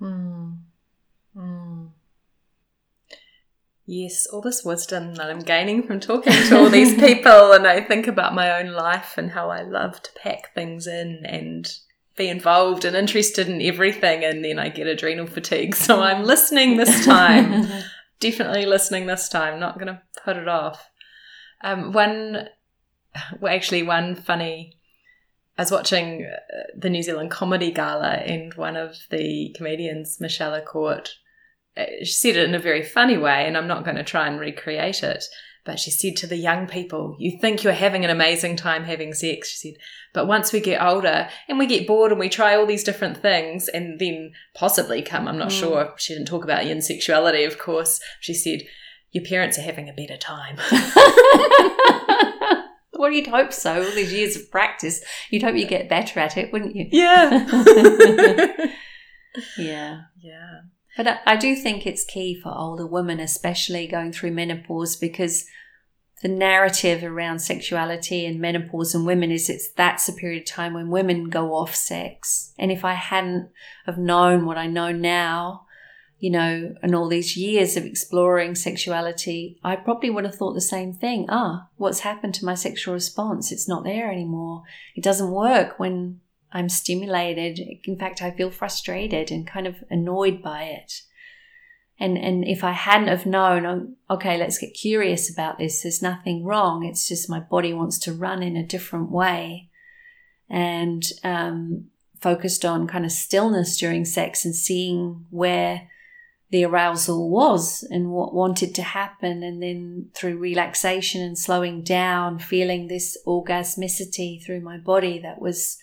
Mm. 0.00 0.58
Mm. 1.34 1.88
Yes, 3.86 4.26
all 4.26 4.42
this 4.42 4.64
wisdom 4.64 5.14
that 5.14 5.30
I'm 5.30 5.40
gaining 5.40 5.82
from 5.82 6.00
talking 6.00 6.32
to 6.32 6.58
all 6.58 6.68
these 6.68 6.94
people, 7.00 7.52
and 7.52 7.66
I 7.66 7.80
think 7.80 8.06
about 8.06 8.34
my 8.34 8.58
own 8.58 8.72
life 8.72 9.14
and 9.16 9.30
how 9.30 9.50
I 9.50 9.62
love 9.62 10.02
to 10.02 10.10
pack 10.22 10.54
things 10.54 10.86
in 10.86 11.22
and 11.24 11.70
be 12.16 12.28
involved 12.28 12.84
and 12.84 12.96
interested 12.96 13.48
in 13.48 13.60
everything, 13.60 14.24
and 14.24 14.44
then 14.44 14.58
I 14.58 14.68
get 14.68 14.86
adrenal 14.86 15.26
fatigue. 15.26 15.74
So 15.84 16.00
I'm 16.00 16.24
listening 16.24 16.76
this 16.76 17.04
time, 17.04 17.66
definitely 18.20 18.66
listening 18.66 19.06
this 19.06 19.28
time, 19.28 19.60
not 19.60 19.78
going 19.78 19.88
to 19.88 20.02
put 20.24 20.36
it 20.36 20.48
off. 20.48 20.88
Um, 21.62 21.92
one, 21.92 22.48
well, 23.40 23.54
actually, 23.54 23.82
one 23.82 24.14
funny 24.14 24.78
I 25.56 25.62
was 25.62 25.70
watching 25.70 26.26
uh, 26.26 26.62
the 26.76 26.90
New 26.90 27.02
Zealand 27.02 27.30
Comedy 27.30 27.70
Gala, 27.70 28.14
and 28.14 28.52
one 28.54 28.76
of 28.76 28.96
the 29.10 29.54
comedians, 29.56 30.20
Michelle 30.20 30.60
Court, 30.62 31.14
she 32.00 32.06
said 32.06 32.36
it 32.36 32.48
in 32.48 32.54
a 32.54 32.60
very 32.60 32.82
funny 32.82 33.16
way, 33.16 33.46
and 33.46 33.56
I'm 33.56 33.68
not 33.68 33.84
going 33.84 33.96
to 33.96 34.04
try 34.04 34.26
and 34.26 34.40
recreate 34.40 35.02
it. 35.02 35.24
But 35.64 35.78
she 35.80 35.90
said 35.90 36.16
to 36.16 36.26
the 36.26 36.36
young 36.36 36.66
people, 36.66 37.16
You 37.18 37.38
think 37.40 37.62
you're 37.64 37.72
having 37.72 38.04
an 38.04 38.10
amazing 38.10 38.56
time 38.56 38.84
having 38.84 39.14
sex, 39.14 39.48
she 39.48 39.56
said, 39.56 39.78
but 40.12 40.26
once 40.26 40.52
we 40.52 40.60
get 40.60 40.82
older 40.82 41.28
and 41.48 41.58
we 41.58 41.66
get 41.66 41.86
bored 41.86 42.10
and 42.12 42.20
we 42.20 42.28
try 42.28 42.54
all 42.54 42.66
these 42.66 42.84
different 42.84 43.16
things 43.16 43.68
and 43.68 43.98
then 43.98 44.32
possibly 44.54 45.00
come, 45.02 45.26
I'm 45.26 45.38
not 45.38 45.48
Mm. 45.48 45.58
sure, 45.60 45.94
she 45.96 46.12
didn't 46.14 46.28
talk 46.28 46.44
about 46.44 46.66
yin 46.66 46.82
sexuality, 46.82 47.44
of 47.44 47.58
course. 47.58 47.98
She 48.20 48.34
said, 48.34 48.60
Your 49.12 49.24
parents 49.24 49.58
are 49.58 49.62
having 49.62 49.88
a 49.88 49.92
better 49.94 50.18
time. 50.18 50.58
well, 52.92 53.10
you'd 53.10 53.26
hope 53.28 53.52
so. 53.52 53.76
All 53.82 53.90
these 53.92 54.12
years 54.12 54.36
of 54.36 54.50
practice, 54.50 55.02
you'd 55.30 55.42
hope 55.42 55.56
you 55.56 55.66
get 55.66 55.88
better 55.88 56.20
at 56.20 56.36
it, 56.36 56.52
wouldn't 56.52 56.76
you? 56.76 56.88
yeah. 56.92 57.46
Yeah. 59.58 60.02
yeah. 60.20 60.60
But 60.96 61.08
I, 61.08 61.18
I 61.26 61.36
do 61.36 61.56
think 61.56 61.86
it's 61.86 62.04
key 62.04 62.38
for 62.40 62.52
older 62.56 62.86
women, 62.86 63.20
especially 63.20 63.86
going 63.86 64.12
through 64.12 64.32
menopause, 64.32 64.96
because 64.96 65.46
the 66.22 66.28
narrative 66.28 67.02
around 67.02 67.40
sexuality 67.40 68.24
and 68.24 68.40
menopause 68.40 68.94
and 68.94 69.04
women 69.04 69.30
is 69.30 69.50
it's 69.50 69.70
that's 69.72 70.08
a 70.08 70.12
period 70.12 70.42
of 70.42 70.48
time 70.48 70.72
when 70.72 70.88
women 70.88 71.28
go 71.28 71.52
off 71.52 71.74
sex. 71.74 72.54
And 72.58 72.72
if 72.72 72.84
I 72.84 72.94
hadn't 72.94 73.50
have 73.84 73.98
known 73.98 74.46
what 74.46 74.56
I 74.56 74.66
know 74.66 74.92
now, 74.92 75.66
you 76.18 76.30
know, 76.30 76.74
and 76.82 76.94
all 76.94 77.08
these 77.08 77.36
years 77.36 77.76
of 77.76 77.84
exploring 77.84 78.54
sexuality, 78.54 79.58
I 79.62 79.76
probably 79.76 80.08
would 80.08 80.24
have 80.24 80.36
thought 80.36 80.54
the 80.54 80.60
same 80.62 80.94
thing. 80.94 81.26
Ah, 81.28 81.68
what's 81.76 82.00
happened 82.00 82.32
to 82.36 82.46
my 82.46 82.54
sexual 82.54 82.94
response? 82.94 83.52
It's 83.52 83.68
not 83.68 83.84
there 83.84 84.10
anymore. 84.10 84.62
It 84.94 85.04
doesn't 85.04 85.30
work 85.30 85.78
when 85.78 86.20
I'm 86.54 86.68
stimulated. 86.68 87.58
In 87.84 87.98
fact, 87.98 88.22
I 88.22 88.30
feel 88.30 88.50
frustrated 88.50 89.32
and 89.32 89.44
kind 89.44 89.66
of 89.66 89.82
annoyed 89.90 90.40
by 90.40 90.62
it. 90.62 91.02
And 91.98 92.16
and 92.16 92.44
if 92.46 92.64
I 92.64 92.72
hadn't 92.72 93.08
have 93.08 93.26
known, 93.26 93.96
okay, 94.08 94.38
let's 94.38 94.58
get 94.58 94.74
curious 94.74 95.30
about 95.30 95.58
this. 95.58 95.82
There's 95.82 96.02
nothing 96.02 96.44
wrong. 96.44 96.84
It's 96.84 97.08
just 97.08 97.30
my 97.30 97.40
body 97.40 97.72
wants 97.72 97.98
to 98.00 98.12
run 98.12 98.42
in 98.42 98.56
a 98.56 98.66
different 98.66 99.10
way, 99.10 99.68
and 100.48 101.04
um, 101.22 101.86
focused 102.20 102.64
on 102.64 102.88
kind 102.88 103.04
of 103.04 103.12
stillness 103.12 103.76
during 103.76 104.04
sex 104.04 104.44
and 104.44 104.54
seeing 104.54 105.26
where 105.30 105.88
the 106.50 106.64
arousal 106.64 107.30
was 107.30 107.86
and 107.90 108.10
what 108.10 108.34
wanted 108.34 108.74
to 108.74 108.82
happen, 108.82 109.42
and 109.44 109.62
then 109.62 110.08
through 110.14 110.38
relaxation 110.38 111.20
and 111.22 111.38
slowing 111.38 111.82
down, 111.82 112.38
feeling 112.40 112.88
this 112.88 113.16
orgasmicity 113.24 114.44
through 114.44 114.60
my 114.60 114.78
body 114.78 115.18
that 115.20 115.40
was 115.40 115.78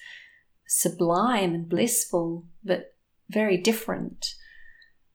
sublime 0.74 1.54
and 1.54 1.68
blissful, 1.68 2.46
but 2.64 2.96
very 3.30 3.58
different 3.58 4.36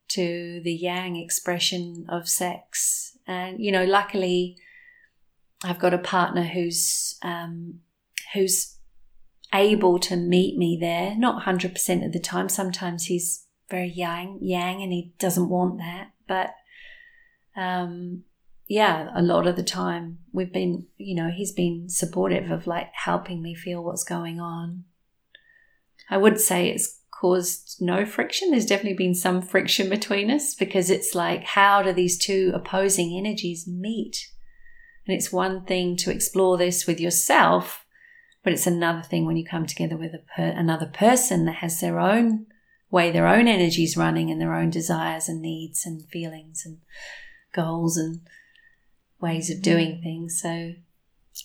to 0.09 0.61
the 0.63 0.71
yang 0.71 1.15
expression 1.15 2.05
of 2.07 2.29
sex. 2.29 3.17
And, 3.25 3.59
you 3.59 3.71
know, 3.71 3.83
luckily 3.83 4.57
I've 5.63 5.79
got 5.79 5.95
a 5.95 5.97
partner 5.97 6.43
who's, 6.43 7.17
um, 7.23 7.79
who's 8.35 8.77
able 9.51 9.97
to 9.97 10.15
meet 10.15 10.59
me 10.59 10.77
there. 10.79 11.15
Not 11.17 11.43
100% 11.43 12.05
of 12.05 12.13
the 12.13 12.19
time. 12.19 12.49
Sometimes 12.49 13.05
he's 13.05 13.47
very 13.67 13.89
yang, 13.89 14.37
yang 14.39 14.83
and 14.83 14.91
he 14.91 15.15
doesn't 15.17 15.49
want 15.49 15.79
that. 15.79 16.11
But, 16.27 16.53
um, 17.59 18.25
yeah, 18.67 19.09
a 19.15 19.23
lot 19.23 19.47
of 19.47 19.55
the 19.55 19.63
time 19.63 20.19
we've 20.31 20.53
been, 20.53 20.85
you 20.97 21.15
know, 21.15 21.31
he's 21.35 21.51
been 21.51 21.89
supportive 21.89 22.51
of 22.51 22.67
like 22.67 22.89
helping 22.93 23.41
me 23.41 23.55
feel 23.55 23.83
what's 23.83 24.03
going 24.03 24.39
on. 24.39 24.83
I 26.09 26.17
would 26.17 26.39
say 26.39 26.69
it's 26.69 26.99
caused 27.19 27.77
no 27.79 28.05
friction. 28.05 28.51
There's 28.51 28.65
definitely 28.65 28.97
been 28.97 29.15
some 29.15 29.41
friction 29.41 29.89
between 29.89 30.29
us 30.29 30.53
because 30.55 30.89
it's 30.89 31.15
like, 31.15 31.43
how 31.43 31.81
do 31.81 31.91
these 31.91 32.17
two 32.17 32.51
opposing 32.53 33.17
energies 33.17 33.67
meet? 33.67 34.17
And 35.05 35.15
it's 35.15 35.31
one 35.31 35.65
thing 35.65 35.95
to 35.97 36.11
explore 36.11 36.57
this 36.57 36.85
with 36.85 36.99
yourself, 36.99 37.85
but 38.43 38.53
it's 38.53 38.67
another 38.67 39.01
thing 39.01 39.25
when 39.25 39.37
you 39.37 39.45
come 39.45 39.65
together 39.65 39.97
with 39.97 40.13
a 40.13 40.21
per- 40.35 40.43
another 40.43 40.85
person 40.85 41.45
that 41.45 41.55
has 41.55 41.79
their 41.79 41.99
own 41.99 42.45
way, 42.91 43.11
their 43.11 43.27
own 43.27 43.47
energies 43.47 43.97
running 43.97 44.29
and 44.29 44.39
their 44.39 44.53
own 44.53 44.69
desires 44.69 45.27
and 45.27 45.41
needs 45.41 45.85
and 45.85 46.07
feelings 46.09 46.63
and 46.65 46.79
goals 47.53 47.97
and 47.97 48.21
ways 49.19 49.49
of 49.49 49.57
mm-hmm. 49.57 49.63
doing 49.63 50.01
things. 50.01 50.39
So, 50.41 50.73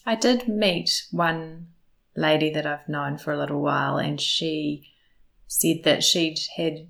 I 0.07 0.15
did 0.15 0.49
meet 0.49 1.07
one 1.11 1.69
lady 2.17 2.51
that 2.51 2.67
I've 2.67 2.89
known 2.89 3.19
for 3.19 3.33
a 3.33 3.39
little 3.39 3.61
while, 3.61 3.97
and 3.99 4.21
she 4.21 4.89
said 5.47 5.83
that 5.85 6.03
she'd 6.03 6.39
had 6.57 6.89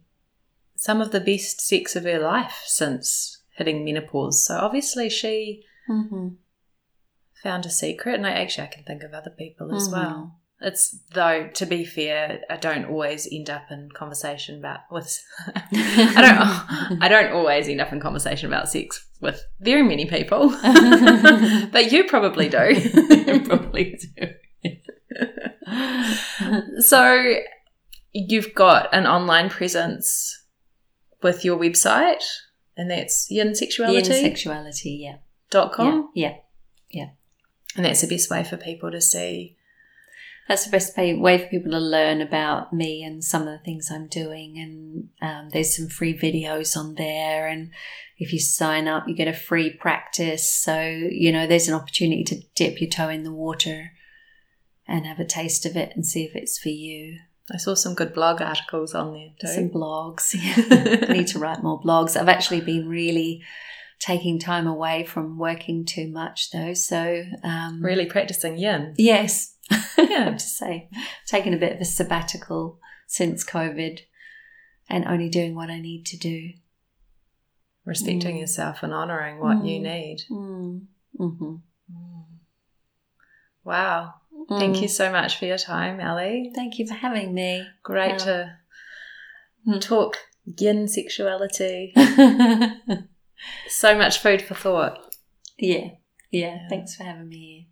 some 0.76 1.00
of 1.00 1.12
the 1.12 1.20
best 1.20 1.60
sex 1.60 1.94
of 1.96 2.04
her 2.04 2.18
life 2.18 2.62
since 2.64 3.42
hitting 3.56 3.84
menopause. 3.84 4.44
So 4.46 4.56
obviously 4.56 5.08
she 5.10 5.64
mhm. 5.88 6.36
found 7.42 7.66
a 7.66 7.70
secret, 7.70 8.14
and 8.16 8.26
I 8.26 8.32
actually 8.32 8.64
I 8.64 8.68
can 8.68 8.84
think 8.84 9.02
of 9.02 9.12
other 9.12 9.30
people 9.30 9.74
as 9.74 9.88
Mhm. 9.88 9.92
well. 9.92 10.38
It's 10.60 10.96
though 11.12 11.48
to 11.54 11.66
be 11.66 11.84
fair, 11.84 12.40
I 12.48 12.56
don't 12.56 12.84
always 12.84 13.28
end 13.30 13.50
up 13.50 13.70
in 13.70 13.90
conversation 13.90 14.58
about 14.58 14.80
with. 14.92 15.20
I 15.72 16.86
don't. 16.88 17.02
I 17.02 17.08
don't 17.08 17.32
always 17.32 17.68
end 17.68 17.80
up 17.80 17.92
in 17.92 17.98
conversation 17.98 18.46
about 18.46 18.68
sex 18.68 19.04
with 19.20 19.44
very 19.60 19.82
many 19.82 20.06
people, 20.06 20.50
but 21.72 21.90
you 21.90 22.04
probably 22.04 22.48
do. 22.48 22.74
you 23.26 23.40
probably 23.40 23.98
do. 24.16 24.28
so 26.80 27.34
you've 28.12 28.54
got 28.54 28.92
an 28.94 29.06
online 29.06 29.50
presence 29.50 30.44
with 31.22 31.44
your 31.44 31.58
website, 31.58 32.22
and 32.76 32.90
that's 32.90 33.30
Yin 33.30 33.52
yinsexuality.com. 33.52 34.04
sexuality, 34.04 34.90
yeah. 35.02 35.16
Yeah, 36.14 36.36
yeah. 36.90 37.10
And 37.76 37.84
that's 37.84 38.00
the 38.00 38.06
best 38.06 38.30
way 38.30 38.44
for 38.44 38.56
people 38.56 38.90
to 38.90 39.00
see. 39.00 39.56
That's 40.48 40.64
the 40.64 40.70
best 40.70 40.96
way, 40.96 41.14
way 41.14 41.38
for 41.38 41.46
people 41.46 41.70
to 41.70 41.78
learn 41.78 42.20
about 42.20 42.72
me 42.72 43.02
and 43.02 43.22
some 43.22 43.42
of 43.42 43.48
the 43.48 43.64
things 43.64 43.90
I'm 43.90 44.08
doing. 44.08 44.58
And 44.58 45.08
um, 45.22 45.50
there's 45.50 45.76
some 45.76 45.88
free 45.88 46.18
videos 46.18 46.76
on 46.76 46.96
there. 46.96 47.46
And 47.46 47.70
if 48.18 48.32
you 48.32 48.40
sign 48.40 48.88
up, 48.88 49.04
you 49.06 49.14
get 49.14 49.28
a 49.28 49.32
free 49.32 49.70
practice. 49.70 50.50
So, 50.52 50.82
you 50.82 51.32
know, 51.32 51.46
there's 51.46 51.68
an 51.68 51.74
opportunity 51.74 52.24
to 52.24 52.42
dip 52.54 52.80
your 52.80 52.90
toe 52.90 53.08
in 53.08 53.22
the 53.22 53.32
water 53.32 53.92
and 54.86 55.06
have 55.06 55.18
a 55.20 55.24
taste 55.24 55.64
of 55.66 55.76
it 55.76 55.92
and 55.94 56.04
see 56.06 56.24
if 56.24 56.34
it's 56.34 56.58
for 56.58 56.68
you. 56.70 57.18
I 57.52 57.56
saw 57.56 57.74
some 57.74 57.94
good 57.94 58.14
blog 58.14 58.40
articles 58.40 58.94
on 58.94 59.12
there 59.12 59.30
too. 59.40 59.46
Some 59.54 59.70
blogs. 59.70 60.34
I 61.08 61.12
need 61.12 61.26
to 61.28 61.38
write 61.38 61.62
more 61.62 61.80
blogs. 61.80 62.16
I've 62.20 62.28
actually 62.28 62.60
been 62.60 62.88
really 62.88 63.42
taking 63.98 64.38
time 64.38 64.66
away 64.66 65.04
from 65.04 65.38
working 65.38 65.84
too 65.84 66.08
much 66.08 66.50
though. 66.50 66.74
So, 66.74 67.24
um, 67.44 67.82
really 67.82 68.06
practicing 68.06 68.56
yin. 68.58 68.94
Yes. 68.96 69.56
Yeah. 69.98 70.18
I 70.20 70.24
have 70.24 70.36
to 70.36 70.40
say. 70.40 70.88
taking 71.26 71.54
a 71.54 71.58
bit 71.58 71.72
of 71.74 71.80
a 71.80 71.84
sabbatical 71.84 72.78
since 73.06 73.44
COVID 73.44 74.00
and 74.88 75.04
only 75.06 75.28
doing 75.28 75.54
what 75.54 75.70
I 75.70 75.80
need 75.80 76.04
to 76.06 76.16
do. 76.18 76.50
Respecting 77.84 78.36
Mm. 78.36 78.40
yourself 78.40 78.82
and 78.82 78.92
honoring 78.92 79.38
what 79.38 79.64
you 79.64 79.80
Mm. 79.80 79.82
need. 79.82 80.18
Mm. 80.30 80.86
hmm 81.16 81.54
Wow. 83.64 84.14
Thank 84.48 84.82
you 84.82 84.88
so 84.88 85.10
much 85.10 85.38
for 85.38 85.46
your 85.46 85.58
time, 85.58 86.00
Ellie. 86.00 86.50
Thank 86.54 86.78
you 86.78 86.86
for 86.86 86.94
having 86.94 87.32
me. 87.34 87.66
Great 87.82 88.18
to 88.20 88.56
Mm. 89.66 89.80
talk 89.80 90.18
yin 90.58 90.88
sexuality. 90.88 91.92
so 93.68 93.96
much 93.96 94.18
food 94.18 94.42
for 94.42 94.54
thought. 94.54 94.98
yeah, 95.58 95.76
yeah. 96.30 96.58
Yeah. 96.62 96.68
Thanks 96.68 96.96
for 96.96 97.04
having 97.04 97.28
me 97.28 97.68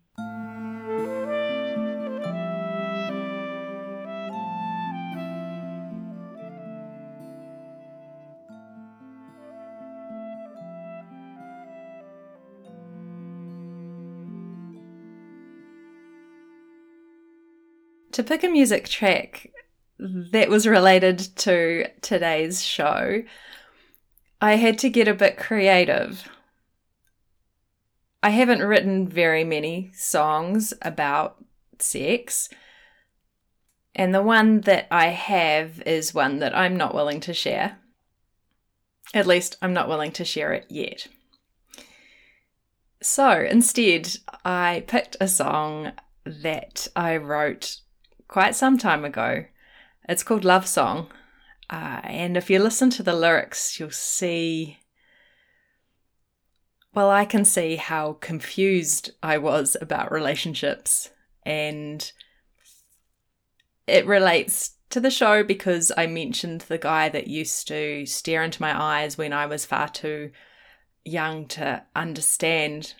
To 18.13 18.23
pick 18.23 18.43
a 18.43 18.49
music 18.49 18.89
track 18.89 19.51
that 19.97 20.49
was 20.49 20.67
related 20.67 21.19
to 21.37 21.87
today's 22.01 22.61
show, 22.61 23.23
I 24.41 24.55
had 24.55 24.77
to 24.79 24.89
get 24.89 25.07
a 25.07 25.13
bit 25.13 25.37
creative. 25.37 26.27
I 28.21 28.31
haven't 28.31 28.63
written 28.63 29.07
very 29.07 29.43
many 29.43 29.91
songs 29.93 30.73
about 30.81 31.43
sex, 31.79 32.49
and 33.95 34.13
the 34.13 34.21
one 34.21 34.61
that 34.61 34.87
I 34.91 35.07
have 35.07 35.81
is 35.83 36.13
one 36.13 36.39
that 36.39 36.55
I'm 36.55 36.75
not 36.75 36.93
willing 36.93 37.21
to 37.21 37.33
share. 37.33 37.77
At 39.13 39.27
least, 39.27 39.57
I'm 39.61 39.73
not 39.73 39.87
willing 39.87 40.11
to 40.13 40.25
share 40.25 40.53
it 40.53 40.65
yet. 40.69 41.07
So 43.01 43.39
instead, 43.39 44.17
I 44.43 44.83
picked 44.87 45.17
a 45.19 45.27
song 45.27 45.93
that 46.25 46.87
I 46.95 47.17
wrote 47.17 47.77
quite 48.31 48.55
some 48.55 48.77
time 48.77 49.05
ago. 49.05 49.45
It's 50.09 50.23
called 50.23 50.45
Love 50.45 50.65
Song. 50.65 51.11
Uh, 51.69 51.99
and 52.03 52.35
if 52.35 52.49
you 52.49 52.57
listen 52.57 52.89
to 52.91 53.03
the 53.03 53.13
lyrics, 53.13 53.79
you'll 53.79 53.91
see. 53.91 54.79
Well, 56.95 57.09
I 57.09 57.25
can 57.25 57.45
see 57.45 57.75
how 57.75 58.13
confused 58.13 59.11
I 59.21 59.37
was 59.37 59.77
about 59.79 60.11
relationships. 60.11 61.11
And 61.45 62.11
it 63.85 64.07
relates 64.07 64.77
to 64.89 64.99
the 64.99 65.11
show 65.11 65.43
because 65.43 65.91
I 65.95 66.07
mentioned 66.07 66.61
the 66.61 66.77
guy 66.77 67.09
that 67.09 67.27
used 67.27 67.67
to 67.67 68.05
stare 68.05 68.43
into 68.43 68.61
my 68.61 68.81
eyes 68.81 69.17
when 69.17 69.33
I 69.33 69.45
was 69.45 69.65
far 69.65 69.89
too 69.89 70.31
young 71.03 71.47
to 71.47 71.83
understand 71.95 72.93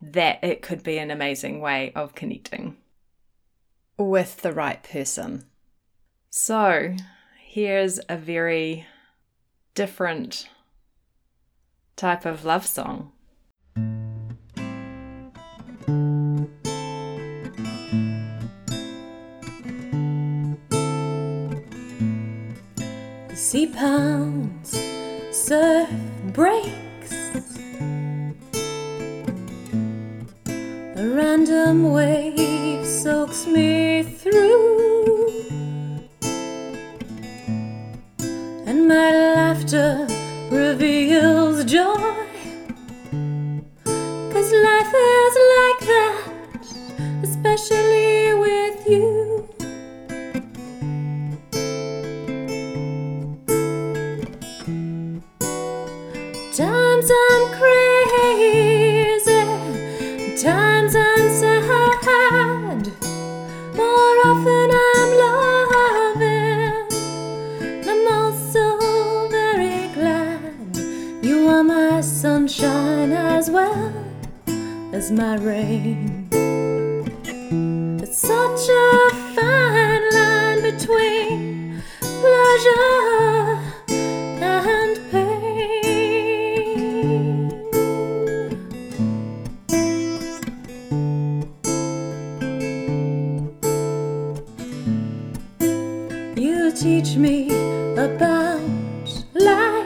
that 0.00 0.42
it 0.42 0.60
could 0.60 0.82
be 0.82 0.98
an 0.98 1.10
amazing 1.10 1.60
way 1.60 1.92
of 1.94 2.14
connecting 2.14 2.76
with 3.96 4.42
the 4.42 4.52
right 4.52 4.82
person. 4.82 5.44
So, 6.30 6.96
here's 7.38 8.00
a 8.08 8.16
very 8.16 8.86
different 9.74 10.48
type 11.96 12.24
of 12.24 12.44
love 12.44 12.66
song. 12.66 13.12
The 23.28 23.36
sea 23.36 23.66
pounds, 23.66 24.70
surf 25.30 25.88
breaks. 26.32 27.14
A 30.96 31.08
random 31.08 31.92
wave 31.92 32.83
soaks 33.04 33.46
me 33.46 34.02
through, 34.02 34.73
teach 96.74 97.14
me 97.16 97.46
about 97.92 98.60
life, 99.34 99.83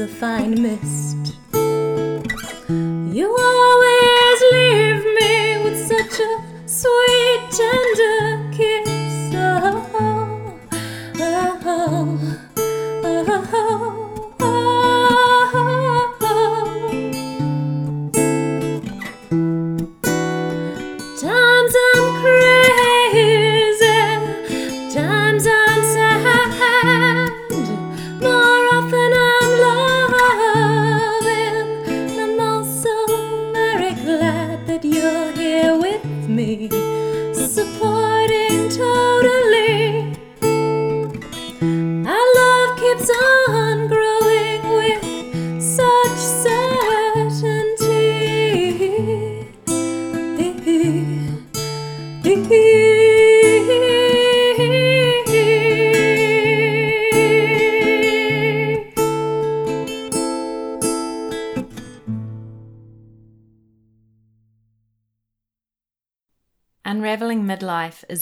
a 0.00 0.06
fine 0.06 0.62
miss. 0.62 1.17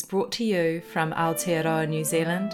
brought 0.09 0.33
to 0.33 0.45
you 0.45 0.83
from 0.93 1.13
Aotearoa, 1.13 1.89
New 1.89 2.05
Zealand 2.05 2.51